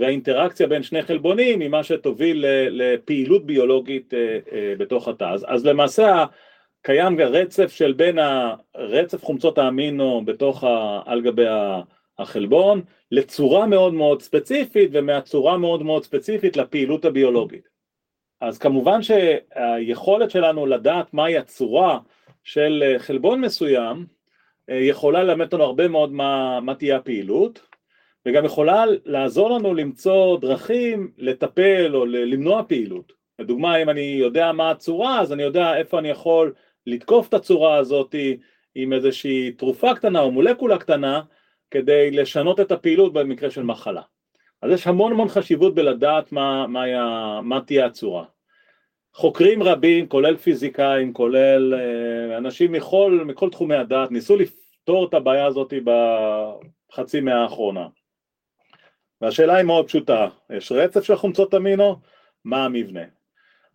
והאינטראקציה 0.00 0.66
בין 0.66 0.82
שני 0.82 1.02
חלבונים 1.02 1.60
היא 1.60 1.68
מה 1.68 1.84
שתוביל 1.84 2.44
לפעילות 2.70 3.46
ביולוגית 3.46 4.14
אה, 4.14 4.38
אה, 4.52 4.74
בתוך 4.78 5.08
התא. 5.08 5.34
אז, 5.46 5.66
למעשה 5.66 6.24
קיים 6.82 7.20
רצף 7.20 7.72
של 7.72 7.92
בין 7.92 8.18
הרצף 8.74 9.24
חומצות 9.24 9.58
האמינו 9.58 10.22
בתוך 10.24 10.64
ה, 10.64 11.00
על 11.06 11.20
גבי 11.20 11.46
החלבון 12.18 12.82
לצורה 13.10 13.66
מאוד 13.66 13.94
מאוד 13.94 14.22
ספציפית 14.22 14.90
ומהצורה 14.92 15.58
מאוד 15.58 15.82
מאוד 15.82 16.04
ספציפית 16.04 16.56
לפעילות 16.56 17.04
הביולוגית. 17.04 17.68
אז 18.40 18.58
כמובן 18.58 19.00
שהיכולת 19.02 20.30
שלנו 20.30 20.66
לדעת 20.66 21.14
מהי 21.14 21.38
הצורה 21.38 21.98
של 22.44 22.94
חלבון 22.98 23.40
מסוים 23.40 24.06
אה, 24.70 24.74
יכולה 24.74 25.22
ללמד 25.22 25.44
אותנו 25.44 25.64
הרבה 25.64 25.88
מאוד 25.88 26.12
מה, 26.12 26.60
מה 26.60 26.74
תהיה 26.74 26.96
הפעילות 26.96 27.67
וגם 28.28 28.44
יכולה 28.44 28.84
לעזור 29.04 29.50
לנו 29.50 29.74
למצוא 29.74 30.38
דרכים 30.40 31.12
לטפל 31.18 31.96
או 31.96 32.06
למנוע 32.06 32.62
פעילות. 32.62 33.12
לדוגמה 33.38 33.82
אם 33.82 33.90
אני 33.90 34.00
יודע 34.00 34.52
מה 34.52 34.70
הצורה 34.70 35.20
אז 35.20 35.32
אני 35.32 35.42
יודע 35.42 35.76
איפה 35.76 35.98
אני 35.98 36.08
יכול 36.08 36.54
לתקוף 36.86 37.28
את 37.28 37.34
הצורה 37.34 37.76
הזאת 37.76 38.14
עם 38.74 38.92
איזושהי 38.92 39.52
תרופה 39.52 39.94
קטנה 39.94 40.20
או 40.20 40.30
מולקולה 40.30 40.78
קטנה 40.78 41.22
כדי 41.70 42.10
לשנות 42.10 42.60
את 42.60 42.72
הפעילות 42.72 43.12
במקרה 43.12 43.50
של 43.50 43.62
מחלה. 43.62 44.02
אז 44.62 44.72
יש 44.72 44.86
המון 44.86 45.12
המון 45.12 45.28
חשיבות 45.28 45.74
בלדעת 45.74 46.32
מה, 46.32 46.66
מה, 46.66 46.86
מה, 46.86 47.40
מה 47.42 47.60
תהיה 47.60 47.86
הצורה. 47.86 48.24
חוקרים 49.14 49.62
רבים, 49.62 50.08
כולל 50.08 50.36
פיזיקאים, 50.36 51.12
כולל 51.12 51.74
אה, 51.74 52.36
אנשים 52.36 52.72
מכל, 52.72 53.22
מכל 53.26 53.50
תחומי 53.50 53.74
הדעת, 53.74 54.10
ניסו 54.10 54.36
לפתור 54.36 55.08
את 55.08 55.14
הבעיה 55.14 55.46
הזאת 55.46 55.72
בחצי 56.92 57.20
מאה 57.20 57.42
האחרונה. 57.42 57.86
והשאלה 59.20 59.56
היא 59.56 59.64
מאוד 59.64 59.86
פשוטה, 59.86 60.28
יש 60.50 60.72
רצף 60.72 61.02
של 61.02 61.16
חומצות 61.16 61.54
אמינו, 61.54 61.96
מה 62.44 62.64
המבנה? 62.64 63.00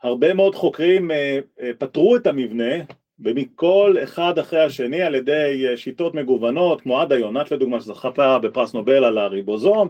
הרבה 0.03 0.33
מאוד 0.33 0.55
חוקרים 0.55 1.11
אה, 1.11 1.39
אה, 1.61 1.71
פתרו 1.77 2.15
את 2.15 2.27
המבנה 2.27 2.75
ומכל 3.19 3.95
אחד 4.03 4.39
אחרי 4.39 4.63
השני 4.63 5.01
על 5.01 5.15
ידי 5.15 5.65
אה, 5.69 5.77
שיטות 5.77 6.13
מגוונות, 6.13 6.81
כמו 6.81 7.01
עדה 7.01 7.17
יונת 7.17 7.51
לדוגמה 7.51 7.81
שזכתה 7.81 8.39
בפרס 8.39 8.73
נובל 8.73 9.03
על 9.03 9.17
הריבוזום, 9.17 9.89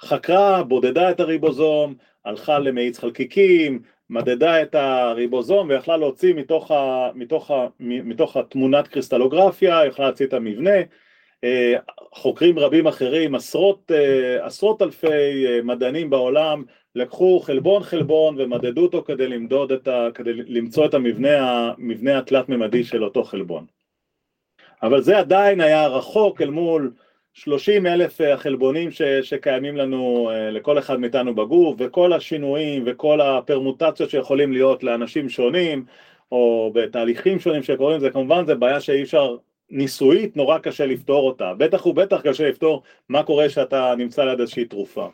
חקרה, 0.00 0.62
בודדה 0.62 1.10
את 1.10 1.20
הריבוזום, 1.20 1.94
הלכה 2.24 2.58
למאיץ 2.58 2.98
חלקיקים, 2.98 3.82
מדדה 4.10 4.62
את 4.62 4.74
הריבוזום 4.74 5.68
ויכלה 5.68 5.96
להוציא 5.96 6.34
מתוך, 6.34 6.70
ה, 6.70 7.10
מתוך, 7.14 7.50
ה, 7.50 7.66
מתוך 7.80 8.36
התמונת 8.36 8.88
קריסטלוגרפיה, 8.88 9.84
יכלה 9.86 10.06
להוציא 10.06 10.26
את 10.26 10.32
המבנה, 10.32 10.76
חוקרים 12.14 12.58
רבים 12.58 12.86
אחרים, 12.86 13.34
עשרות, 13.34 13.90
אה, 13.94 14.46
עשרות 14.46 14.82
אלפי 14.82 15.46
אה, 15.46 15.60
מדענים 15.62 16.10
בעולם 16.10 16.64
לקחו 16.94 17.40
חלבון 17.40 17.82
חלבון 17.82 18.36
ומדדו 18.38 18.82
אותו 18.82 19.04
כדי 19.06 19.28
למדוד 19.28 19.72
את 19.72 19.88
ה... 19.88 20.08
כדי 20.14 20.32
למצוא 20.32 20.86
את 20.86 20.94
המבנה, 20.94 21.72
המבנה 21.78 22.18
התלת 22.18 22.48
ממדי 22.48 22.84
של 22.84 23.04
אותו 23.04 23.24
חלבון. 23.24 23.66
אבל 24.82 25.02
זה 25.02 25.18
עדיין 25.18 25.60
היה 25.60 25.86
רחוק 25.86 26.42
אל 26.42 26.50
מול 26.50 26.92
30 27.32 27.86
אלף 27.86 28.20
החלבונים 28.20 28.90
ש, 28.90 29.02
שקיימים 29.02 29.76
לנו 29.76 30.30
לכל 30.52 30.78
אחד 30.78 31.00
מאיתנו 31.00 31.34
בגוף 31.34 31.76
וכל 31.78 32.12
השינויים 32.12 32.82
וכל 32.86 33.20
הפרמוטציות 33.20 34.10
שיכולים 34.10 34.52
להיות 34.52 34.82
לאנשים 34.82 35.28
שונים 35.28 35.84
או 36.32 36.70
בתהליכים 36.74 37.40
שונים 37.40 37.62
שקורים 37.62 38.00
זה 38.00 38.10
כמובן 38.10 38.46
זה 38.46 38.54
בעיה 38.54 38.80
שאי 38.80 39.02
אפשר 39.02 39.36
ניסויית 39.70 40.36
נורא 40.36 40.58
קשה 40.58 40.86
לפתור 40.86 41.28
אותה, 41.28 41.54
בטח 41.54 41.86
ובטח 41.86 42.20
קשה 42.20 42.48
לפתור 42.48 42.82
מה 43.08 43.22
קורה 43.22 43.48
כשאתה 43.48 43.94
נמצא 43.98 44.24
ליד 44.24 44.40
איזושהי 44.40 44.64
תרופה. 44.64 45.08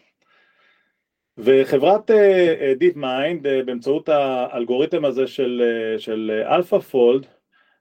וחברת 1.38 2.10
DeepMind 2.78 3.46
באמצעות 3.66 4.08
האלגוריתם 4.08 5.04
הזה 5.04 5.26
של, 5.26 5.62
של 5.98 6.42
AlphaFold 6.48 7.26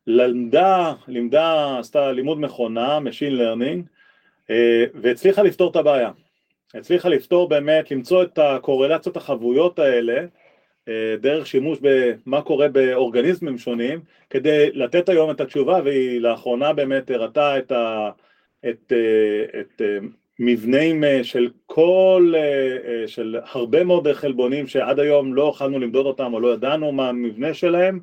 למדה, 0.07 0.93
לימדה, 1.07 1.80
עשתה 1.80 2.11
לימוד 2.11 2.39
מכונה, 2.39 2.97
Machine 2.97 3.39
Learning, 3.39 3.82
והצליחה 4.93 5.43
לפתור 5.43 5.72
את 5.72 5.76
הבעיה. 5.76 6.11
הצליחה 6.74 7.09
לפתור 7.09 7.49
באמת, 7.49 7.91
למצוא 7.91 8.24
את 8.24 8.39
הקורלציות 8.39 9.17
החבויות 9.17 9.80
האלה 9.80 10.26
דרך 11.19 11.47
שימוש 11.47 11.79
במה 11.81 12.41
קורה 12.41 12.67
באורגניזמים 12.67 13.57
שונים 13.57 13.99
כדי 14.29 14.69
לתת 14.73 15.09
היום 15.09 15.31
את 15.31 15.41
התשובה 15.41 15.79
והיא 15.83 16.21
לאחרונה 16.21 16.73
באמת 16.73 17.11
הראתה 17.11 17.57
את, 17.57 17.71
ה, 17.71 18.09
את, 18.69 18.93
את 19.59 19.81
מבנים 20.39 21.03
של 21.23 21.49
כל, 21.65 22.33
של 23.07 23.37
הרבה 23.51 23.83
מאוד 23.83 24.13
חלבונים 24.13 24.67
שעד 24.67 24.99
היום 24.99 25.33
לא 25.33 25.51
יכולנו 25.55 25.79
למדוד 25.79 26.05
אותם 26.05 26.33
או 26.33 26.39
לא 26.39 26.53
ידענו 26.53 26.91
מה 26.91 27.09
המבנה 27.09 27.53
שלהם 27.53 27.99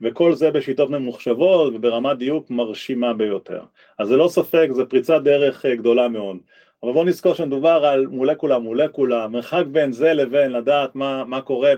וכל 0.00 0.34
זה 0.34 0.50
בשיטות 0.50 0.90
ממוחשבות 0.90 1.74
וברמת 1.74 2.18
דיוק 2.18 2.50
מרשימה 2.50 3.12
ביותר. 3.12 3.60
אז 3.98 4.08
זה 4.08 4.16
לא 4.16 4.28
ספק, 4.28 4.68
זה 4.72 4.84
פריצת 4.84 5.20
דרך 5.24 5.66
גדולה 5.66 6.08
מאוד. 6.08 6.36
אבל 6.84 6.92
בואו 6.92 7.04
נזכור 7.04 7.34
שמדובר 7.34 7.86
על 7.86 8.06
מולקולה 8.06 8.58
מולקולה, 8.58 9.28
מרחק 9.28 9.62
בין 9.72 9.92
זה 9.92 10.12
לבין 10.12 10.52
לדעת 10.52 10.94
מה, 10.94 11.24
מה 11.24 11.40
קורה 11.40 11.72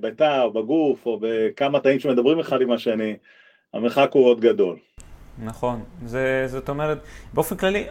בתא 0.00 0.42
או 0.42 0.52
בגוף 0.52 1.06
או 1.06 1.18
בכמה 1.20 1.80
תאים 1.80 2.00
שמדברים 2.00 2.38
אחד 2.38 2.60
עם 2.60 2.72
השני, 2.72 3.16
המרחק 3.74 4.10
הוא 4.12 4.26
עוד 4.26 4.40
גדול. 4.40 4.76
נכון, 5.44 5.82
זה, 6.04 6.44
זאת 6.46 6.68
אומרת, 6.68 6.98
באופן 7.34 7.56
כללי, 7.56 7.84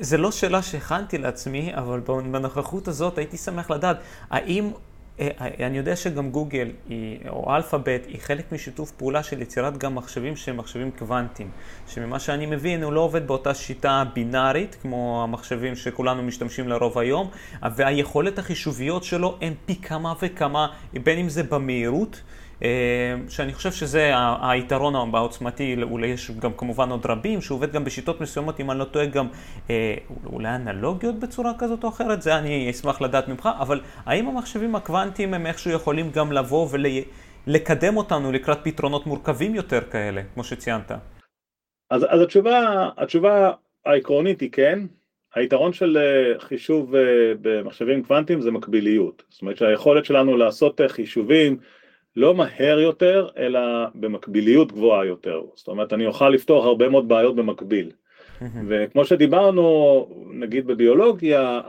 זה 0.00 0.18
לא 0.18 0.30
שאלה 0.30 0.62
שהכנתי 0.62 1.18
לעצמי, 1.18 1.72
אבל 1.74 2.00
בנוכחות 2.30 2.88
הזאת 2.88 3.18
הייתי 3.18 3.36
שמח 3.36 3.70
לדעת, 3.70 3.96
האם 4.30 4.70
אני 5.40 5.78
יודע 5.78 5.96
שגם 5.96 6.30
גוגל 6.30 6.68
היא, 6.88 7.18
או 7.28 7.56
אלפאבית 7.56 8.06
היא 8.06 8.20
חלק 8.20 8.52
משיתוף 8.52 8.90
פעולה 8.90 9.22
של 9.22 9.42
יצירת 9.42 9.78
גם 9.78 9.94
מחשבים 9.94 10.36
שהם 10.36 10.56
מחשבים 10.56 10.90
קוונטיים, 10.98 11.50
שממה 11.88 12.18
שאני 12.18 12.46
מבין 12.46 12.82
הוא 12.82 12.92
לא 12.92 13.00
עובד 13.00 13.26
באותה 13.26 13.54
שיטה 13.54 14.04
בינארית 14.14 14.76
כמו 14.82 15.20
המחשבים 15.22 15.76
שכולנו 15.76 16.22
משתמשים 16.22 16.68
לרוב 16.68 16.98
היום, 16.98 17.30
והיכולת 17.76 18.38
החישוביות 18.38 19.04
שלו 19.04 19.38
הן 19.40 19.52
פי 19.66 19.76
כמה 19.76 20.14
וכמה, 20.22 20.66
בין 20.92 21.18
אם 21.18 21.28
זה 21.28 21.42
במהירות 21.42 22.14
אה, 22.14 22.39
שאני 23.28 23.54
חושב 23.54 23.72
שזה 23.72 24.12
היתרון 24.42 25.14
העוצמתי, 25.14 25.76
אולי 25.82 26.06
יש 26.06 26.30
גם 26.30 26.52
כמובן 26.52 26.90
עוד 26.90 27.06
רבים, 27.06 27.40
שהוא 27.40 27.56
עובד 27.56 27.72
גם 27.72 27.84
בשיטות 27.84 28.20
מסוימות, 28.20 28.60
אם 28.60 28.70
אני 28.70 28.78
לא 28.78 28.84
טועה, 28.84 29.06
גם 29.06 29.28
אה, 29.70 29.94
אולי 30.26 30.48
אנלוגיות 30.48 31.18
בצורה 31.18 31.52
כזאת 31.58 31.84
או 31.84 31.88
אחרת, 31.88 32.22
זה 32.22 32.38
אני 32.38 32.70
אשמח 32.70 33.00
לדעת 33.00 33.28
ממך, 33.28 33.48
אבל 33.58 33.80
האם 34.06 34.28
המחשבים 34.28 34.74
הקוונטיים 34.74 35.34
הם 35.34 35.46
איכשהו 35.46 35.70
יכולים 35.70 36.10
גם 36.10 36.32
לבוא 36.32 36.68
ולקדם 37.46 37.96
אותנו 37.96 38.32
לקראת 38.32 38.58
פתרונות 38.62 39.06
מורכבים 39.06 39.54
יותר 39.54 39.80
כאלה, 39.80 40.22
כמו 40.34 40.44
שציינת? 40.44 40.92
אז, 41.90 42.06
אז 42.08 42.20
התשובה, 42.20 42.88
התשובה 42.96 43.52
העקרונית 43.86 44.40
היא 44.40 44.50
כן, 44.52 44.78
היתרון 45.34 45.72
של 45.72 45.98
אה, 45.98 46.40
חישוב 46.40 46.94
במחשבים 47.40 48.02
קוונטיים 48.02 48.40
זה 48.40 48.50
מקביליות, 48.50 49.22
זאת 49.28 49.42
אומרת 49.42 49.56
שהיכולת 49.56 50.04
שלנו 50.04 50.36
לעשות 50.36 50.80
חישובים 50.88 51.56
לא 52.16 52.34
מהר 52.34 52.80
יותר, 52.80 53.28
אלא 53.38 53.60
במקביליות 53.94 54.72
גבוהה 54.72 55.04
יותר. 55.04 55.42
זאת 55.54 55.68
אומרת, 55.68 55.92
אני 55.92 56.06
אוכל 56.06 56.28
לפתור 56.28 56.64
הרבה 56.64 56.88
מאוד 56.88 57.08
בעיות 57.08 57.36
במקביל. 57.36 57.90
וכמו 58.68 59.04
שדיברנו, 59.04 60.06
נגיד 60.30 60.66
בביולוגיה, 60.66 61.60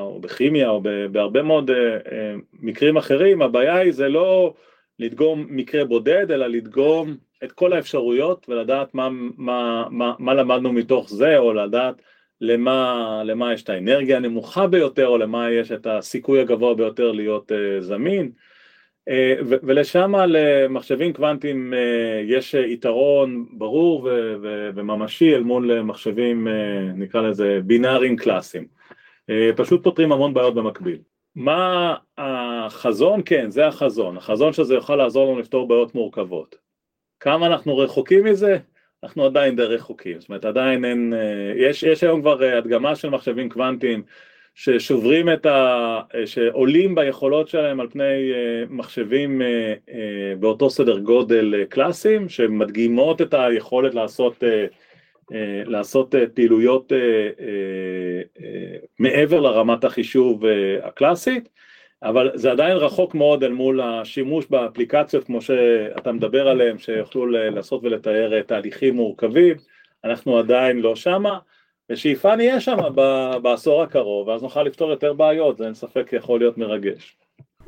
או 0.00 0.20
בכימיה, 0.20 0.68
או 0.68 0.82
בהרבה 1.12 1.42
מאוד 1.42 1.70
אה, 1.70 1.94
אה, 2.12 2.34
מקרים 2.52 2.96
אחרים, 2.96 3.42
הבעיה 3.42 3.76
היא 3.76 3.92
זה 3.92 4.08
לא 4.08 4.54
לדגום 4.98 5.46
מקרה 5.48 5.84
בודד, 5.84 6.30
אלא 6.30 6.46
לדגום 6.46 7.16
את 7.44 7.52
כל 7.52 7.72
האפשרויות 7.72 8.46
ולדעת 8.48 8.94
מה, 8.94 9.08
מה, 9.36 9.84
מה, 9.90 10.12
מה 10.18 10.34
למדנו 10.34 10.72
מתוך 10.72 11.10
זה, 11.10 11.38
או 11.38 11.52
לדעת 11.52 12.02
למה, 12.40 13.22
למה 13.24 13.52
יש 13.52 13.62
את 13.62 13.68
האנרגיה 13.68 14.16
הנמוכה 14.16 14.66
ביותר, 14.66 15.06
או 15.06 15.18
למה 15.18 15.50
יש 15.50 15.72
את 15.72 15.86
הסיכוי 15.86 16.40
הגבוה 16.40 16.74
ביותר 16.74 17.12
להיות 17.12 17.52
uh, 17.52 17.80
זמין. 17.80 18.30
אה, 19.08 19.34
ולשם 19.42 20.14
למחשבים 20.28 21.12
קוונטיים 21.12 21.74
אה, 21.74 22.22
יש 22.24 22.54
יתרון 22.54 23.46
ברור 23.50 24.08
וממשי 24.74 25.34
אל 25.34 25.42
מול 25.42 25.82
מחשבים 25.82 26.48
נקרא 26.94 27.20
לזה 27.20 27.60
בינאריים 27.64 28.16
קלאסיים. 28.16 28.66
פשוט 29.56 29.84
פותרים 29.84 30.12
המון 30.12 30.34
בעיות 30.34 30.54
במקביל. 30.54 30.98
מה 31.36 31.94
החזון? 32.18 33.22
כן 33.24 33.50
זה 33.50 33.66
החזון. 33.66 34.16
החזון 34.16 34.52
שזה 34.52 34.74
יוכל 34.74 34.96
לעזור 34.96 35.30
לנו 35.30 35.40
לפתור 35.40 35.68
בעיות 35.68 35.94
מורכבות. 35.94 36.56
כמה 37.20 37.46
אנחנו 37.46 37.78
רחוקים 37.78 38.24
מזה? 38.24 38.58
אנחנו 39.04 39.24
עדיין 39.24 39.56
די 39.56 39.62
רחוקים. 39.62 40.20
זאת 40.20 40.28
אומרת 40.28 40.44
עדיין 40.44 40.84
אין 40.84 41.14
אה, 41.14 41.52
יש, 41.56 41.82
יש 41.82 42.04
היום 42.04 42.20
כבר 42.20 42.42
הדגמה 42.44 42.96
של 42.96 43.10
מחשבים 43.10 43.48
קוונטיים 43.48 44.02
ששוברים 44.58 45.32
את 45.32 45.46
ה... 45.46 46.00
שעולים 46.26 46.94
ביכולות 46.94 47.48
שלהם 47.48 47.80
על 47.80 47.88
פני 47.90 48.32
אה, 48.32 48.64
מחשבים 48.68 49.42
אה, 49.42 49.74
אה, 49.88 50.34
באותו 50.40 50.70
סדר 50.70 50.98
גודל 50.98 51.64
קלאסיים, 51.64 52.28
שמדגימות 52.28 53.22
את 53.22 53.34
היכולת 53.34 53.94
לעשות, 53.94 54.42
לעשות 55.66 56.14
פעילויות 56.34 56.92
מעבר 58.98 59.40
לרמת 59.40 59.84
החישוב 59.84 60.44
הקלאסית, 60.82 61.48
אבל 62.02 62.30
זה 62.34 62.50
עדיין 62.50 62.76
רחוק 62.76 63.14
מאוד 63.14 63.44
אל 63.44 63.52
מול 63.52 63.80
השימוש 63.80 64.46
באפליקציות 64.50 65.24
כמו 65.24 65.40
שאתה 65.40 66.12
מדבר 66.12 66.48
עליהן, 66.48 66.78
שיוכלו 66.78 67.26
לעשות 67.26 67.80
ולתאר 67.84 68.42
תהליכים 68.42 68.94
מורכבים, 68.94 69.56
אנחנו 70.04 70.38
עדיין 70.38 70.80
לא 70.80 70.96
שמה. 70.96 71.38
ושאיפה 71.90 72.36
נהיה 72.36 72.60
שם 72.60 72.76
בעשור 73.42 73.82
הקרוב, 73.82 74.28
ואז 74.28 74.42
נוכל 74.42 74.62
לפתור 74.62 74.90
יותר 74.90 75.12
בעיות, 75.12 75.58
זה 75.58 75.64
אין 75.64 75.74
ספק 75.74 76.10
יכול 76.12 76.40
להיות 76.40 76.58
מרגש. 76.58 77.16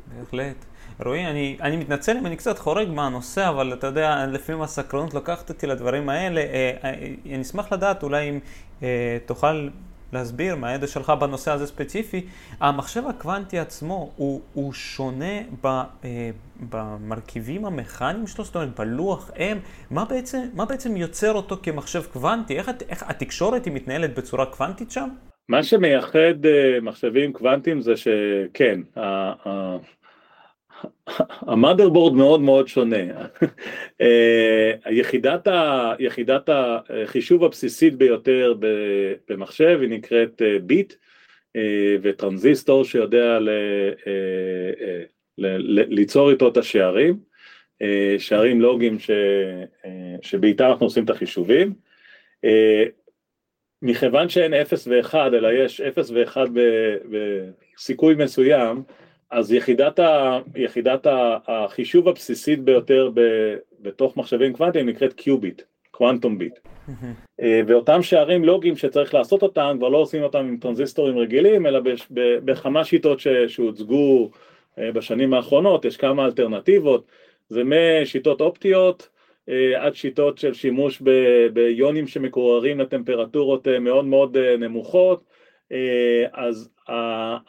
בהחלט. 0.07 0.65
רועי, 1.05 1.25
אני, 1.25 1.57
אני 1.61 1.77
מתנצל 1.77 2.17
אם 2.17 2.25
אני 2.25 2.35
קצת 2.35 2.59
חורג 2.59 2.87
מהנושא, 2.87 3.49
אבל 3.49 3.73
אתה 3.73 3.87
יודע, 3.87 4.25
לפעמים 4.27 4.61
הסקרנות 4.61 5.13
לוקחת 5.13 5.49
אותי 5.49 5.67
לדברים 5.67 6.09
האלה. 6.09 6.41
אה, 6.41 6.71
אה, 6.83 6.93
אני 7.25 7.41
אשמח 7.41 7.73
לדעת, 7.73 8.03
אולי 8.03 8.29
אם 8.29 8.39
אה, 8.83 9.17
תוכל 9.25 9.69
להסביר 10.13 10.55
מהידע 10.55 10.87
שלך 10.87 11.09
בנושא 11.09 11.51
הזה 11.51 11.67
ספציפי, 11.67 12.25
המחשב 12.59 13.07
הקוונטי 13.07 13.59
עצמו 13.59 14.11
הוא, 14.15 14.41
הוא 14.53 14.73
שונה 14.73 15.39
ב, 15.63 15.67
אה, 15.67 16.29
במרכיבים 16.69 17.65
המכניים 17.65 18.27
שלו, 18.27 18.43
זאת 18.43 18.55
אומרת 18.55 18.79
בלוח 18.79 19.31
M, 19.35 19.57
מה 19.91 20.05
בעצם, 20.05 20.39
מה 20.53 20.65
בעצם 20.65 20.97
יוצר 20.97 21.33
אותו 21.33 21.57
כמחשב 21.63 22.03
קוונטי? 22.13 22.57
איך, 22.57 22.71
איך 22.89 23.03
התקשורת 23.07 23.65
היא 23.65 23.73
מתנהלת 23.73 24.17
בצורה 24.17 24.45
קוונטית 24.45 24.91
שם? 24.91 25.09
מה 25.49 25.63
שמייחד 25.63 26.45
uh, 26.45 26.81
מחשבים 26.81 27.33
קוונטיים 27.33 27.81
זה 27.81 27.93
שכן, 27.97 28.79
המאדרבורד 31.41 32.13
מאוד 32.13 32.41
מאוד 32.41 32.67
שונה. 32.67 32.97
אה, 34.01 34.71
יחידת, 34.89 35.47
ה, 35.47 35.93
יחידת 35.99 36.49
החישוב 36.49 37.43
הבסיסית 37.43 37.95
ביותר 37.95 38.53
במחשב 39.29 39.77
היא 39.81 39.89
נקראת 39.89 40.41
אה, 40.41 40.59
ביט 40.59 40.93
אה, 41.55 41.95
וטרנזיסטור 42.01 42.83
שיודע 42.83 43.39
ל, 43.39 43.49
ל, 45.37 45.47
ל, 45.47 45.83
ליצור 45.87 46.31
איתו 46.31 46.47
את 46.47 46.57
השערים, 46.57 47.29
שערים 48.17 48.61
לוגיים 48.61 48.99
ש, 48.99 49.11
שבאיתם 50.21 50.65
אנחנו 50.65 50.85
עושים 50.85 51.05
את 51.05 51.09
החישובים. 51.09 51.73
מכיוון 53.81 54.29
שאין 54.29 54.53
0 54.53 54.87
ו-1 54.87 55.15
אלא 55.15 55.51
יש 55.51 55.81
0 55.81 56.11
ו-1 56.11 56.37
בסיכוי 57.75 58.15
מסוים, 58.15 58.83
אז 59.31 59.51
יחידת, 59.51 59.99
ה, 59.99 60.39
יחידת 60.55 61.07
החישוב 61.47 62.07
הבסיסית 62.07 62.59
ביותר 62.59 63.09
ב, 63.13 63.21
בתוך 63.81 64.17
מחשבים 64.17 64.53
קוונטיים 64.53 64.89
נקראת 64.89 65.13
קיוביט, 65.13 65.61
quantum 65.91 66.37
bit. 66.37 66.59
ואותם 67.39 68.01
שערים 68.01 68.45
לוגיים 68.45 68.75
שצריך 68.75 69.13
לעשות 69.13 69.43
אותם, 69.43 69.75
כבר 69.77 69.89
לא 69.89 69.97
עושים 69.97 70.23
אותם 70.23 70.37
עם 70.37 70.57
טרנזיסטורים 70.57 71.17
רגילים, 71.17 71.65
אלא 71.65 71.79
בכמה 72.45 72.83
שיטות 72.83 73.19
ש, 73.19 73.27
שהוצגו 73.27 74.29
אה, 74.79 74.91
בשנים 74.91 75.33
האחרונות, 75.33 75.85
יש 75.85 75.97
כמה 75.97 76.25
אלטרנטיבות, 76.25 77.05
זה 77.49 77.61
משיטות 77.65 78.41
אופטיות 78.41 79.09
אה, 79.49 79.85
עד 79.85 79.95
שיטות 79.95 80.37
של 80.37 80.53
שימוש 80.53 81.01
ביונים 81.53 82.07
שמקוררים 82.07 82.79
לטמפרטורות 82.79 83.67
אה, 83.67 83.79
מאוד 83.79 84.05
מאוד 84.05 84.37
נמוכות, 84.37 85.23
אז 86.33 86.69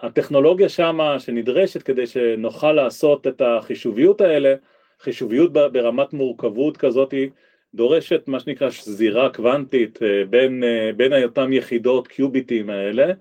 הטכנולוגיה 0.00 0.68
שמה 0.68 1.20
שנדרשת 1.20 1.82
כדי 1.82 2.06
שנוכל 2.06 2.72
לעשות 2.72 3.26
את 3.26 3.42
החישוביות 3.44 4.20
האלה, 4.20 4.54
חישוביות 5.00 5.52
ברמת 5.52 6.12
מורכבות 6.12 6.76
כזאת 6.76 7.14
דורשת 7.74 8.28
מה 8.28 8.40
שנקרא 8.40 8.70
שזירה 8.70 9.28
קוונטית 9.28 10.02
אה, 10.02 10.24
בין, 10.30 10.64
אה, 10.64 10.90
בין 10.96 11.24
אותם 11.24 11.52
יחידות 11.52 12.08
קיוביטים 12.08 12.70
האלה 12.70 13.12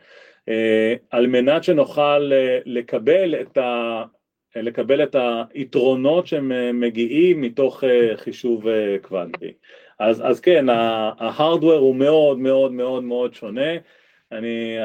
על 1.09 1.27
מנת 1.27 1.63
שנוכל 1.63 2.31
לקבל 2.65 3.35
את, 3.41 3.57
ה, 3.57 4.03
לקבל 4.55 5.03
את 5.03 5.15
היתרונות 5.53 6.27
שמגיעים 6.27 7.41
מתוך 7.41 7.83
חישוב 8.15 8.65
קוונטי. 9.01 9.53
אז, 9.99 10.21
אז 10.25 10.39
כן, 10.39 10.69
ההארדוור 10.69 11.77
הוא 11.77 11.95
מאוד 11.95 12.39
מאוד 12.39 12.71
מאוד 12.71 13.03
מאוד 13.03 13.33
שונה, 13.33 13.71
אני, 14.31 14.77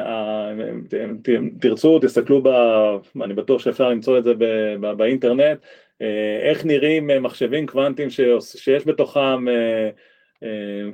תרצו, 1.61 1.99
תסתכלו, 1.99 2.41
ב, 2.43 2.47
אני 3.23 3.33
בטוח 3.33 3.61
שאפשר 3.61 3.89
למצוא 3.89 4.17
את 4.17 4.23
זה 4.23 4.33
באינטרנט, 4.97 5.59
איך 6.41 6.65
נראים 6.65 7.09
מחשבים 7.23 7.67
קוונטיים 7.67 8.09
שיש 8.09 8.87
בתוכם 8.87 9.45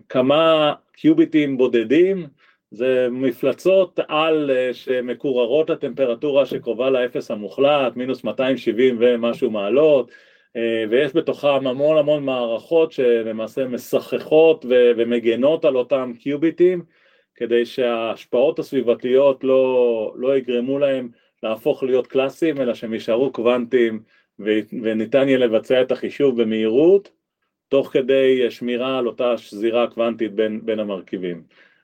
כמה 0.09 0.73
קיוביטים 0.93 1.57
בודדים, 1.57 2.27
זה 2.71 3.07
מפלצות 3.11 3.99
על 4.07 4.51
שמקוררות 4.73 5.69
לטמפרטורה 5.69 6.45
שקרובה 6.45 6.89
לאפס 6.89 7.31
המוחלט, 7.31 7.95
מינוס 7.95 8.23
270 8.23 8.97
ומשהו 8.99 9.49
מעלות, 9.51 10.11
ויש 10.89 11.15
בתוכם 11.15 11.67
המון 11.67 11.97
המון 11.97 12.23
מערכות 12.23 12.91
שלמעשה 12.91 13.67
משחכות 13.67 14.65
ומגנות 14.69 15.65
על 15.65 15.75
אותם 15.75 16.13
קיוביטים 16.19 16.83
כדי 17.35 17.65
שההשפעות 17.65 18.59
הסביבתיות 18.59 19.43
לא, 19.43 20.13
לא 20.17 20.37
יגרמו 20.37 20.79
להם 20.79 21.09
להפוך 21.43 21.83
להיות 21.83 22.07
קלאסיים 22.07 22.61
אלא 22.61 22.73
שהם 22.73 22.93
יישארו 22.93 23.31
קוונטיים 23.31 24.03
וניתן 24.83 25.27
יהיה 25.27 25.37
לבצע 25.37 25.81
את 25.81 25.91
החישוב 25.91 26.41
במהירות 26.41 27.11
תוך 27.67 27.87
כדי 27.93 28.51
שמירה 28.51 28.97
על 28.97 29.07
אותה 29.07 29.37
שזירה 29.37 29.87
קוונטית 29.87 30.33
בין, 30.33 30.65
בין 30.65 30.79
המרכיבים. 30.79 31.43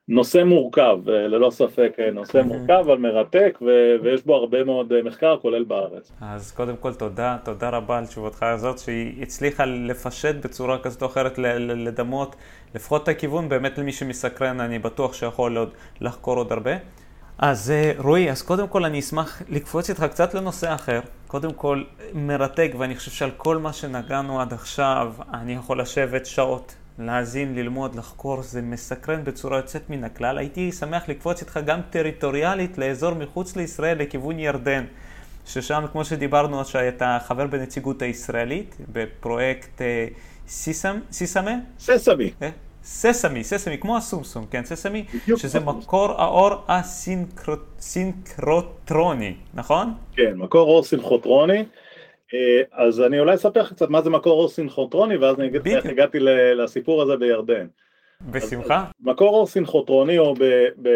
נושא 0.09 0.43
מורכב, 0.43 1.09
אה, 1.09 1.27
ללא 1.27 1.49
ספק 1.49 1.95
אה, 1.99 2.11
נושא 2.11 2.41
מורכב 2.45 2.83
אבל 2.85 2.97
מרתק 2.97 3.59
ו- 3.61 3.95
ויש 4.03 4.25
בו 4.25 4.35
הרבה 4.35 4.63
מאוד 4.63 4.93
אה, 4.93 5.03
מחקר 5.03 5.37
כולל 5.41 5.63
בארץ. 5.63 6.11
אז 6.21 6.51
קודם 6.51 6.75
כל 6.77 6.93
תודה, 6.93 7.37
תודה 7.43 7.69
רבה 7.69 7.97
על 7.97 8.05
תשובתך 8.05 8.43
הזאת 8.43 8.79
שהיא 8.79 9.23
הצליחה 9.23 9.65
לפשט 9.65 10.35
בצורה 10.43 10.79
כזאת 10.79 11.01
או 11.01 11.07
אחרת 11.07 11.37
לדמות 11.37 12.35
לפחות 12.75 13.03
את 13.03 13.07
הכיוון 13.07 13.49
באמת 13.49 13.77
למי 13.77 13.91
שמסקרן 13.91 14.59
אני 14.59 14.79
בטוח 14.79 15.13
שיכול 15.13 15.57
עוד 15.57 15.69
לחקור 16.01 16.37
עוד 16.37 16.51
הרבה. 16.51 16.71
אז 17.37 17.73
רועי, 17.97 18.31
אז 18.31 18.41
קודם 18.41 18.67
כל 18.67 18.85
אני 18.85 18.99
אשמח 18.99 19.41
לקפוץ 19.49 19.89
איתך 19.89 20.03
קצת 20.03 20.33
לנושא 20.33 20.75
אחר. 20.75 20.99
קודם 21.27 21.53
כל 21.53 21.83
מרתק 22.13 22.71
ואני 22.77 22.95
חושב 22.95 23.11
שעל 23.11 23.31
כל 23.37 23.57
מה 23.57 23.73
שנגענו 23.73 24.41
עד 24.41 24.53
עכשיו 24.53 25.13
אני 25.33 25.53
יכול 25.53 25.81
לשבת 25.81 26.25
שעות 26.25 26.75
להאזין, 26.99 27.55
ללמוד, 27.55 27.95
לחקור, 27.95 28.41
זה 28.41 28.61
מסקרן 28.61 29.23
בצורה 29.23 29.57
יוצאת 29.57 29.89
מן 29.89 30.03
הכלל. 30.03 30.37
הייתי 30.37 30.71
שמח 30.71 31.09
לקפוץ 31.09 31.41
איתך 31.41 31.59
גם 31.65 31.79
טריטוריאלית 31.89 32.77
לאזור 32.77 33.13
מחוץ 33.13 33.55
לישראל, 33.55 33.97
לכיוון 33.97 34.39
ירדן, 34.39 34.85
ששם, 35.45 35.85
כמו 35.91 36.05
שדיברנו, 36.05 36.65
שאתה 36.65 37.17
חבר 37.27 37.47
בנציגות 37.47 38.01
הישראלית, 38.01 38.77
בפרויקט 38.91 39.81
אה, 39.81 40.07
סיסם, 40.47 40.99
סיסמה? 41.11 41.55
SESAME. 41.79 42.31
אה? 42.41 42.49
SESAME, 42.83 43.43
SESAME, 43.43 43.77
כמו 43.77 43.97
הסומסום, 43.97 44.45
כן, 44.51 44.65
SESAME, 44.65 45.05
שזה 45.37 45.59
מקור 45.59 46.21
האור 46.21 46.51
הסינכרוטרוני, 46.67 49.33
נכון? 49.53 49.93
כן, 50.15 50.33
מקור 50.35 50.69
אור 50.69 50.83
סינכרוטרוני. 50.83 51.63
אה, 52.33 52.61
אז 52.71 53.01
אני 53.01 53.19
אולי 53.19 53.35
אספר 53.35 53.61
לך 53.61 53.73
קצת 53.73 53.89
מה 53.89 54.01
זה 54.01 54.09
מקור 54.09 54.33
אור 54.33 54.49
סינכרוטרוני 54.49 55.17
ואז 55.17 55.39
אני 55.39 55.47
אגיד 55.47 55.67
איך 55.67 55.85
הגעתי 55.85 56.17
לסיפור 56.55 57.01
הזה 57.01 57.17
בירדן. 57.17 57.67
בשמחה. 58.31 58.85
מקור 58.99 59.29
אור 59.29 59.47
סינכרוטרוני 59.47 60.17
או 60.17 60.33
ב, 60.33 60.43
ב, 60.81 60.89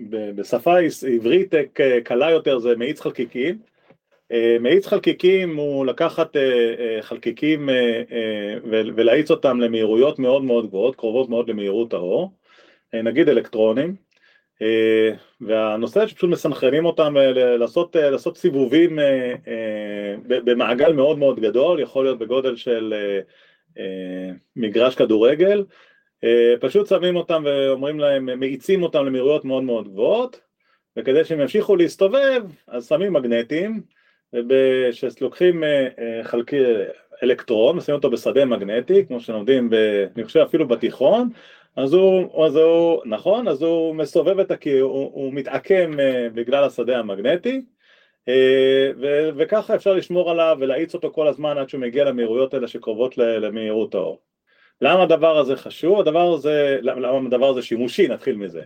ב, 0.00 0.30
בשפה 0.36 0.76
עברית 1.14 1.54
אה, 1.54 2.00
קלה 2.04 2.30
יותר 2.30 2.58
זה 2.58 2.76
מאיץ 2.76 3.00
חלקיקים. 3.00 3.58
אה, 4.32 4.56
מאיץ 4.60 4.86
חלקיקים 4.86 5.56
הוא 5.56 5.86
לקחת 5.86 6.36
חלקיקים 7.00 7.68
ולהאיץ 8.96 9.30
אותם 9.30 9.60
למהירויות 9.60 10.18
מאוד 10.18 10.44
מאוד 10.44 10.66
גבוהות, 10.66 10.96
קרובות 10.96 11.28
מאוד 11.28 11.50
למהירות 11.50 11.92
האור, 11.92 12.30
נגיד 12.94 13.28
אלקטרונים. 13.28 14.05
אה, 14.62 15.10
והנושא 15.40 16.06
שפשוט 16.06 16.30
מסנכרנים 16.30 16.84
אותם 16.84 17.16
אה, 17.16 17.56
לעשות, 17.56 17.96
אה, 17.96 18.10
לעשות 18.10 18.36
סיבובים 18.36 18.98
במעגל 20.26 20.92
מאוד 20.92 21.18
מאוד 21.18 21.40
גדול, 21.40 21.80
יכול 21.80 22.04
להיות 22.04 22.18
בגודל 22.18 22.56
של 22.56 22.94
מגרש 24.56 24.94
כדורגל, 24.94 25.64
פשוט 26.60 26.86
שמים 26.86 27.16
אותם 27.16 27.42
ואומרים 27.46 27.98
להם, 27.98 28.40
מאיצים 28.40 28.82
אותם 28.82 29.04
למהירויות 29.06 29.44
מאוד 29.44 29.62
מאוד 29.62 29.88
גבוהות, 29.88 30.40
וכדי 30.96 31.24
שהם 31.24 31.40
ימשיכו 31.40 31.76
להסתובב, 31.76 32.42
אז 32.68 32.88
שמים 32.88 33.12
מגנטים, 33.12 33.80
וכשלוקחים 34.32 35.64
חלקי 36.22 36.60
אלקטרון, 37.22 37.80
שמים 37.80 37.96
אותו 37.96 38.10
בשדה 38.10 38.44
מגנטי, 38.44 39.06
כמו 39.06 39.20
שלומדים, 39.20 39.70
אני 40.16 40.24
חושב 40.24 40.40
אפילו 40.40 40.68
בתיכון, 40.68 41.28
אז 41.76 41.92
הוא, 41.92 42.44
אז 42.44 42.56
הוא, 42.56 43.02
נכון, 43.04 43.48
אז 43.48 43.62
הוא 43.62 43.94
מסובב 43.94 44.38
את 44.38 44.50
הקיר, 44.50 44.84
הוא, 44.84 45.10
הוא 45.14 45.32
מתעקם 45.32 45.92
uh, 45.96 46.34
בגלל 46.34 46.64
השדה 46.64 46.98
המגנטי 46.98 47.62
uh, 48.28 48.32
ו, 49.00 49.28
וככה 49.36 49.74
אפשר 49.74 49.92
לשמור 49.92 50.30
עליו 50.30 50.56
ולהאיץ 50.60 50.94
אותו 50.94 51.10
כל 51.12 51.28
הזמן 51.28 51.58
עד 51.58 51.68
שהוא 51.68 51.80
מגיע 51.80 52.04
למהירויות 52.04 52.54
האלה 52.54 52.68
שקרובות 52.68 53.18
למהירות 53.18 53.94
האור. 53.94 54.20
למה 54.80 55.02
הדבר 55.02 55.38
הזה 55.38 55.56
חשוב? 55.56 56.00
הדבר 56.00 56.32
הזה, 56.32 56.78
למה 56.82 57.26
הדבר 57.26 57.48
הזה 57.48 57.62
שימושי? 57.62 58.08
נתחיל 58.08 58.36
מזה. 58.36 58.62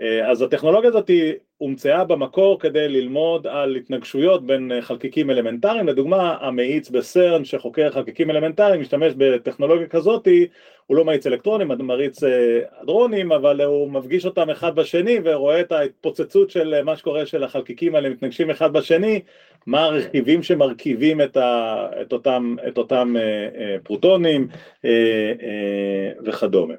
Uh, 0.00 0.04
אז 0.24 0.42
הטכנולוגיה 0.42 0.88
הזאת 0.88 1.10
הומצאה 1.56 2.04
במקור 2.04 2.60
כדי 2.60 2.88
ללמוד 2.88 3.46
על 3.46 3.76
התנגשויות 3.76 4.46
בין 4.46 4.72
חלקיקים 4.80 5.30
אלמנטריים, 5.30 5.88
לדוגמה 5.88 6.36
המאיץ 6.40 6.90
בסרן 6.90 7.44
שחוקר 7.44 7.90
חלקיקים 7.90 8.30
אלמנטריים 8.30 8.80
משתמש 8.80 9.12
בטכנולוגיה 9.16 9.86
כזאתי 9.86 10.46
הוא 10.86 10.96
לא 10.96 11.04
מאיץ 11.04 11.26
אלקטרונים, 11.26 11.68
מריץ 11.68 12.20
אדרונים, 12.82 13.32
אה, 13.32 13.36
אבל 13.36 13.60
הוא 13.60 13.90
מפגיש 13.90 14.26
אותם 14.26 14.50
אחד 14.50 14.74
בשני 14.74 15.18
ורואה 15.24 15.60
את 15.60 15.72
ההתפוצצות 15.72 16.50
של 16.50 16.74
אה, 16.74 16.82
מה 16.82 16.96
שקורה 16.96 17.26
של 17.26 17.44
החלקיקים 17.44 17.94
האלה 17.94 18.08
מתנגשים 18.08 18.50
אחד 18.50 18.72
בשני, 18.72 19.20
מה 19.66 19.84
הרכיבים 19.84 20.42
שמרכיבים 20.42 21.20
את, 21.20 21.36
ה, 21.36 21.86
את 22.02 22.12
אותם, 22.12 22.56
את 22.68 22.78
אותם 22.78 23.14
אה, 23.18 23.76
פרוטונים 23.82 24.48
וכדומה. 26.24 26.74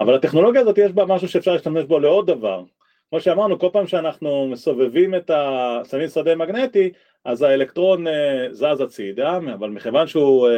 אבל 0.00 0.14
הטכנולוגיה 0.14 0.60
הזאת 0.60 0.78
יש 0.78 0.92
בה 0.92 1.04
משהו 1.04 1.28
שאפשר 1.28 1.52
להשתמש 1.52 1.84
בו 1.84 1.98
לעוד 1.98 2.26
דבר. 2.26 2.62
כמו 3.10 3.20
שאמרנו, 3.20 3.58
כל 3.58 3.68
פעם 3.72 3.86
שאנחנו 3.86 4.46
מסובבים 4.46 5.14
את 5.14 5.30
השמים 5.34 6.08
שדה 6.08 6.34
מגנטי, 6.34 6.90
אז 7.24 7.42
האלקטרון 7.42 8.06
זז 8.50 8.80
הצידה, 8.80 9.36
אבל 9.36 9.70
מכיוון 9.70 10.06
שהוא 10.06 10.48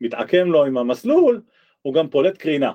מתעקם 0.00 0.50
לו 0.50 0.64
עם 0.64 0.78
המסלול, 0.78 1.40
הוא 1.84 1.94
גם 1.94 2.08
פולט 2.08 2.38
קרינה. 2.38 2.72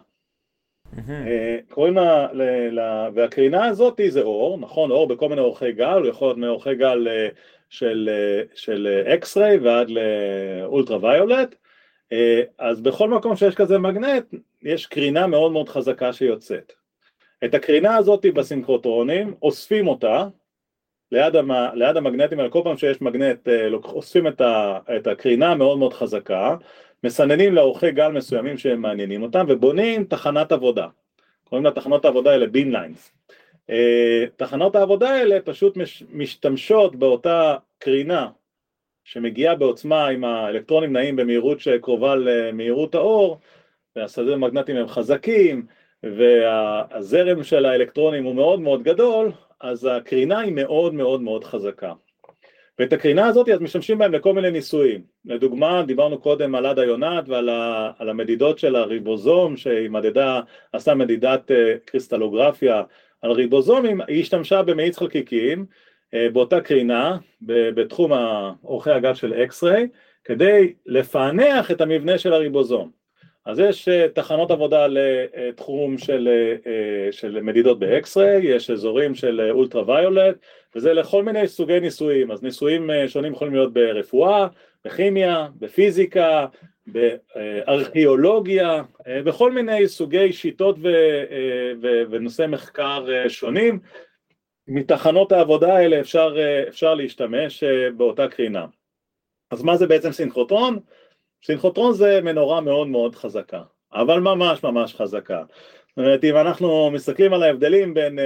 אה, 1.09 1.57
קוראים 1.69 1.93
לה, 1.93 2.27
לה, 2.71 3.09
והקרינה 3.13 3.65
הזאת 3.65 3.99
זה 4.09 4.21
אור, 4.21 4.57
נכון, 4.57 4.91
אור 4.91 5.07
בכל 5.07 5.29
מיני 5.29 5.41
אורכי 5.41 5.71
גל, 5.71 5.99
הוא 5.99 6.07
יכול 6.07 6.27
להיות 6.27 6.37
מאורכי 6.37 6.75
גל 6.75 7.07
אה, 7.07 7.27
של, 7.69 8.09
אה, 8.11 8.43
של 8.55 9.03
X-ray 9.13 9.57
ועד 9.57 9.87
ל 9.89 10.97
ultraviolet, 10.97 11.55
אז 12.57 12.81
בכל 12.81 13.09
מקום 13.09 13.35
שיש 13.35 13.55
כזה 13.55 13.77
מגנט, 13.77 14.25
יש 14.61 14.85
קרינה 14.85 15.27
מאוד 15.27 15.51
מאוד 15.51 15.69
חזקה 15.69 16.13
שיוצאת. 16.13 16.73
את 17.45 17.53
הקרינה 17.53 17.95
הזאת 17.95 18.25
בסינכרוטרונים, 18.33 19.35
אוספים 19.41 19.87
אותה 19.87 20.27
ליד, 21.11 21.35
המ, 21.35 21.51
ליד 21.73 21.97
המגנטים 21.97 22.49
כל 22.49 22.61
פעם 22.63 22.77
שיש 22.77 23.01
מגנט, 23.01 23.47
אוספים 23.83 24.27
את, 24.27 24.41
ה, 24.41 24.79
את 24.97 25.07
הקרינה 25.07 25.51
המאוד 25.51 25.77
מאוד 25.77 25.93
חזקה, 25.93 26.55
מסננים 27.03 27.55
לאורכי 27.55 27.91
גל 27.91 28.11
מסוימים 28.11 28.57
שהם 28.57 28.81
מעניינים 28.81 29.23
אותם 29.23 29.45
ובונים 29.49 30.03
תחנת 30.03 30.51
עבודה. 30.51 30.87
קוראים 31.43 31.65
לתחנות 31.65 32.05
העבודה 32.05 32.31
האלה 32.31 32.47
בין 32.47 32.71
ליינס. 32.71 33.11
אה, 33.69 34.25
תחנות 34.35 34.75
העבודה 34.75 35.09
האלה 35.09 35.41
פשוט 35.45 35.77
משתמשות 36.11 36.95
באותה 36.95 37.55
קרינה 37.77 38.29
שמגיעה 39.03 39.55
בעוצמה 39.55 40.09
אם 40.09 40.23
האלקטרונים 40.23 40.93
נעים 40.93 41.15
במהירות 41.15 41.59
שקרובה 41.59 42.15
למהירות 42.15 42.95
האור 42.95 43.39
והשדה 43.95 44.33
המגנטיים 44.33 44.77
הם 44.77 44.87
חזקים 44.87 45.65
והזרם 46.03 47.43
של 47.43 47.65
האלקטרונים 47.65 48.23
הוא 48.23 48.35
מאוד 48.35 48.59
מאוד 48.59 48.83
גדול 48.83 49.31
אז 49.59 49.85
הקרינה 49.91 50.39
היא 50.39 50.53
מאוד 50.53 50.93
מאוד 50.93 51.21
מאוד 51.21 51.43
חזקה 51.43 51.93
ואת 52.79 52.93
הקרינה 52.93 53.27
הזאת 53.27 53.49
אז 53.49 53.61
משתמשים 53.61 53.97
בהם 53.97 54.13
לכל 54.13 54.33
מיני 54.33 54.51
ניסויים. 54.51 55.01
לדוגמה, 55.25 55.83
דיברנו 55.83 56.17
קודם 56.17 56.55
על 56.55 56.65
עדה 56.65 56.85
יונת 56.85 57.29
ועל 57.29 57.49
ה, 57.49 57.91
על 57.99 58.09
המדידות 58.09 58.59
של 58.59 58.75
הריבוזום, 58.75 59.57
שהיא 59.57 59.89
מדדה, 59.89 60.41
עשה 60.73 60.95
מדידת 60.95 61.51
uh, 61.51 61.53
קריסטלוגרפיה 61.85 62.83
על 63.21 63.31
ריבוזומים, 63.31 64.01
היא 64.07 64.21
השתמשה 64.21 64.63
במאיץ 64.63 64.97
חלקיקים 64.97 65.65
uh, 65.65 66.33
באותה 66.33 66.61
קרינה, 66.61 67.17
בתחום 67.41 68.11
אורכי 68.63 68.91
הגל 68.91 69.13
של 69.13 69.33
X-ray, 69.33 69.87
כדי 70.23 70.73
לפענח 70.85 71.71
את 71.71 71.81
המבנה 71.81 72.17
של 72.17 72.33
הריבוזום. 72.33 72.98
אז 73.49 73.59
יש 73.59 73.89
תחנות 74.13 74.51
עבודה 74.51 74.87
לתחום 74.87 75.97
של, 75.97 76.29
של 77.11 77.41
מדידות 77.41 77.79
ב 77.79 77.89
X-ray, 77.89 78.45
יש 78.45 78.69
אזורים 78.69 79.15
של 79.15 79.49
ultraviolet, 79.51 80.35
וזה 80.75 80.93
לכל 80.93 81.23
מיני 81.23 81.47
סוגי 81.47 81.79
ניסויים, 81.79 82.31
אז 82.31 82.43
ניסויים 82.43 82.89
שונים 83.07 83.33
יכולים 83.33 83.53
להיות 83.53 83.73
ברפואה, 83.73 84.47
בכימיה, 84.85 85.47
בפיזיקה, 85.59 86.45
בארכיאולוגיה, 86.87 88.83
בכל 89.07 89.51
מיני 89.51 89.87
סוגי 89.87 90.33
שיטות 90.33 90.75
ו, 90.81 90.87
ו, 91.81 91.87
ונושאי 92.09 92.47
מחקר 92.47 93.05
שונים, 93.27 93.79
מתחנות 94.67 95.31
העבודה 95.31 95.75
האלה 95.75 95.99
אפשר, 95.99 96.35
אפשר 96.67 96.93
להשתמש 96.93 97.63
באותה 97.97 98.27
קרינה. 98.27 98.65
אז 99.51 99.63
מה 99.63 99.77
זה 99.77 99.87
בעצם 99.87 100.11
סינכרוטרון? 100.11 100.79
סינכרוטרון 101.43 101.93
זה 101.93 102.19
מנורה 102.23 102.61
מאוד 102.61 102.87
מאוד 102.87 103.15
חזקה, 103.15 103.61
אבל 103.93 104.19
ממש 104.19 104.63
ממש 104.63 104.95
חזקה. 104.95 105.43
זאת 105.89 105.97
אומרת, 105.97 106.23
אם 106.23 106.37
אנחנו 106.37 106.91
מסתכלים 106.91 107.33
על 107.33 107.43
ההבדלים 107.43 107.93
בין 107.93 108.19
אה, 108.19 108.21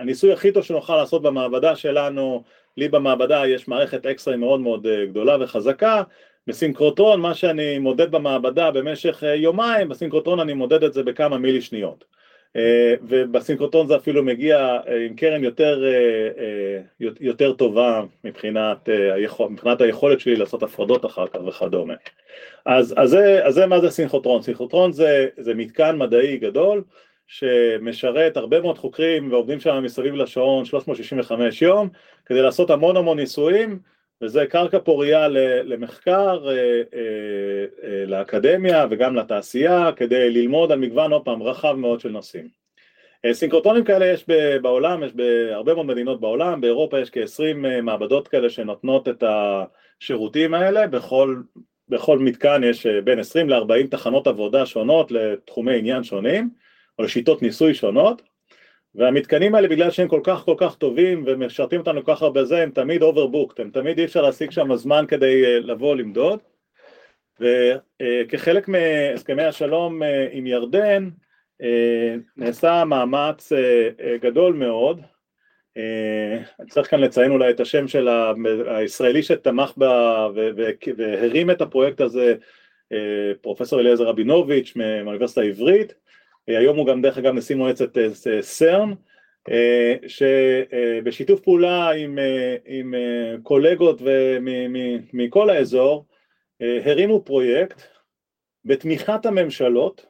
הניסוי 0.00 0.32
הכי 0.32 0.52
טוב 0.52 0.62
שנוכל 0.62 0.96
לעשות 0.96 1.22
במעבדה 1.22 1.76
שלנו, 1.76 2.42
לי 2.76 2.88
במעבדה 2.88 3.46
יש 3.46 3.68
מערכת 3.68 4.06
X-ray 4.06 4.36
מאוד 4.36 4.60
מאוד 4.60 4.86
אה, 4.86 5.10
גדולה 5.10 5.36
וחזקה, 5.40 6.02
בסינכרוטרון 6.46 7.20
מה 7.20 7.34
שאני 7.34 7.78
מודד 7.78 8.10
במעבדה 8.10 8.70
במשך 8.70 9.22
אה, 9.22 9.26
יומיים, 9.26 9.88
בסינכרוטרון 9.88 10.40
אני 10.40 10.52
מודד 10.52 10.84
את 10.84 10.92
זה 10.92 11.02
בכמה 11.02 11.38
מילי 11.38 11.60
שניות. 11.60 12.04
אה, 12.56 12.94
ובסינכרוטרון 13.02 13.86
זה 13.86 13.96
אפילו 13.96 14.22
מגיע 14.22 14.78
אה, 14.88 15.06
עם 15.06 15.14
קרן 15.14 15.44
יותר, 15.44 15.84
אה, 15.84 17.08
יותר 17.20 17.52
טובה 17.52 18.02
מבחינת, 18.24 18.88
מבחינת 19.50 19.80
היכולת 19.80 20.20
שלי 20.20 20.36
לעשות 20.36 20.62
הפרדות 20.62 21.06
אחר 21.06 21.26
כך 21.26 21.40
וכדומה. 21.46 21.94
אז, 22.66 22.94
אז, 22.96 23.16
אז 23.42 23.54
זה 23.54 23.66
מה 23.66 23.80
זה 23.80 23.90
סינכרוטרון, 23.90 24.42
סינכרוטרון 24.42 24.92
זה, 24.92 25.28
זה 25.38 25.54
מתקן 25.54 25.98
מדעי 25.98 26.36
גדול 26.36 26.82
שמשרת 27.26 28.36
הרבה 28.36 28.60
מאוד 28.60 28.78
חוקרים 28.78 29.32
ועובדים 29.32 29.60
שם 29.60 29.82
מסביב 29.82 30.14
לשעון 30.14 30.64
365 30.64 31.62
יום 31.62 31.88
כדי 32.26 32.42
לעשות 32.42 32.70
המון 32.70 32.96
המון 32.96 33.18
ניסויים 33.18 33.78
וזה 34.22 34.46
קרקע 34.46 34.78
פורייה 34.78 35.28
למחקר, 35.64 36.48
אה, 36.48 36.52
אה, 36.52 37.64
אה, 37.84 38.04
לאקדמיה 38.06 38.86
וגם 38.90 39.16
לתעשייה 39.16 39.92
כדי 39.96 40.30
ללמוד 40.30 40.72
על 40.72 40.78
מגוון 40.78 41.12
עוד 41.12 41.24
פעם 41.24 41.42
רחב 41.42 41.72
מאוד 41.72 42.00
של 42.00 42.08
נושאים. 42.08 42.62
סינקרוטונים 43.32 43.84
כאלה 43.84 44.06
יש 44.06 44.26
בעולם, 44.62 45.02
יש 45.04 45.12
בהרבה 45.12 45.74
מאוד 45.74 45.86
מדינות 45.86 46.20
בעולם, 46.20 46.60
באירופה 46.60 47.00
יש 47.00 47.10
כ-20 47.10 47.56
מעבדות 47.82 48.28
כאלה 48.28 48.50
שנותנות 48.50 49.08
את 49.08 49.24
השירותים 49.26 50.54
האלה, 50.54 50.86
בכל, 50.86 51.36
בכל 51.88 52.18
מתקן 52.18 52.64
יש 52.64 52.86
בין 52.86 53.18
20 53.18 53.50
ל-40 53.50 53.86
תחנות 53.90 54.26
עבודה 54.26 54.66
שונות 54.66 55.12
לתחומי 55.12 55.78
עניין 55.78 56.04
שונים 56.04 56.50
או 56.98 57.04
לשיטות 57.04 57.42
ניסוי 57.42 57.74
שונות 57.74 58.22
והמתקנים 58.94 59.54
האלה 59.54 59.68
בגלל 59.68 59.90
שהם 59.90 60.08
כל 60.08 60.20
כך 60.24 60.42
כל 60.44 60.54
כך 60.58 60.76
טובים 60.76 61.24
ומשרתים 61.26 61.80
אותנו 61.80 62.04
כל 62.04 62.14
כך 62.14 62.22
הרבה 62.22 62.44
זה 62.44 62.62
הם 62.62 62.70
תמיד 62.70 63.02
overbooked, 63.02 63.54
הם 63.58 63.70
תמיד 63.70 63.98
אי 63.98 64.04
אפשר 64.04 64.22
להשיג 64.22 64.50
שם 64.50 64.76
זמן 64.76 65.04
כדי 65.08 65.44
אה, 65.44 65.58
לבוא 65.58 65.96
למדוד. 65.96 66.38
וכחלק 67.40 68.68
מהסכמי 68.68 69.42
השלום 69.42 70.02
אה, 70.02 70.28
עם 70.32 70.46
ירדן 70.46 71.08
אה, 71.62 72.14
נעשה 72.36 72.84
מאמץ 72.84 73.52
גדול 74.20 74.54
מאוד. 74.54 75.00
אני 76.60 76.70
צריך 76.70 76.90
כאן 76.90 77.00
לציין 77.00 77.30
אולי 77.30 77.50
את 77.50 77.60
השם 77.60 77.88
של 77.88 78.08
הישראלי 78.66 79.22
שתמך 79.22 79.72
בה 79.76 80.28
והרים 80.96 81.50
את 81.50 81.60
הפרויקט 81.60 82.00
הזה 82.00 82.34
פרופסור 83.40 83.80
אליעזר 83.80 84.04
רבינוביץ' 84.04 84.72
מהאוניברסיטה 84.76 85.40
העברית. 85.40 85.90
אה, 85.90 86.11
היום 86.46 86.76
הוא 86.76 86.86
גם 86.86 87.02
דרך 87.02 87.18
אגב 87.18 87.34
נשיא 87.34 87.56
מועצת 87.56 87.98
אה, 87.98 88.42
סרן, 88.42 88.92
אה, 89.50 89.94
שבשיתוף 90.06 91.40
פעולה 91.40 91.90
עם, 91.90 92.18
עם 92.64 92.94
קולגות 93.42 94.00
מכל 95.12 95.50
האזור 95.50 96.06
הרימו 96.60 97.24
פרויקט 97.24 97.82
בתמיכת 98.64 99.26
הממשלות, 99.26 100.06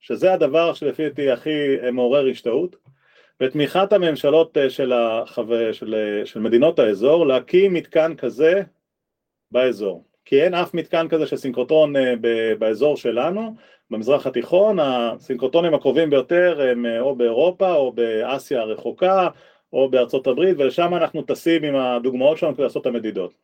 שזה 0.00 0.32
הדבר 0.32 0.74
שלפי 0.74 1.08
דעתי 1.08 1.30
הכי 1.30 1.76
מעורר 1.92 2.26
השתאות, 2.26 2.76
בתמיכת 3.40 3.92
הממשלות 3.92 4.56
של, 4.68 4.92
החבר, 4.92 5.72
של, 5.72 6.22
של 6.24 6.40
מדינות 6.40 6.78
האזור 6.78 7.26
להקים 7.26 7.74
מתקן 7.74 8.16
כזה 8.16 8.62
באזור. 9.50 10.04
כי 10.28 10.42
אין 10.42 10.54
אף 10.54 10.74
מתקן 10.74 11.08
כזה 11.08 11.26
של 11.26 11.36
סינכרוטרון 11.36 11.94
באזור 12.58 12.96
שלנו, 12.96 13.54
במזרח 13.90 14.26
התיכון, 14.26 14.78
הסינכרוטונים 14.80 15.74
הקרובים 15.74 16.10
ביותר 16.10 16.60
הם 16.70 16.86
אה, 16.86 17.00
או 17.00 17.16
באירופה 17.16 17.74
או 17.74 17.92
באסיה 17.92 18.60
הרחוקה 18.60 19.28
או 19.72 19.90
בארצות 19.90 20.26
הברית 20.26 20.56
ולשם 20.58 20.94
אנחנו 20.94 21.22
טסים 21.22 21.64
עם 21.64 21.76
הדוגמאות 21.76 22.38
שלנו 22.38 22.54
כדי 22.54 22.62
לעשות 22.62 22.82
את 22.82 22.86
המדידות. 22.86 23.34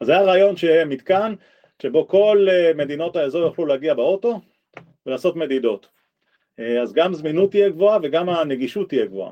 אז 0.00 0.06
זה 0.06 0.12
היה 0.12 0.22
רעיון 0.22 0.56
שיהיה 0.56 0.84
מתקן 0.84 1.34
שבו 1.82 2.08
כל 2.08 2.46
אה, 2.50 2.72
מדינות 2.74 3.16
האזור 3.16 3.42
יוכלו 3.42 3.66
להגיע 3.66 3.94
באוטו 3.94 4.40
ולעשות 5.06 5.36
מדידות. 5.36 5.88
אה, 6.58 6.82
אז 6.82 6.92
גם 6.92 7.14
זמינות 7.14 7.50
תהיה 7.50 7.68
גבוהה 7.68 7.98
וגם 8.02 8.28
הנגישות 8.28 8.88
תהיה 8.88 9.06
גבוהה. 9.06 9.30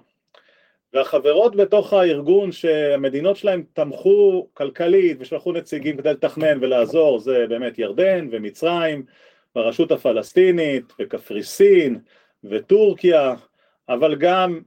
והחברות 0.95 1.57
בתוך 1.57 1.93
הארגון 1.93 2.53
שהמדינות 2.53 3.37
שלהם 3.37 3.65
תמכו 3.73 4.49
כלכלית 4.55 5.17
ושלחו 5.21 5.53
נציגים 5.53 5.97
כדי 5.97 6.13
לתכנן 6.13 6.59
ולעזור 6.61 7.19
זה 7.19 7.47
באמת 7.49 7.79
ירדן 7.79 8.29
ומצרים 8.31 9.05
ברשות 9.55 9.93
הפלסטינית 9.93 10.85
וקפריסין 11.01 11.99
וטורקיה, 12.45 13.35
אבל 13.89 14.17
גם 14.17 14.61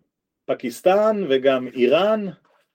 פקיסטן 0.45 1.24
וגם 1.30 1.67
איראן, 1.67 2.26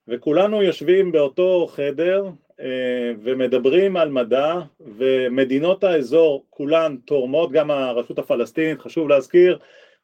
וכולנו 0.07 0.63
יושבים 0.63 1.11
באותו 1.11 1.67
חדר 1.71 2.29
אה, 2.59 3.11
ומדברים 3.23 3.97
על 3.97 4.09
מדע, 4.09 4.59
ומדינות 4.79 5.83
האזור 5.83 6.45
כולן 6.49 6.97
תורמות, 7.05 7.51
גם 7.51 7.71
הרשות 7.71 8.19
הפלסטינית, 8.19 8.79
חשוב 8.81 9.09
להזכיר, 9.09 9.59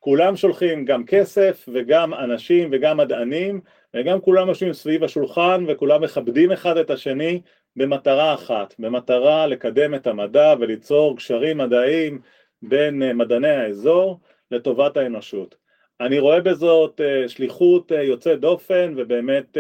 כולם 0.05 0.35
שולחים 0.35 0.85
גם 0.85 1.05
כסף 1.05 1.69
וגם 1.73 2.13
אנשים 2.13 2.69
וגם 2.71 2.97
מדענים, 2.97 3.61
וגם 3.93 4.21
כולם 4.21 4.47
יושבים 4.47 4.73
סביב 4.73 5.03
השולחן 5.03 5.65
וכולם 5.67 6.03
מכבדים 6.03 6.51
אחד 6.51 6.77
את 6.77 6.89
השני 6.89 7.41
במטרה 7.75 8.33
אחת, 8.33 8.75
במטרה 8.79 9.47
לקדם 9.47 9.95
את 9.95 10.07
המדע 10.07 10.53
וליצור 10.59 11.17
קשרים 11.17 11.57
מדעיים 11.57 12.21
בין 12.61 13.03
אה, 13.03 13.13
מדעני 13.13 13.47
האזור 13.47 14.19
לטובת 14.51 14.97
האנושות. 14.97 15.55
אני 16.01 16.19
רואה 16.19 16.41
בזאת 16.41 17.01
אה, 17.01 17.29
שליחות 17.29 17.91
אה, 17.91 18.03
יוצאת 18.03 18.39
דופן 18.39 18.93
ובאמת 18.97 19.57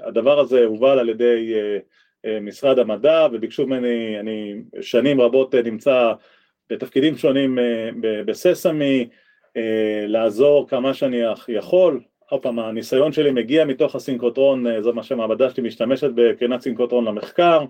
הדבר 0.00 0.38
הזה 0.38 0.64
הובל 0.64 0.98
על 0.98 1.08
ידי 1.08 1.54
משרד 2.40 2.78
המדע 2.78 3.26
וביקשו 3.32 3.66
ממני, 3.66 4.20
אני 4.20 4.54
שנים 4.80 5.20
רבות 5.20 5.54
נמצא 5.54 6.12
בתפקידים 6.70 7.16
שונים 7.16 7.58
ב 8.26 8.36
SESAME, 8.36 9.08
לעזור 10.06 10.68
כמה 10.68 10.94
שאני 10.94 11.20
יכול, 11.48 12.00
עוד 12.30 12.42
פעם, 12.42 12.58
הניסיון 12.58 13.12
שלי 13.12 13.30
מגיע 13.30 13.64
מתוך 13.64 13.94
הסינקרוטרון, 13.94 14.66
אה, 14.66 14.82
זה 14.82 14.92
מה 14.92 15.02
שהמעבדה 15.02 15.50
שלי 15.50 15.62
משתמשת 15.62 16.10
בקרינת 16.14 16.60
סינקרוטרון 16.60 17.04
למחקר, 17.04 17.64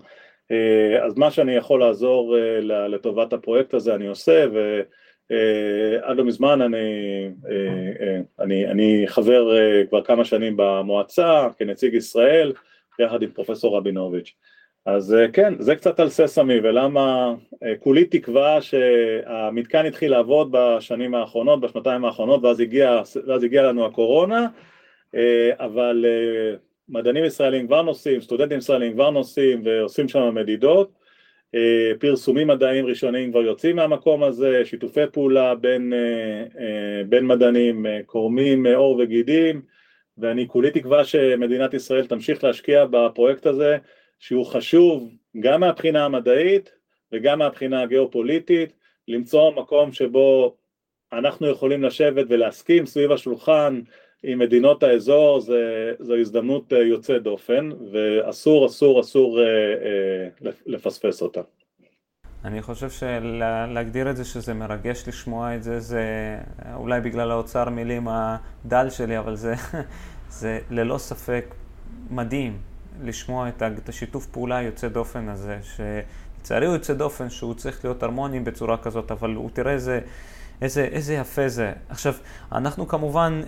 אה, 0.51 1.05
אז 1.05 1.17
מה 1.17 1.31
שאני 1.31 1.55
יכול 1.55 1.79
לעזור 1.79 2.37
אה, 2.37 2.59
לטובת 2.87 3.33
הפרויקט 3.33 3.73
הזה 3.73 3.95
אני 3.95 4.07
עושה, 4.07 4.45
ועד 4.53 6.17
לא 6.17 6.23
מזמן 6.23 6.61
אני, 6.61 6.77
אני, 8.39 8.67
אני 8.67 9.03
חבר 9.07 9.49
כבר 9.89 10.03
כמה 10.03 10.25
שנים 10.25 10.53
במועצה 10.57 11.47
כנציג 11.57 11.93
ישראל, 11.93 12.53
יחד 12.99 13.21
עם 13.21 13.31
פרופסור 13.31 13.77
רבינוביץ'. 13.77 14.33
אז 14.87 15.15
כן, 15.33 15.53
זה 15.59 15.75
קצת 15.75 15.99
על 15.99 16.09
ססמי 16.09 16.59
ולמה 16.63 17.33
כולי 17.79 18.05
תקווה 18.05 18.61
שהמתקן 18.61 19.85
התחיל 19.85 20.11
לעבוד 20.11 20.49
בשנים 20.51 21.15
האחרונות, 21.15 21.61
בשנתיים 21.61 22.05
האחרונות 22.05 22.43
ואז 22.43 22.59
הגיע, 22.59 23.01
ואז 23.27 23.43
הגיע 23.43 23.63
לנו 23.63 23.85
הקורונה 23.85 24.47
אבל 25.53 26.05
מדענים 26.89 27.25
ישראלים 27.25 27.67
כבר 27.67 27.81
נוסעים, 27.81 28.21
סטודנטים 28.21 28.57
ישראלים 28.57 28.93
כבר 28.93 29.09
נוסעים 29.09 29.61
ועושים 29.63 30.07
שם 30.07 30.35
מדידות 30.35 30.91
פרסומים 31.99 32.47
מדעיים 32.47 32.85
ראשוניים 32.85 33.31
כבר 33.31 33.41
יוצאים 33.41 33.75
מהמקום 33.75 34.23
הזה, 34.23 34.61
שיתופי 34.65 35.01
פעולה 35.11 35.55
בין, 35.55 35.93
בין 37.09 37.25
מדענים 37.25 37.85
קורמים 38.05 38.65
עור 38.65 38.99
וגידים 38.99 39.61
ואני 40.17 40.47
כולי 40.47 40.71
תקווה 40.71 41.05
שמדינת 41.05 41.73
ישראל 41.73 42.05
תמשיך 42.05 42.43
להשקיע 42.43 42.85
בפרויקט 42.85 43.45
הזה 43.45 43.77
שהוא 44.19 44.45
חשוב 44.45 45.09
גם 45.39 45.59
מהבחינה 45.59 46.05
המדעית 46.05 46.71
וגם 47.11 47.39
מהבחינה 47.39 47.81
הגיאופוליטית, 47.81 48.73
למצוא 49.07 49.51
מקום 49.51 49.91
שבו 49.91 50.55
אנחנו 51.13 51.47
יכולים 51.47 51.83
לשבת 51.83 52.25
ולהסכים 52.29 52.85
סביב 52.85 53.11
השולחן 53.11 53.81
עם 54.23 54.39
מדינות 54.39 54.83
האזור, 54.83 55.39
זה, 55.39 55.93
זו 55.99 56.15
הזדמנות 56.15 56.73
אה, 56.73 56.77
יוצאת 56.77 57.23
דופן 57.23 57.69
ואסור 57.91 58.65
אסור 58.65 58.99
אסור 58.99 59.39
אה, 59.39 59.45
אה, 59.45 60.51
לפספס 60.65 61.21
אותה. 61.21 61.41
אני 62.45 62.61
חושב 62.61 62.89
שלהגדיר 62.89 64.09
את 64.09 64.17
זה 64.17 64.25
שזה 64.25 64.53
מרגש 64.53 65.03
לשמוע 65.07 65.55
את 65.55 65.63
זה, 65.63 65.79
זה 65.79 66.03
אולי 66.75 67.01
בגלל 67.01 67.31
האוצר 67.31 67.69
מילים 67.69 68.07
הדל 68.07 68.89
שלי, 68.89 69.17
אבל 69.17 69.35
זה, 69.35 69.53
זה 70.39 70.59
ללא 70.71 70.97
ספק 70.97 71.45
מדהים 72.09 72.57
לשמוע 73.03 73.49
את 73.49 73.89
השיתוף 73.89 74.25
פעולה 74.25 74.57
היוצא 74.57 74.87
דופן 74.87 75.29
הזה, 75.29 75.59
שלצערי 75.63 76.65
הוא 76.65 76.73
יוצא 76.73 76.93
דופן 76.93 77.29
שהוא 77.29 77.53
צריך 77.53 77.85
להיות 77.85 78.03
הרמוני 78.03 78.39
בצורה 78.39 78.77
כזאת, 78.77 79.11
אבל 79.11 79.33
הוא 79.35 79.49
תראה 79.53 79.71
איזה... 79.71 79.99
איזה, 80.61 80.83
איזה 80.83 81.13
יפה 81.13 81.49
זה. 81.49 81.73
עכשיו, 81.89 82.13
אנחנו 82.51 82.87
כמובן, 82.87 83.41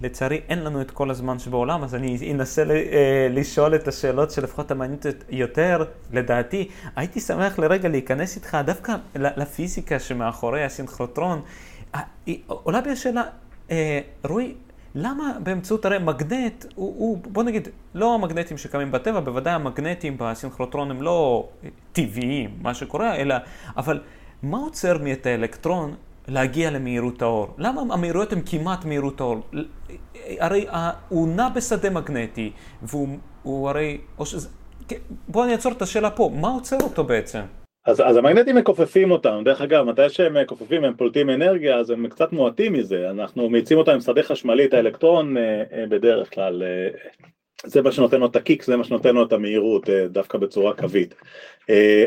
לצערי 0.00 0.40
אין 0.48 0.64
לנו 0.64 0.80
את 0.80 0.90
כל 0.90 1.10
הזמן 1.10 1.38
שבעולם, 1.38 1.84
אז 1.84 1.94
אני 1.94 2.32
אנסה 2.32 2.62
אה, 2.70 3.28
לשאול 3.30 3.74
את 3.74 3.88
השאלות 3.88 4.30
שלפחות 4.30 4.70
המעניינות 4.70 5.06
יותר, 5.30 5.84
לדעתי. 6.12 6.68
הייתי 6.96 7.20
שמח 7.20 7.58
לרגע 7.58 7.88
להיכנס 7.88 8.36
איתך 8.36 8.58
דווקא 8.64 8.94
לפיזיקה 9.14 9.98
שמאחורי 9.98 10.64
הסינכרוטרון. 10.64 11.40
עולה 12.46 12.80
בי 12.80 12.90
השאלה, 12.90 13.22
אה, 13.70 14.00
רועי, 14.24 14.54
למה 14.94 15.32
באמצעות 15.42 15.84
הרי 15.84 15.98
מגנט, 15.98 16.64
הוא, 16.74 16.94
הוא, 16.98 17.18
בוא 17.32 17.42
נגיד, 17.42 17.68
לא 17.94 18.14
המגנטים 18.14 18.58
שקיימים 18.58 18.92
בטבע, 18.92 19.20
בוודאי 19.20 19.52
המגנטים 19.52 20.16
בסינכרוטרון 20.18 20.90
הם 20.90 21.02
לא 21.02 21.48
טבעיים, 21.92 22.50
מה 22.62 22.74
שקורה, 22.74 23.16
אלא, 23.16 23.34
אבל 23.76 24.00
מה 24.42 24.58
עוצר 24.58 24.98
מאת 25.02 25.26
האלקטרון 25.26 25.94
להגיע 26.28 26.70
למהירות 26.70 27.22
האור? 27.22 27.54
למה 27.58 27.94
המהירויות 27.94 28.32
הן 28.32 28.40
כמעט 28.46 28.84
מהירות 28.84 29.20
האור? 29.20 29.40
הרי 30.38 30.66
הוא 31.08 31.28
נע 31.28 31.48
בשדה 31.48 31.90
מגנטי, 31.90 32.52
והוא 32.82 33.68
הרי... 33.68 33.98
שזה, 34.24 34.48
בואו 35.28 35.44
אני 35.44 35.52
אעצור 35.52 35.72
את 35.72 35.82
השאלה 35.82 36.10
פה, 36.10 36.30
מה 36.34 36.48
עוצר 36.48 36.78
אותו 36.80 37.04
בעצם? 37.04 37.40
אז, 37.86 38.00
אז 38.00 38.16
המגנטים 38.16 38.56
מכופפים 38.56 39.10
אותם, 39.10 39.42
דרך 39.44 39.60
אגב, 39.60 39.84
מתי 39.84 40.08
שהם 40.08 40.42
מכופפים 40.42 40.84
הם 40.84 40.94
פולטים 40.96 41.30
אנרגיה, 41.30 41.76
אז 41.76 41.90
הם 41.90 42.08
קצת 42.08 42.32
מועטים 42.32 42.72
מזה, 42.72 43.10
אנחנו 43.10 43.50
מאיצים 43.50 43.78
אותם 43.78 43.92
עם 43.92 44.00
שדה 44.00 44.22
חשמלי, 44.22 44.64
את 44.64 44.74
האלקטרון 44.74 45.36
אה, 45.36 45.62
אה, 45.72 45.86
בדרך 45.86 46.34
כלל, 46.34 46.62
אה, 46.62 46.88
זה 47.64 47.82
מה 47.82 47.92
שנותן 47.92 48.20
לו 48.20 48.26
את 48.26 48.36
הקיק, 48.36 48.62
זה 48.62 48.76
מה 48.76 48.84
שנותן 48.84 49.14
לו 49.14 49.26
את 49.26 49.32
המהירות, 49.32 49.88
דווקא 50.08 50.38
בצורה 50.38 50.74
קווית. 50.74 51.14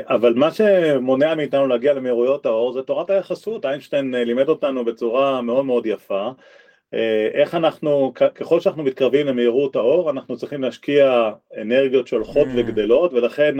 אבל 0.03 0.33
מה 0.33 0.51
שמונע 0.51 1.35
מאיתנו 1.35 1.67
להגיע 1.67 1.93
למהירויות 1.93 2.45
האור 2.45 2.73
זה 2.73 2.81
תורת 2.81 3.09
היחסות, 3.09 3.65
איינשטיין 3.65 4.15
לימד 4.15 4.49
אותנו 4.49 4.85
בצורה 4.85 5.41
מאוד 5.41 5.65
מאוד 5.65 5.85
יפה, 5.85 6.29
איך 7.33 7.55
אנחנו, 7.55 8.13
ככל 8.35 8.59
שאנחנו 8.59 8.83
מתקרבים 8.83 9.27
למהירות 9.27 9.75
האור, 9.75 10.09
אנחנו 10.09 10.37
צריכים 10.37 10.61
להשקיע 10.61 11.31
אנרגיות 11.61 12.07
שהולכות 12.07 12.47
mm. 12.47 12.51
וגדלות, 12.55 13.13
ולכן 13.13 13.55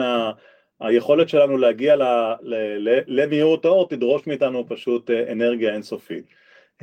היכולת 0.80 1.30
שלנו 1.30 1.58
להגיע 1.58 1.96
למהירות 3.08 3.66
האור 3.66 3.90
תדרוש 3.90 4.28
מאיתנו 4.28 4.66
פשוט 4.68 5.10
אה, 5.10 5.32
אנרגיה 5.32 5.74
אינסופית. 5.74 6.26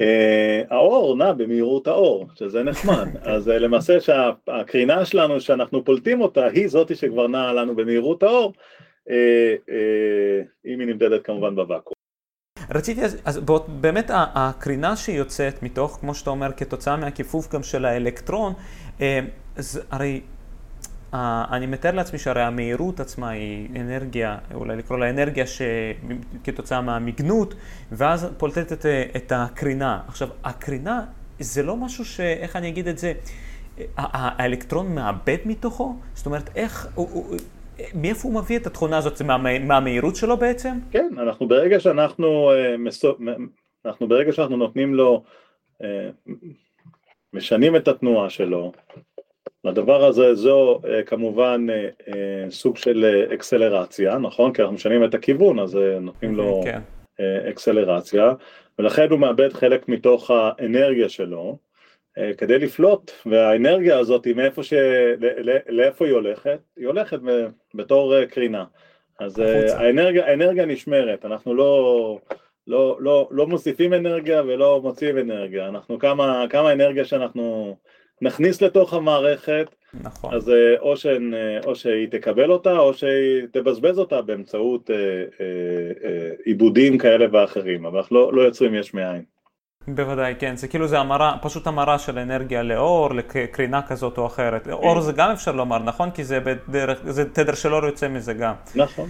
אה, 0.00 0.62
האור 0.70 1.16
נע 1.16 1.32
במהירות 1.32 1.86
האור, 1.86 2.26
שזה 2.34 2.62
נחמד, 2.62 3.08
אז 3.34 3.48
אה, 3.48 3.58
למעשה 3.58 4.00
שהקרינה 4.00 5.04
שלנו 5.04 5.40
שאנחנו 5.40 5.84
פולטים 5.84 6.20
אותה 6.20 6.46
היא 6.46 6.68
זאתי 6.68 6.94
שכבר 6.94 7.26
נעה 7.26 7.52
לנו 7.52 7.76
במהירות 7.76 8.22
האור, 8.22 8.52
אם 10.66 10.80
היא 10.80 10.88
נמדדת 10.88 11.24
כמובן 11.24 11.54
בוואקום. 11.54 11.92
רציתי, 12.74 13.02
אז, 13.04 13.20
אז 13.24 13.40
באמת 13.68 14.10
הקרינה 14.14 14.96
שיוצאת 14.96 15.62
מתוך, 15.62 15.98
כמו 16.00 16.14
שאתה 16.14 16.30
אומר, 16.30 16.52
כתוצאה 16.56 16.96
מהכיפוף 16.96 17.54
גם 17.54 17.62
של 17.62 17.84
האלקטרון, 17.84 18.52
אז 19.56 19.80
הרי 19.90 20.20
אני 21.52 21.66
מתאר 21.66 21.90
לעצמי 21.90 22.18
שהרי 22.18 22.42
המהירות 22.42 23.00
עצמה 23.00 23.30
היא 23.30 23.68
אנרגיה, 23.80 24.38
אולי 24.54 24.76
לקרוא 24.76 24.98
לה 24.98 25.10
אנרגיה 25.10 25.44
שכתוצאה 25.46 26.80
מהמגנות, 26.80 27.54
ואז 27.92 28.32
פולטת 28.38 28.72
את, 28.72 28.86
את 29.16 29.32
הקרינה. 29.34 30.00
עכשיו, 30.08 30.28
הקרינה 30.44 31.04
זה 31.40 31.62
לא 31.62 31.76
משהו 31.76 32.04
ש... 32.04 32.20
איך 32.20 32.56
אני 32.56 32.68
אגיד 32.68 32.88
את 32.88 32.98
זה? 32.98 33.12
האלקטרון 33.96 34.94
מאבד 34.94 35.36
מתוכו? 35.44 35.96
זאת 36.14 36.26
אומרת, 36.26 36.50
איך... 36.56 36.88
מאיפה 37.94 38.28
הוא 38.28 38.34
מביא 38.34 38.58
את 38.58 38.66
התכונה 38.66 38.98
הזאת? 38.98 39.16
זה 39.16 39.24
מה, 39.24 39.58
מהמהירות 39.58 40.16
שלו 40.16 40.36
בעצם? 40.36 40.78
כן, 40.90 41.14
אנחנו 41.18 41.48
ברגע 41.48 41.80
שאנחנו, 41.80 42.50
אה, 42.50 42.74
אנחנו 43.84 44.08
ברגע 44.08 44.32
שאנחנו 44.32 44.56
נותנים 44.56 44.94
לו, 44.94 45.22
אה, 45.82 46.10
משנים 47.32 47.76
את 47.76 47.88
התנועה 47.88 48.30
שלו, 48.30 48.72
לדבר 49.64 50.04
הזה 50.04 50.34
זו 50.34 50.80
אה, 50.88 51.02
כמובן 51.02 51.66
אה, 51.70 51.88
אה, 52.08 52.50
סוג 52.50 52.76
של 52.76 53.24
אקסלרציה, 53.34 54.18
נכון? 54.18 54.52
כי 54.52 54.62
אנחנו 54.62 54.74
משנים 54.74 55.04
את 55.04 55.14
הכיוון 55.14 55.58
אז 55.58 55.78
נותנים 56.00 56.36
לו 56.36 56.62
כן. 56.64 56.80
אקסלרציה 57.50 58.32
ולכן 58.78 59.10
הוא 59.10 59.18
מאבד 59.18 59.52
חלק 59.52 59.88
מתוך 59.88 60.30
האנרגיה 60.30 61.08
שלו 61.08 61.58
כדי 62.38 62.58
לפלוט 62.58 63.10
והאנרגיה 63.26 63.98
הזאת 63.98 64.26
מאיפה 64.26 64.62
ש... 64.62 64.72
לאיפה 65.68 66.04
היא 66.04 66.14
הולכת? 66.14 66.58
היא 66.76 66.86
הולכת 66.86 67.18
בתור 67.74 68.24
קרינה 68.24 68.64
אז 69.20 69.38
האנרגיה, 69.74 70.26
האנרגיה 70.26 70.66
נשמרת, 70.66 71.24
אנחנו 71.24 71.54
לא, 71.54 72.18
לא, 72.66 72.96
לא, 73.00 73.28
לא 73.30 73.46
מוסיפים 73.46 73.94
אנרגיה 73.94 74.42
ולא 74.42 74.80
מוציאים 74.82 75.18
אנרגיה, 75.18 75.68
אנחנו 75.68 75.98
כמה, 75.98 76.44
כמה 76.50 76.72
אנרגיה 76.72 77.04
שאנחנו 77.04 77.76
נכניס 78.22 78.62
לתוך 78.62 78.94
המערכת, 78.94 79.74
נכון. 79.94 80.34
אז 80.34 80.48
אה, 80.48 80.54
או, 80.80 80.96
שהן, 80.96 81.34
אה, 81.34 81.58
או 81.64 81.74
שהיא 81.74 82.08
תקבל 82.10 82.50
אותה 82.50 82.78
או 82.78 82.94
שהיא 82.94 83.46
תבזבז 83.52 83.98
אותה 83.98 84.22
באמצעות 84.22 84.90
אה, 84.90 84.96
עיבודים 86.44 86.98
כאלה 86.98 87.26
ואחרים, 87.32 87.86
אבל 87.86 87.98
אנחנו 87.98 88.16
לא, 88.16 88.32
לא 88.32 88.42
יוצרים 88.42 88.74
יש 88.74 88.94
מאין. 88.94 89.22
בוודאי, 89.88 90.34
כן, 90.38 90.56
זה 90.56 90.68
כאילו 90.68 90.88
זה 90.88 90.98
המרה, 90.98 91.36
פשוט 91.42 91.66
המרה 91.66 91.98
של 91.98 92.18
אנרגיה 92.18 92.62
לאור, 92.62 93.14
לקרינה 93.14 93.82
כזאת 93.82 94.18
או 94.18 94.26
אחרת. 94.26 94.68
אור 94.68 95.00
זה 95.00 95.12
גם 95.12 95.30
אפשר 95.30 95.52
לומר, 95.52 95.78
נכון? 95.78 96.10
כי 96.10 96.24
זה 96.24 96.40
בדרך, 96.40 96.98
זה 97.04 97.30
תדר 97.30 97.54
של 97.54 97.74
אור 97.74 97.84
יוצא 97.84 98.08
מזה 98.08 98.34
גם. 98.34 98.54
נכון. 98.74 99.08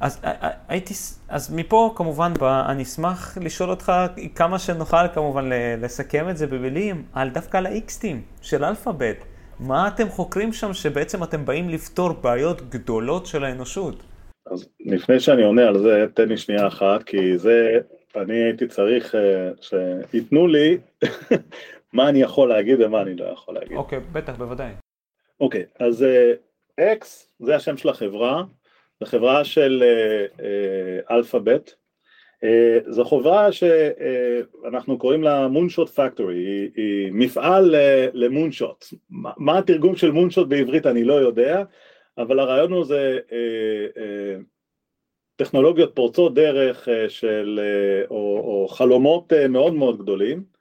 אז 0.00 0.20
הייתי, 0.68 0.94
אז 1.28 1.54
מפה 1.54 1.92
כמובן, 1.96 2.32
אני 2.42 2.82
אשמח 2.82 3.38
לשאול 3.40 3.70
אותך 3.70 3.92
כמה 4.34 4.58
שנוכל 4.58 5.08
כמובן 5.14 5.50
לסכם 5.82 6.28
את 6.28 6.36
זה 6.36 6.46
במילים, 6.46 7.04
על 7.12 7.30
דווקא 7.30 7.56
על 7.56 7.66
ה-X-Team 7.66 8.42
של 8.42 8.64
אלפאבית. 8.64 9.24
מה 9.60 9.88
אתם 9.88 10.08
חוקרים 10.08 10.52
שם 10.52 10.74
שבעצם 10.74 11.22
אתם 11.22 11.44
באים 11.44 11.68
לפתור 11.68 12.12
בעיות 12.12 12.70
גדולות 12.70 13.26
של 13.26 13.44
האנושות? 13.44 14.02
אז 14.46 14.68
לפני 14.80 15.20
שאני 15.20 15.42
עונה 15.42 15.62
על 15.62 15.78
זה, 15.78 16.06
תן 16.14 16.28
לי 16.28 16.36
שנייה 16.36 16.66
אחת, 16.66 17.02
כי 17.02 17.38
זה, 17.38 17.78
אני 18.16 18.34
הייתי 18.34 18.66
צריך 18.66 19.14
uh, 19.14 19.18
שייתנו 20.10 20.46
לי 20.46 20.78
מה 21.92 22.08
אני 22.08 22.22
יכול 22.22 22.48
להגיד 22.48 22.80
ומה 22.80 23.02
אני 23.02 23.16
לא 23.16 23.24
יכול 23.24 23.54
להגיד. 23.54 23.76
אוקיי, 23.76 23.98
okay, 23.98 24.12
בטח, 24.12 24.36
בוודאי. 24.36 24.72
אוקיי, 25.40 25.62
okay, 25.62 25.84
אז 25.84 26.02
uh, 26.02 26.80
X 26.80 27.06
זה 27.38 27.56
השם 27.56 27.76
של 27.76 27.88
החברה, 27.88 28.42
זו 29.00 29.06
חברה 29.06 29.44
של 29.44 29.82
אלפאבית, 31.10 31.74
אה, 32.44 32.48
אה, 32.48 32.78
זו 32.92 33.04
חברה 33.04 33.52
שאנחנו 33.52 34.94
אה, 34.94 34.98
קוראים 34.98 35.22
לה 35.22 35.48
מונשוט 35.48 35.88
פקטורי, 35.88 36.36
היא, 36.36 36.70
היא 36.76 37.12
מפעל 37.12 37.74
למונשוט, 38.12 38.84
מה, 39.10 39.32
מה 39.36 39.58
התרגום 39.58 39.96
של 39.96 40.10
מונשוט 40.10 40.48
בעברית 40.48 40.86
אני 40.86 41.04
לא 41.04 41.14
יודע, 41.14 41.62
אבל 42.18 42.38
הרעיון 42.38 42.72
הוא 42.72 42.84
זה 42.84 43.18
טכנולוגיות 45.36 45.94
פורצות 45.94 46.34
דרך 46.34 46.88
של, 47.08 47.60
או, 48.10 48.16
או 48.38 48.68
חלומות 48.68 49.32
מאוד 49.32 49.74
מאוד 49.74 49.98
גדולים 49.98 50.55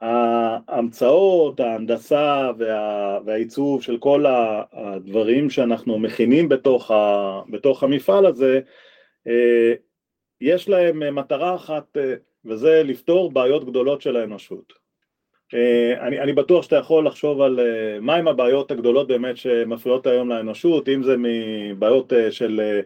ההמצאות, 0.00 1.60
ההנדסה 1.60 2.50
וה, 2.58 3.18
והעיצוב 3.24 3.82
של 3.82 3.98
כל 3.98 4.24
הדברים 4.72 5.50
שאנחנו 5.50 5.98
מכינים 5.98 6.48
בתוך, 6.48 6.90
ה, 6.90 7.40
בתוך 7.48 7.82
המפעל 7.82 8.26
הזה, 8.26 8.60
אה, 9.26 9.72
יש 10.40 10.68
להם 10.68 11.14
מטרה 11.14 11.54
אחת 11.54 11.96
אה, 11.96 12.14
וזה 12.44 12.82
לפתור 12.84 13.32
בעיות 13.32 13.64
גדולות 13.64 14.02
של 14.02 14.16
האנושות. 14.16 14.72
אה, 15.54 16.06
אני, 16.06 16.20
אני 16.20 16.32
בטוח 16.32 16.62
שאתה 16.64 16.76
יכול 16.76 17.06
לחשוב 17.06 17.40
על 17.40 17.60
מהם 18.00 18.28
הבעיות 18.28 18.70
הגדולות 18.70 19.08
באמת 19.08 19.36
שמפריעות 19.36 20.06
היום 20.06 20.28
לאנושות, 20.28 20.88
אם 20.88 21.02
זה 21.02 21.14
מבעיות 21.18 22.12
של 22.30 22.80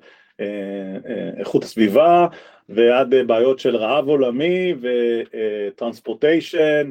איכות 1.36 1.64
הסביבה 1.64 2.26
ועד 2.68 3.14
בעיות 3.26 3.58
של 3.58 3.76
רעב 3.76 4.08
עולמי 4.08 4.74
וטרנספורטיישן, 4.80 6.90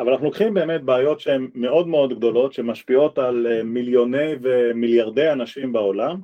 אבל 0.00 0.12
אנחנו 0.12 0.26
לוקחים 0.26 0.54
באמת 0.54 0.82
בעיות 0.82 1.20
שהן 1.20 1.48
מאוד 1.54 1.88
מאוד 1.88 2.16
גדולות 2.16 2.52
שמשפיעות 2.52 3.18
על 3.18 3.62
מיליוני 3.64 4.32
ומיליארדי 4.42 5.30
אנשים 5.30 5.72
בעולם. 5.72 6.20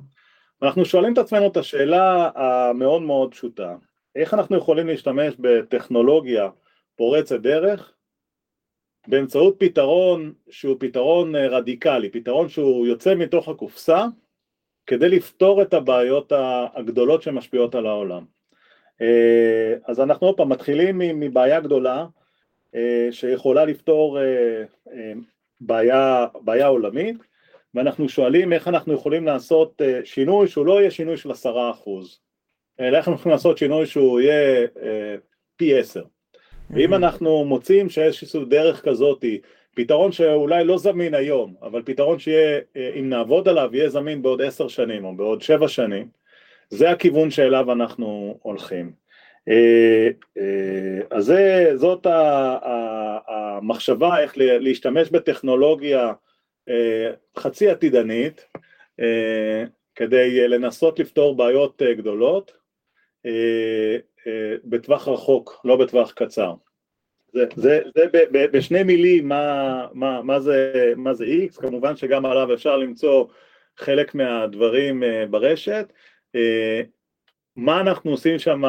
ואנחנו 0.61 0.85
שואלים 0.85 1.13
את 1.13 1.17
עצמנו 1.17 1.47
את 1.47 1.57
השאלה 1.57 2.29
המאוד 2.35 3.01
מאוד 3.01 3.31
פשוטה 3.31 3.75
איך 4.15 4.33
אנחנו 4.33 4.57
יכולים 4.57 4.87
להשתמש 4.87 5.33
בטכנולוגיה 5.39 6.49
פורצת 6.95 7.39
דרך 7.39 7.93
באמצעות 9.07 9.55
פתרון 9.57 10.33
שהוא 10.49 10.75
פתרון 10.79 11.35
רדיקלי, 11.35 12.09
פתרון 12.09 12.49
שהוא 12.49 12.87
יוצא 12.87 13.15
מתוך 13.15 13.49
הקופסה 13.49 14.05
כדי 14.89 15.09
לפתור 15.09 15.61
את 15.61 15.73
הבעיות 15.73 16.31
הגדולות 16.75 17.21
שמשפיעות 17.21 17.75
על 17.75 17.85
העולם. 17.85 18.23
אז 19.85 19.99
אנחנו 19.99 20.27
עוד 20.27 20.37
פעם 20.37 20.49
מתחילים 20.49 20.97
מבעיה 20.97 21.59
גדולה 21.59 22.05
שיכולה 23.11 23.65
לפתור 23.65 24.17
בעיה, 25.61 26.27
בעיה 26.41 26.67
עולמית 26.67 27.15
ואנחנו 27.73 28.09
שואלים 28.09 28.53
איך 28.53 28.67
אנחנו 28.67 28.93
יכולים 28.93 29.25
לעשות 29.25 29.81
שינוי 30.03 30.47
שהוא 30.47 30.65
לא 30.65 30.79
יהיה 30.79 30.91
שינוי 30.91 31.17
של 31.17 31.31
עשרה 31.31 31.71
אחוז 31.71 32.19
אלא 32.79 32.97
איך 32.97 33.07
אנחנו 33.07 33.19
יכולים 33.19 33.33
לעשות 33.33 33.57
שינוי 33.57 33.85
שהוא 33.85 34.19
יהיה 34.19 34.67
פי 35.55 35.79
עשר 35.79 36.03
ואם 36.69 36.93
אנחנו 36.93 37.45
מוצאים 37.45 37.89
שאיזושהי 37.89 38.45
דרך 38.45 38.85
כזאת 38.85 39.25
פתרון 39.79 40.11
שאולי 40.11 40.63
לא 40.63 40.77
זמין 40.77 41.13
היום, 41.13 41.55
אבל 41.61 41.81
פתרון 41.85 42.19
שיהיה, 42.19 42.59
אם 42.99 43.09
נעבוד 43.09 43.47
עליו, 43.47 43.69
יהיה 43.73 43.89
זמין 43.89 44.21
בעוד 44.21 44.41
עשר 44.41 44.67
שנים 44.67 45.05
או 45.05 45.15
בעוד 45.15 45.41
שבע 45.41 45.67
שנים, 45.67 46.07
זה 46.69 46.89
הכיוון 46.89 47.31
שאליו 47.31 47.71
אנחנו 47.71 48.39
הולכים. 48.41 48.91
אז 51.11 51.25
זה, 51.25 51.71
זאת 51.75 52.07
המחשבה 53.27 54.19
איך 54.19 54.33
להשתמש 54.37 55.09
בטכנולוגיה 55.09 56.13
חצי 57.37 57.69
עתידנית 57.69 58.47
כדי 59.95 60.47
לנסות 60.47 60.99
לפתור 60.99 61.35
בעיות 61.35 61.81
גדולות 61.97 62.51
בטווח 64.63 65.07
רחוק, 65.07 65.61
לא 65.65 65.75
בטווח 65.75 66.11
קצר. 66.11 66.53
זה, 67.33 67.45
זה, 67.55 67.81
זה 67.95 68.05
ב, 68.13 68.17
ב, 68.31 68.57
בשני 68.57 68.83
מילים 68.83 69.27
מה, 69.27 69.85
מה, 69.93 70.21
מה, 70.21 70.39
זה, 70.39 70.93
מה 70.97 71.13
זה 71.13 71.25
X, 71.25 71.61
כמובן 71.61 71.95
שגם 71.95 72.25
עליו 72.25 72.53
אפשר 72.53 72.77
למצוא 72.77 73.25
חלק 73.77 74.15
מהדברים 74.15 75.03
ברשת. 75.29 75.93
מה 77.55 77.81
אנחנו 77.81 78.11
עושים 78.11 78.39
שם 78.39 78.61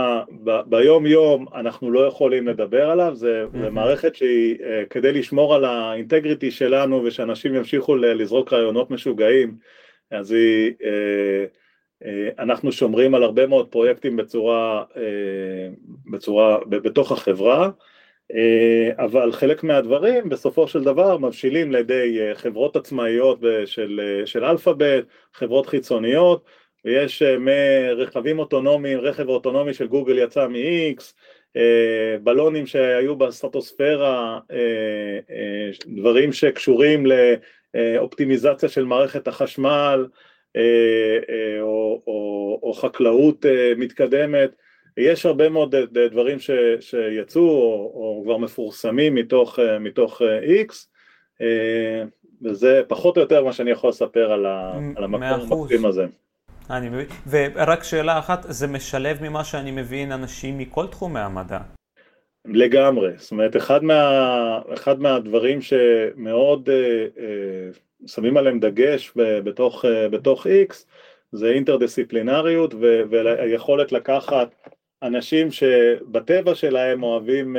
ב, 0.45 0.61
ביום 0.67 1.07
יום 1.07 1.47
אנחנו 1.55 1.91
לא 1.91 2.01
יכולים 2.01 2.49
לדבר 2.49 2.91
עליו, 2.91 3.15
זה, 3.15 3.45
mm-hmm. 3.45 3.59
זה 3.59 3.71
מערכת 3.71 4.17
שהיא 4.17 4.57
כדי 4.91 5.13
לשמור 5.13 5.55
על 5.55 5.65
האינטגריטי 5.65 6.51
שלנו 6.51 7.05
ושאנשים 7.05 7.55
ימשיכו 7.55 7.97
לזרוק 7.97 8.53
רעיונות 8.53 8.91
משוגעים, 8.91 9.57
אז 10.11 10.33
היא 10.33 10.73
אנחנו 12.39 12.73
שומרים 12.73 13.15
על 13.15 13.23
הרבה 13.23 13.47
מאוד 13.47 13.69
פרויקטים 13.69 14.17
בצורה, 14.17 14.85
בצורה, 16.11 16.59
בתוך 16.69 17.13
החברה, 17.13 17.71
אבל 18.99 19.33
חלק 19.33 19.65
מהדברים 19.65 20.29
בסופו 20.29 20.69
של 20.69 20.85
דבר 20.85 21.19
מבשילים 21.19 21.73
לידי 21.73 22.19
חברות 22.35 22.77
עצמאיות 22.77 23.39
של, 23.65 24.01
של 24.25 24.45
אלפאבית, 24.45 25.05
חברות 25.35 25.67
חיצוניות, 25.67 26.45
ויש 26.85 27.23
מרכבים 27.23 28.39
אוטונומיים, 28.39 28.99
רכב 29.01 29.29
אוטונומי 29.29 29.75
של 29.75 29.87
גוגל 29.87 30.19
יצא 30.19 30.47
מ-X, 30.47 31.03
בלונים 32.23 32.67
שהיו 32.67 33.17
בסטטוספירה, 33.17 34.39
דברים 35.87 36.33
שקשורים 36.33 37.07
לאופטימיזציה 37.75 38.69
של 38.69 38.85
מערכת 38.85 39.29
החשמל, 39.29 40.07
או, 41.61 42.03
או, 42.07 42.61
או 42.63 42.73
חקלאות 42.73 43.47
מתקדמת, 43.77 44.51
יש 44.97 45.27
הרבה 45.27 45.49
מאוד 45.49 45.75
דברים 46.11 46.39
ש, 46.39 46.51
שיצאו 46.81 47.43
או, 47.43 47.93
או 47.95 48.23
כבר 48.25 48.37
מפורסמים 48.37 49.15
מתוך, 49.15 49.59
מתוך 49.81 50.23
X, 50.69 50.75
וזה 52.43 52.83
פחות 52.89 53.17
או 53.17 53.23
יותר 53.23 53.45
מה 53.45 53.53
שאני 53.53 53.71
יכול 53.71 53.91
לספר 53.91 54.33
על, 54.33 54.47
ה, 54.47 54.79
על 54.97 55.05
המקום 55.05 55.87
הזה. 55.87 56.07
אני 56.71 56.89
מבין, 56.89 57.07
ורק 57.31 57.83
שאלה 57.83 58.19
אחת, 58.19 58.47
זה 58.49 58.67
משלב 58.67 59.19
ממה 59.23 59.45
שאני 59.45 59.71
מבין 59.71 60.13
אנשים 60.13 60.59
מכל 60.59 60.87
תחומי 60.87 61.21
המדע. 61.21 61.59
לגמרי, 62.45 63.11
זאת 63.17 63.31
אומרת 63.31 63.57
אחד, 63.57 63.85
מה, 63.85 64.61
אחד 64.75 65.01
מהדברים 65.01 65.61
שמאוד 65.61 66.69
אה, 66.69 67.07
אה, 67.19 67.69
שמים 68.07 68.37
עליהם 68.37 68.61
דגש 68.61 69.13
בתוך, 69.17 69.85
בתוך 70.11 70.47
X 70.47 70.75
זה 71.33 71.51
אינטרדיסציפלינריות 71.51 72.75
והיכולת 73.11 73.93
לקחת 73.93 74.55
אנשים 75.03 75.51
שבטבע 75.51 76.55
שלהם 76.55 77.03
אוהבים, 77.03 77.57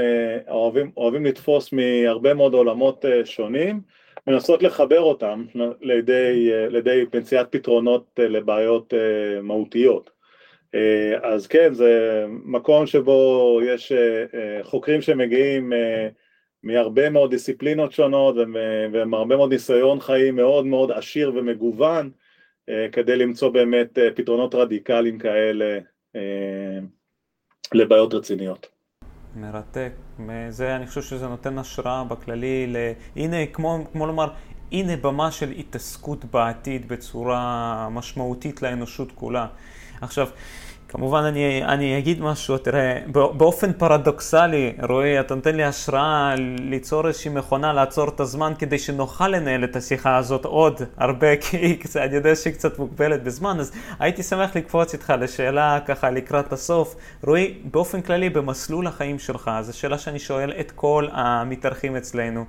אוהבים, 0.49 0.91
אוהבים 0.97 1.25
לתפוס 1.25 1.73
מהרבה 1.73 2.33
מאוד 2.33 2.53
עולמות 2.53 3.05
שונים 3.25 3.81
ולנסות 4.27 4.63
לחבר 4.63 4.99
אותם 4.99 5.45
לידי, 5.81 6.51
לידי 6.69 7.05
פנסיית 7.11 7.47
פתרונות 7.49 8.19
לבעיות 8.19 8.93
מהותיות. 9.41 10.09
אז 11.21 11.47
כן 11.47 11.73
זה 11.73 12.25
מקום 12.29 12.85
שבו 12.85 13.59
יש 13.65 13.91
חוקרים 14.61 15.01
שמגיעים 15.01 15.73
מהרבה 16.63 17.09
מאוד 17.09 17.31
דיסציפלינות 17.31 17.91
שונות 17.91 18.35
ומהרבה 18.91 19.35
מאוד 19.35 19.53
ניסיון 19.53 19.99
חיים 19.99 20.35
מאוד 20.35 20.65
מאוד 20.65 20.91
עשיר 20.91 21.31
ומגוון 21.35 22.11
כדי 22.91 23.15
למצוא 23.15 23.49
באמת 23.49 23.97
פתרונות 24.15 24.55
רדיקליים 24.55 25.19
כאלה 25.19 25.79
לבעיות 27.73 28.13
רציניות. 28.13 28.67
מרתק, 29.35 29.91
זה, 30.49 30.75
אני 30.75 30.87
חושב 30.87 31.01
שזה 31.01 31.27
נותן 31.27 31.57
השראה 31.57 32.03
בכללי, 32.03 32.67
ל... 32.67 32.75
הנה 33.15 33.45
כמו, 33.45 33.85
כמו 33.91 34.07
לומר, 34.07 34.27
הנה 34.71 34.97
במה 34.97 35.31
של 35.31 35.49
התעסקות 35.49 36.25
בעתיד 36.25 36.87
בצורה 36.87 37.87
משמעותית 37.91 38.61
לאנושות 38.61 39.11
כולה. 39.11 39.47
עכשיו, 40.01 40.27
כמובן 40.91 41.23
אני, 41.23 41.63
אני 41.65 41.97
אגיד 41.97 42.21
משהו, 42.21 42.57
תראה, 42.57 42.99
באופן 43.11 43.73
פרדוקסלי, 43.73 44.73
רועי, 44.89 45.19
אתה 45.19 45.35
נותן 45.35 45.55
לי 45.55 45.63
השראה 45.63 46.35
ליצור 46.59 47.07
איזושהי 47.07 47.31
מכונה 47.31 47.73
לעצור 47.73 48.09
את 48.09 48.19
הזמן 48.19 48.53
כדי 48.59 48.79
שנוכל 48.79 49.27
לנהל 49.27 49.63
את 49.63 49.75
השיחה 49.75 50.17
הזאת 50.17 50.45
עוד 50.45 50.81
הרבה, 50.97 51.37
כי 51.41 51.77
אני 51.95 52.15
יודע 52.15 52.35
שהיא 52.35 52.53
קצת 52.53 52.79
מוגבלת 52.79 53.23
בזמן, 53.23 53.59
אז 53.59 53.71
הייתי 53.99 54.23
שמח 54.23 54.55
לקפוץ 54.55 54.93
איתך 54.93 55.13
לשאלה 55.19 55.79
ככה 55.85 56.09
לקראת 56.09 56.53
הסוף. 56.53 56.95
רועי, 57.23 57.53
באופן 57.63 58.01
כללי, 58.01 58.29
במסלול 58.29 58.87
החיים 58.87 59.19
שלך, 59.19 59.51
זו 59.61 59.77
שאלה 59.77 59.97
שאני 59.97 60.19
שואל 60.19 60.53
את 60.59 60.71
כל 60.71 61.07
המתארחים 61.11 61.95
אצלנו. 61.95 62.45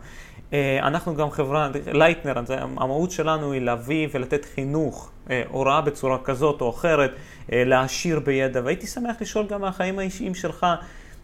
אנחנו 0.82 1.14
גם 1.14 1.30
חברה, 1.30 1.70
לייטנר, 1.92 2.32
המהות 2.76 3.10
שלנו 3.10 3.52
היא 3.52 3.60
להביא 3.60 4.08
ולתת 4.12 4.44
חינוך, 4.44 5.10
הוראה 5.48 5.80
בצורה 5.80 6.18
כזאת 6.24 6.60
או 6.60 6.70
אחרת, 6.70 7.10
להעשיר 7.48 8.20
בידע, 8.20 8.60
והייתי 8.64 8.86
שמח 8.86 9.16
לשאול 9.20 9.46
גם 9.46 9.60
מהחיים 9.60 9.98
האישיים 9.98 10.34
שלך. 10.34 10.66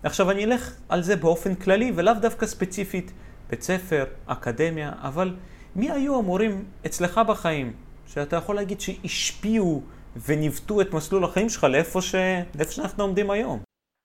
עכשיו 0.03 0.31
אני 0.31 0.45
אלך 0.45 0.74
על 0.89 1.03
זה 1.03 1.16
באופן 1.16 1.55
כללי 1.55 1.93
ולאו 1.95 2.14
דווקא 2.20 2.47
ספציפית 2.47 3.12
בית 3.51 3.62
ספר, 3.62 4.05
אקדמיה, 4.26 4.93
אבל 5.03 5.35
מי 5.76 5.91
היו 5.91 6.18
המורים 6.18 6.64
אצלך 6.87 7.20
בחיים, 7.29 7.72
שאתה 8.07 8.37
יכול 8.37 8.55
להגיד 8.57 8.81
שהשפיעו 8.81 9.83
וניווטו 10.26 10.81
את 10.81 10.95
מסלול 10.95 11.24
החיים 11.24 11.49
שלך 11.49 11.64
לאיפה, 11.64 12.01
ש... 12.01 12.14
לאיפה 12.59 12.72
שאנחנו 12.72 13.05
עומדים 13.05 13.31
היום? 13.31 13.61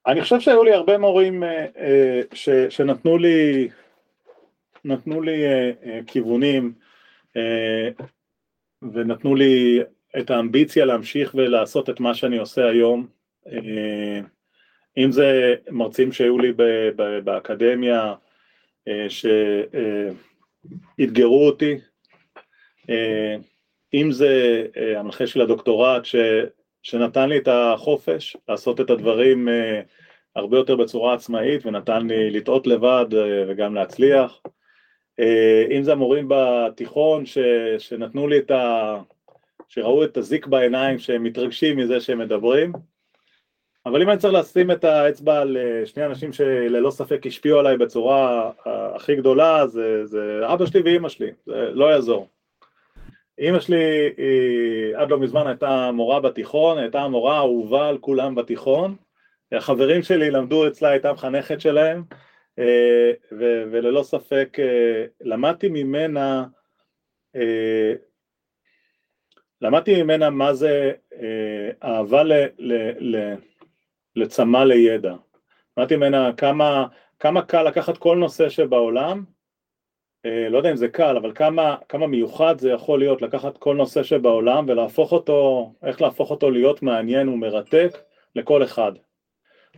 אני 0.07 0.21
חושב 0.21 0.39
שהיו 0.39 0.63
לי 0.63 0.73
הרבה 0.73 0.97
מורים 0.97 1.43
ש... 2.33 2.49
שנתנו 2.69 3.17
לי 3.17 3.67
נתנו 4.85 5.21
לי 5.21 5.43
uh, 5.45 5.75
uh, 5.83 5.87
כיוונים 6.07 6.73
uh, 7.37 8.03
ונתנו 8.93 9.35
לי 9.35 9.79
את 10.19 10.31
האמביציה 10.31 10.85
להמשיך 10.85 11.35
ולעשות 11.35 11.89
את 11.89 11.99
מה 11.99 12.13
שאני 12.13 12.37
עושה 12.37 12.67
היום, 12.67 13.07
אם 14.97 15.11
זה 15.11 15.55
מרצים 15.71 16.11
שהיו 16.11 16.39
לי 16.39 16.53
באקדמיה 17.23 18.13
שאתגרו 20.99 21.47
אותי, 21.47 21.75
אם 23.93 24.11
זה 24.11 24.65
המנחה 24.97 25.27
של 25.27 25.41
הדוקטורט 25.41 26.05
ש, 26.05 26.15
שנתן 26.83 27.29
לי 27.29 27.37
את 27.37 27.47
החופש 27.47 28.37
לעשות 28.49 28.81
את 28.81 28.89
הדברים 28.89 29.47
הרבה 30.35 30.57
יותר 30.57 30.75
בצורה 30.75 31.13
עצמאית 31.13 31.65
ונתן 31.65 32.07
לי 32.07 32.31
לטעות 32.31 32.67
לבד 32.67 33.05
וגם 33.47 33.75
להצליח, 33.75 34.41
אם 35.71 35.83
זה 35.83 35.91
המורים 35.91 36.25
בתיכון 36.29 37.25
ש, 37.25 37.37
שנתנו 37.77 38.27
לי 38.27 38.37
את 38.37 38.51
ה... 38.51 38.97
שראו 39.67 40.03
את 40.03 40.17
הזיק 40.17 40.47
בעיניים 40.47 40.99
שהם 40.99 41.23
מתרגשים 41.23 41.77
מזה 41.77 41.99
שהם 41.99 42.19
מדברים. 42.19 42.73
אבל 43.85 44.01
אם 44.01 44.09
אני 44.09 44.17
צריך 44.17 44.33
לשים 44.33 44.71
את 44.71 44.83
האצבע 44.83 45.41
על 45.41 45.57
שני 45.85 46.05
אנשים 46.05 46.33
שללא 46.33 46.91
ספק 46.91 47.27
השפיעו 47.27 47.59
עליי 47.59 47.77
בצורה 47.77 48.51
הכי 48.65 49.15
גדולה 49.15 49.67
זה, 49.67 50.05
זה 50.05 50.41
אבא 50.43 50.65
שלי 50.65 50.81
ואימא 50.81 51.09
שלי, 51.09 51.31
זה 51.45 51.69
לא 51.71 51.85
יעזור. 51.85 52.27
אימא 53.39 53.59
שלי 53.59 54.09
היא 54.17 54.95
עד 54.95 55.09
לא 55.09 55.19
מזמן 55.19 55.47
הייתה 55.47 55.91
מורה 55.93 56.19
בתיכון, 56.19 56.77
הייתה 56.77 57.01
המורה 57.01 57.35
האהובה 57.35 57.89
על 57.89 57.97
כולם 57.97 58.35
בתיכון. 58.35 58.95
החברים 59.51 60.03
שלי 60.03 60.31
למדו 60.31 60.67
אצלה, 60.67 60.89
הייתה 60.89 61.13
מחנכת 61.13 61.61
שלהם 61.61 62.03
וללא 63.71 64.03
ספק 64.03 64.57
למדתי 65.21 65.69
ממנה 65.69 66.45
למדתי 69.63 70.03
ממנה 70.03 70.29
מה 70.29 70.53
זה 70.53 70.91
אה, 71.13 71.69
אהבה 71.83 72.23
ל, 72.23 72.33
ל, 72.57 72.73
ל, 72.99 73.35
לצמא 74.15 74.63
לידע. 74.63 75.15
למדתי 75.77 75.95
ממנה 75.95 76.33
כמה, 76.37 76.87
כמה 77.19 77.41
קל 77.41 77.63
לקחת 77.63 77.97
כל 77.97 78.17
נושא 78.17 78.49
שבעולם, 78.49 79.23
אה, 80.25 80.49
לא 80.49 80.57
יודע 80.57 80.71
אם 80.71 80.75
זה 80.75 80.87
קל, 80.87 81.17
אבל 81.17 81.31
כמה, 81.35 81.75
כמה 81.89 82.07
מיוחד 82.07 82.59
זה 82.59 82.71
יכול 82.71 82.99
להיות 82.99 83.21
לקחת 83.21 83.57
כל 83.57 83.75
נושא 83.75 84.03
שבעולם 84.03 84.65
ולהפוך 84.67 85.11
אותו, 85.11 85.73
איך 85.83 86.01
להפוך 86.01 86.31
אותו 86.31 86.51
להיות 86.51 86.81
מעניין 86.81 87.29
ומרתק 87.29 87.97
לכל 88.35 88.63
אחד. 88.63 88.91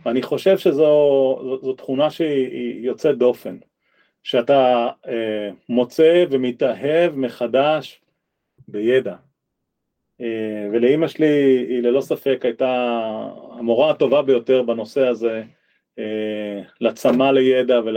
ואני 0.04 0.22
חושב 0.22 0.58
שזו 0.58 1.58
זו, 1.62 1.72
תכונה 1.72 2.10
שהיא 2.10 2.86
יוצאת 2.86 3.18
דופן, 3.18 3.58
שאתה 4.22 4.88
אה, 5.08 5.50
מוצא 5.68 6.24
ומתאהב 6.30 7.16
מחדש 7.16 8.00
בידע. 8.68 9.14
אה, 10.20 10.68
ולאימא 10.72 11.08
שלי 11.08 11.66
היא 11.68 11.82
ללא 11.82 12.00
ספק 12.00 12.40
הייתה 12.44 13.02
המורה 13.58 13.90
הטובה 13.90 14.22
ביותר 14.22 14.62
בנושא 14.62 15.06
הזה, 15.06 15.42
אה, 15.98 16.62
לצמא 16.80 17.30
לידע 17.30 17.80
ול, 17.84 17.96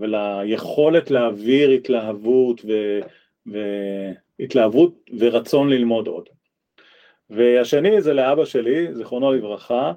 וליכולת 0.00 1.10
להעביר 1.10 1.70
התלהבות 1.70 2.60
ו, 2.64 3.00
והתלהבות 3.46 5.10
ורצון 5.18 5.68
ללמוד 5.70 6.06
עוד. 6.06 6.28
והשני 7.30 8.00
זה 8.00 8.14
לאבא 8.14 8.44
שלי, 8.44 8.94
זיכרונו 8.94 9.32
לברכה, 9.32 9.92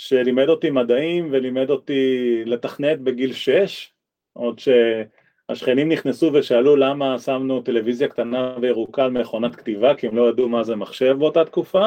שלימד 0.00 0.48
אותי 0.48 0.70
מדעים 0.70 1.28
ולימד 1.32 1.70
אותי 1.70 2.42
לתכנת 2.46 3.00
בגיל 3.00 3.32
שש, 3.32 3.92
עוד 4.32 4.58
שהשכנים 4.58 5.92
נכנסו 5.92 6.30
ושאלו 6.34 6.76
למה 6.76 7.18
שמנו 7.18 7.62
טלוויזיה 7.62 8.08
קטנה 8.08 8.56
וירוקה 8.60 9.04
על 9.04 9.10
מכונת 9.10 9.56
כתיבה, 9.56 9.94
כי 9.94 10.06
הם 10.06 10.16
לא 10.16 10.28
ידעו 10.28 10.48
מה 10.48 10.64
זה 10.64 10.76
מחשב 10.76 11.16
באותה 11.18 11.44
תקופה, 11.44 11.86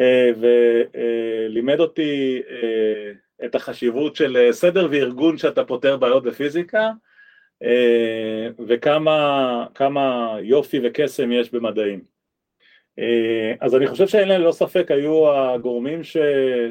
אה, 0.00 0.30
ולימד 0.40 1.80
אותי 1.80 2.42
אה, 2.50 3.12
את 3.44 3.54
החשיבות 3.54 4.16
של 4.16 4.48
סדר 4.50 4.88
וארגון 4.90 5.38
שאתה 5.38 5.64
פותר 5.64 5.96
בעיות 5.96 6.24
בפיזיקה, 6.24 6.90
אה, 7.62 8.48
וכמה 8.68 10.36
יופי 10.42 10.80
וקסם 10.84 11.32
יש 11.32 11.54
במדעים. 11.54 12.17
אה, 12.98 13.54
אז 13.60 13.74
אני 13.74 13.86
חושב 13.86 14.08
שאלה 14.08 14.38
ללא 14.38 14.52
ספק 14.52 14.90
היו 14.90 15.32
הגורמים 15.32 16.04
ש... 16.04 16.16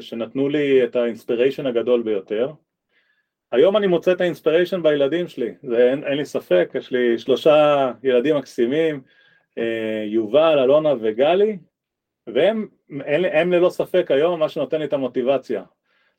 שנתנו 0.00 0.48
לי 0.48 0.84
את 0.84 0.96
האינספיריישן 0.96 1.66
הגדול 1.66 2.02
ביותר. 2.02 2.52
היום 3.52 3.76
אני 3.76 3.86
מוצא 3.86 4.12
את 4.12 4.20
האינספיריישן 4.20 4.82
בילדים 4.82 5.28
שלי, 5.28 5.54
זה 5.62 5.90
אין, 5.90 6.04
אין 6.04 6.16
לי 6.16 6.24
ספק, 6.24 6.70
יש 6.74 6.90
לי 6.90 7.18
שלושה 7.18 7.90
ילדים 8.02 8.36
מקסימים, 8.36 9.00
אה, 9.58 10.04
יובל, 10.06 10.58
אלונה 10.58 10.94
וגלי, 11.00 11.58
והם 12.26 12.68
הם, 12.90 13.24
הם 13.32 13.52
ללא 13.52 13.70
ספק 13.70 14.10
היום 14.10 14.40
מה 14.40 14.48
שנותן 14.48 14.78
לי 14.78 14.84
את 14.84 14.92
המוטיבציה. 14.92 15.62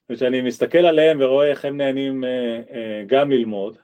וכשאני 0.09 0.41
מסתכל 0.41 0.77
עליהם 0.77 1.17
ורואה 1.21 1.47
איך 1.47 1.65
הם 1.65 1.77
נהנים 1.77 2.23
אה, 2.23 3.03
גם 3.07 3.31
ללמוד, 3.31 3.77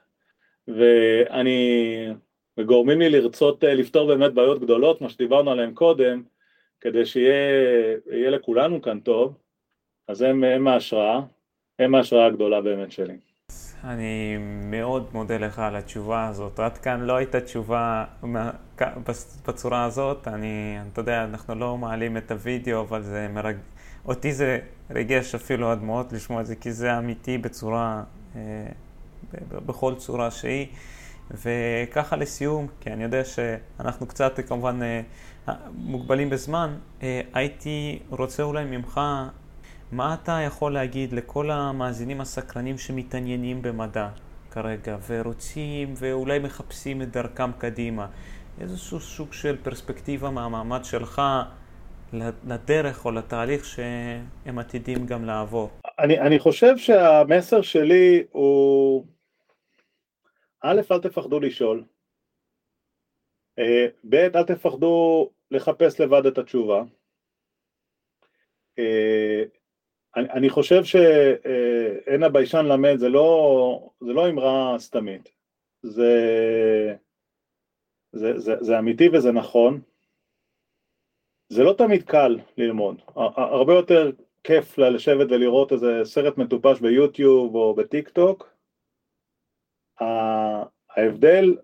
ואני 0.68 2.08
וגורמים 2.58 2.98
לי 2.98 3.10
לרצות 3.10 3.64
אה, 3.64 3.74
לפתור 3.74 4.06
באמת 4.06 4.34
בעיות 4.34 4.60
גדולות, 4.60 5.00
מה 5.00 5.08
שדיברנו 5.08 5.50
עליהן 5.50 5.74
קודם, 5.74 6.22
כדי 6.80 7.06
שיהיה 7.06 8.30
לכולנו 8.30 8.82
כאן 8.82 9.00
טוב, 9.00 9.34
אז 10.08 10.22
הם, 10.22 10.44
הם 10.44 10.68
ההשראה, 10.68 11.20
הם 11.78 11.94
ההשראה 11.94 12.26
הגדולה 12.26 12.60
באמת 12.60 12.92
שלי. 12.92 13.16
אני 13.84 14.36
מאוד 14.70 15.08
מודה 15.12 15.38
לך 15.38 15.58
על 15.58 15.76
התשובה 15.76 16.28
הזאת. 16.28 16.60
עד 16.60 16.78
כאן 16.78 17.00
לא 17.00 17.16
הייתה 17.16 17.40
תשובה 17.40 18.04
בצורה 19.48 19.84
הזאת. 19.84 20.28
אני, 20.28 20.78
אתה 20.92 21.00
יודע, 21.00 21.24
אנחנו 21.24 21.54
לא 21.54 21.78
מעלים 21.78 22.16
את 22.16 22.30
הוידאו, 22.30 22.80
אבל 22.80 23.02
זה 23.02 23.28
מרג... 23.30 23.56
אותי 24.04 24.32
זה 24.32 24.58
ריגש 24.90 25.34
אפילו 25.34 25.70
עד 25.70 25.82
מאוד 25.82 26.12
לשמוע 26.12 26.40
את 26.40 26.46
זה, 26.46 26.56
כי 26.56 26.72
זה 26.72 26.98
אמיתי 26.98 27.38
בצורה, 27.38 28.02
אה, 28.36 28.66
בכל 29.66 29.94
צורה 29.94 30.30
שהיא. 30.30 30.66
וככה 31.30 32.16
לסיום, 32.16 32.66
כי 32.80 32.90
אני 32.90 33.04
יודע 33.04 33.22
שאנחנו 33.24 34.06
קצת 34.06 34.40
כמובן 34.48 34.80
אה, 34.82 35.00
מוגבלים 35.74 36.30
בזמן, 36.30 36.74
אה, 37.02 37.20
הייתי 37.34 37.98
רוצה 38.10 38.42
אולי 38.42 38.64
ממך, 38.64 39.00
מה 39.92 40.16
אתה 40.22 40.40
יכול 40.46 40.72
להגיד 40.72 41.12
לכל 41.12 41.50
המאזינים 41.50 42.20
הסקרנים 42.20 42.78
שמתעניינים 42.78 43.62
במדע 43.62 44.08
כרגע, 44.50 44.96
ורוצים 45.06 45.94
ואולי 45.96 46.38
מחפשים 46.38 47.02
את 47.02 47.10
דרכם 47.10 47.52
קדימה, 47.58 48.06
איזשהו 48.60 49.00
סוג 49.00 49.32
של 49.32 49.56
פרספקטיבה 49.62 50.30
מהמעמד 50.30 50.84
שלך 50.84 51.22
לדרך 52.46 53.04
או 53.04 53.10
לתהליך 53.10 53.64
שהם 53.64 54.58
עתידים 54.58 55.06
גם 55.06 55.24
לעבור? 55.24 55.70
אני, 55.98 56.20
אני 56.20 56.38
חושב 56.38 56.76
שהמסר 56.76 57.62
שלי 57.62 58.22
הוא... 58.32 59.04
א', 60.66 60.80
אל 60.92 61.00
תפחדו 61.00 61.40
לשאול, 61.40 61.84
אה, 63.58 63.86
ב', 64.04 64.14
אל 64.14 64.42
תפחדו 64.42 65.30
לחפש 65.50 66.00
לבד 66.00 66.26
את 66.26 66.38
התשובה. 66.38 66.82
אה, 68.78 69.42
אני 70.16 70.50
חושב 70.50 70.84
שאין 70.84 72.22
הביישן 72.22 72.66
למד 72.66 72.96
זה 72.96 73.08
לא, 73.08 73.90
זה 74.00 74.12
לא 74.12 74.28
אמרה 74.28 74.78
סתמית, 74.78 75.28
זה, 75.82 76.12
זה, 78.12 78.38
זה, 78.38 78.54
זה 78.60 78.78
אמיתי 78.78 79.08
וזה 79.08 79.32
נכון. 79.32 79.80
זה 81.48 81.62
לא 81.62 81.74
תמיד 81.78 82.02
קל 82.02 82.38
ללמוד, 82.56 83.02
הרבה 83.36 83.74
יותר 83.74 84.10
כיף 84.44 84.78
לשבת 84.78 85.26
ולראות 85.30 85.72
איזה 85.72 86.00
סרט 86.04 86.38
מטופש 86.38 86.80
ביוטיוב 86.80 87.54
או 87.54 87.74
בטיק 87.74 88.08
טוק, 88.08 88.55
ההבדל 90.00 91.56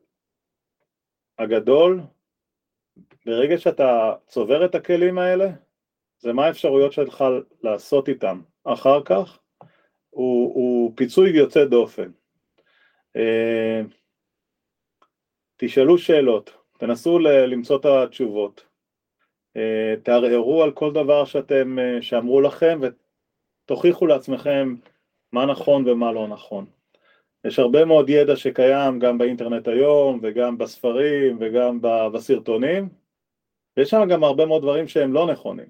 הגדול 1.39 2.01
ברגע 3.27 3.59
שאתה 3.59 4.15
צובר 4.27 4.65
את 4.65 4.75
הכלים 4.75 5.19
האלה 5.19 5.51
זה 6.19 6.33
מה 6.33 6.47
האפשרויות 6.47 6.93
שלך 6.93 7.25
לעשות 7.63 8.09
איתם. 8.09 8.41
אחר 8.65 9.03
כך 9.05 9.39
הוא, 10.11 10.55
הוא 10.55 10.93
פיצוי 10.97 11.31
יוצא 11.31 11.65
דופן. 11.65 12.11
אה, 13.17 13.81
תשאלו 15.57 15.99
שאלות, 15.99 16.57
תנסו 16.79 17.19
למצוא 17.19 17.81
את 17.81 17.85
התשובות, 17.85 18.67
אה, 19.57 19.95
תערערו 20.03 20.63
על 20.63 20.73
כל 20.73 20.93
דבר 20.93 21.25
שאתם, 21.25 21.79
אה, 21.79 22.03
שאמרו 22.03 22.41
לכם 22.41 22.81
ותוכיחו 22.83 24.07
לעצמכם 24.07 24.75
מה 25.33 25.47
נכון 25.47 25.89
ומה 25.89 26.13
לא 26.13 26.29
נכון. 26.29 26.67
יש 27.45 27.59
הרבה 27.59 27.85
מאוד 27.85 28.09
ידע 28.09 28.37
שקיים 28.37 28.99
גם 28.99 29.19
באינטרנט 29.19 29.69
היום 29.69 30.21
וגם 30.23 30.59
בספרים 30.59 31.39
וגם 31.41 31.79
בסרטונים. 32.13 32.89
ויש 33.77 33.91
שם 33.91 34.03
גם 34.11 34.25
הרבה 34.25 34.47
מאוד 34.47 34.63
דברים 34.63 34.89
שהם 34.89 35.13
לא 35.13 35.27
נכונים. 35.33 35.67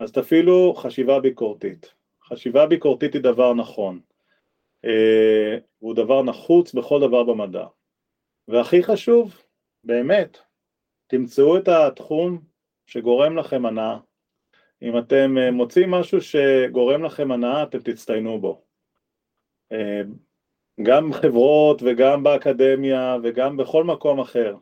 אז 0.00 0.12
תפעילו 0.12 0.74
חשיבה 0.74 1.20
ביקורתית. 1.20 1.94
חשיבה 2.24 2.66
ביקורתית 2.66 3.14
היא 3.14 3.22
דבר 3.22 3.54
נכון. 3.54 4.00
אה, 4.84 5.58
הוא 5.78 5.94
דבר 5.94 6.22
נחוץ 6.22 6.74
בכל 6.74 7.00
דבר 7.00 7.24
במדע. 7.24 7.66
והכי 8.48 8.82
חשוב 8.82 9.42
באמת 9.84 10.38
תמצאו 11.06 11.56
את 11.58 11.68
התחום 11.68 12.38
שגורם 12.86 13.36
לכם 13.36 13.66
הנאה. 13.66 13.98
אם 14.82 14.98
אתם 14.98 15.38
אה, 15.38 15.50
מוצאים 15.50 15.90
משהו 15.90 16.20
שגורם 16.20 17.04
לכם 17.04 17.32
הנאה 17.32 17.62
אתם 17.62 17.78
תצטיינו 17.78 18.40
בו. 18.40 18.62
אה, 19.72 20.02
גם 20.82 21.12
חברות 21.12 21.82
וגם 21.82 22.22
באקדמיה 22.22 23.16
וגם 23.22 23.56
בכל 23.56 23.84
מקום 23.84 24.20
אחר, 24.20 24.56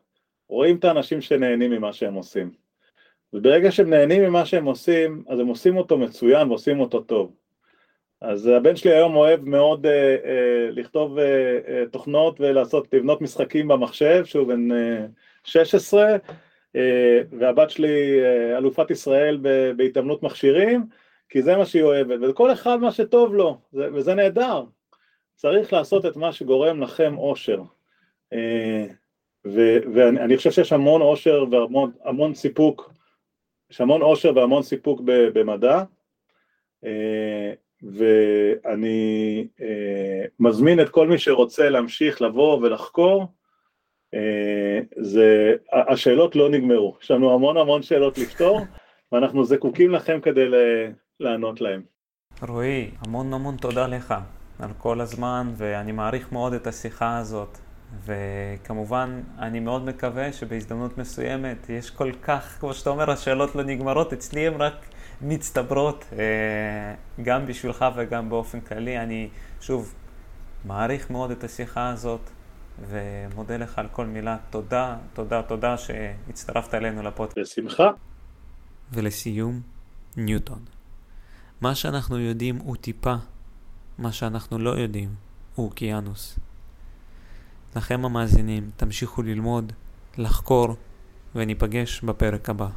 רואים 0.48 0.76
את 0.76 0.84
האנשים 0.84 1.20
שנהנים 1.20 1.70
ממה 1.70 1.92
שהם 1.92 2.14
עושים. 2.14 2.50
וברגע 3.32 3.70
שהם 3.70 3.90
נהנים 3.90 4.22
ממה 4.22 4.46
שהם 4.46 4.64
עושים, 4.64 5.24
אז 5.28 5.40
הם 5.40 5.46
עושים 5.46 5.76
אותו 5.76 5.98
מצוין 5.98 6.48
ועושים 6.48 6.80
אותו 6.80 7.00
טוב. 7.00 7.32
אז 8.20 8.46
הבן 8.46 8.76
שלי 8.76 8.94
היום 8.94 9.16
אוהב 9.16 9.44
מאוד 9.44 9.86
אה, 9.86 10.16
אה, 10.24 10.70
לכתוב 10.70 11.18
אה, 11.18 11.58
אה, 11.68 11.84
תוכנות 11.92 12.40
ולעשות, 12.40 12.94
לבנות 12.94 13.20
משחקים 13.20 13.68
במחשב, 13.68 14.24
שהוא 14.24 14.48
בן 14.48 14.72
אה, 14.72 15.06
16, 15.44 16.16
אה, 16.76 17.20
והבת 17.38 17.70
שלי 17.70 18.20
אה, 18.24 18.58
אלופת 18.58 18.90
ישראל 18.90 19.38
בהתעמלות 19.76 20.22
מכשירים, 20.22 20.86
כי 21.28 21.42
זה 21.42 21.56
מה 21.56 21.66
שהיא 21.66 21.82
אוהבת, 21.82 22.30
וכל 22.30 22.52
אחד 22.52 22.76
מה 22.76 22.92
שטוב 22.92 23.34
לו, 23.34 23.58
זה, 23.72 23.88
וזה 23.94 24.14
נהדר. 24.14 24.64
צריך 25.38 25.72
לעשות 25.72 26.06
את 26.06 26.16
מה 26.16 26.32
שגורם 26.32 26.80
לכם 26.80 27.18
אושר. 27.18 27.62
אה, 28.32 28.86
ואני 29.94 30.36
חושב 30.36 30.50
שיש 30.50 30.72
המון 30.72 31.02
אושר 31.02 31.44
והמון 31.50 32.34
סיפוק, 32.34 32.92
יש 33.70 33.80
המון 33.80 34.02
אושר 34.02 34.32
והמון 34.36 34.62
סיפוק 34.62 35.00
במדע, 35.04 35.82
אה, 36.84 37.52
ואני 37.82 39.46
אה, 39.60 40.24
מזמין 40.40 40.80
את 40.80 40.88
כל 40.88 41.08
מי 41.08 41.18
שרוצה 41.18 41.68
להמשיך 41.70 42.22
לבוא 42.22 42.58
ולחקור, 42.58 43.26
זה, 44.96 45.54
השאלות 45.72 46.36
לא 46.36 46.50
נגמרו, 46.50 46.96
יש 47.02 47.10
לנו 47.10 47.34
המון 47.34 47.56
המון 47.56 47.82
שאלות 47.82 48.18
לפתור, 48.18 48.60
ואנחנו 49.12 49.44
זקוקים 49.44 49.90
לכם 49.90 50.20
כדי 50.20 50.44
לענות 51.20 51.60
להם. 51.60 51.82
רועי, 52.48 52.90
המון 53.06 53.32
המון 53.32 53.56
תודה 53.56 53.86
לך 53.86 54.14
על 54.58 54.70
כל 54.78 55.00
הזמן, 55.00 55.52
ואני 55.56 55.92
מעריך 55.92 56.32
מאוד 56.32 56.52
את 56.52 56.66
השיחה 56.66 57.18
הזאת. 57.18 57.58
וכמובן, 58.04 59.20
אני 59.38 59.60
מאוד 59.60 59.84
מקווה 59.84 60.32
שבהזדמנות 60.32 60.98
מסוימת 60.98 61.68
יש 61.68 61.90
כל 61.90 62.12
כך, 62.22 62.56
כמו 62.60 62.74
שאתה 62.74 62.90
אומר, 62.90 63.10
השאלות 63.10 63.54
לא 63.54 63.62
נגמרות, 63.62 64.12
אצלי 64.12 64.46
הן 64.46 64.54
רק 64.54 64.74
מצטברות, 65.22 66.04
אה, 66.12 66.94
גם 67.22 67.46
בשבילך 67.46 67.84
וגם 67.96 68.30
באופן 68.30 68.60
כללי. 68.60 68.98
אני, 68.98 69.28
שוב, 69.60 69.94
מעריך 70.64 71.10
מאוד 71.10 71.30
את 71.30 71.44
השיחה 71.44 71.88
הזאת, 71.88 72.30
ומודה 72.88 73.56
לך 73.56 73.78
על 73.78 73.88
כל 73.92 74.06
מילה. 74.06 74.36
תודה, 74.50 74.96
תודה, 75.12 75.42
תודה 75.42 75.76
שהצטרפת 75.76 76.74
אלינו 76.74 77.02
לפודקאסט. 77.02 77.58
בשמחה. 77.58 77.90
ולסיום, 78.92 79.60
ניוטון. 80.16 80.64
מה 81.60 81.74
שאנחנו 81.74 82.18
יודעים 82.18 82.56
הוא 82.56 82.76
טיפה, 82.76 83.14
מה 83.98 84.12
שאנחנו 84.12 84.58
לא 84.58 84.70
יודעים 84.70 85.14
הוא 85.54 85.66
אוקיינוס. 85.66 86.38
לכם 87.76 88.04
המאזינים, 88.04 88.70
תמשיכו 88.76 89.22
ללמוד, 89.22 89.72
לחקור, 90.18 90.76
וניפגש 91.34 92.00
בפרק 92.00 92.50
הבא. 92.50 92.68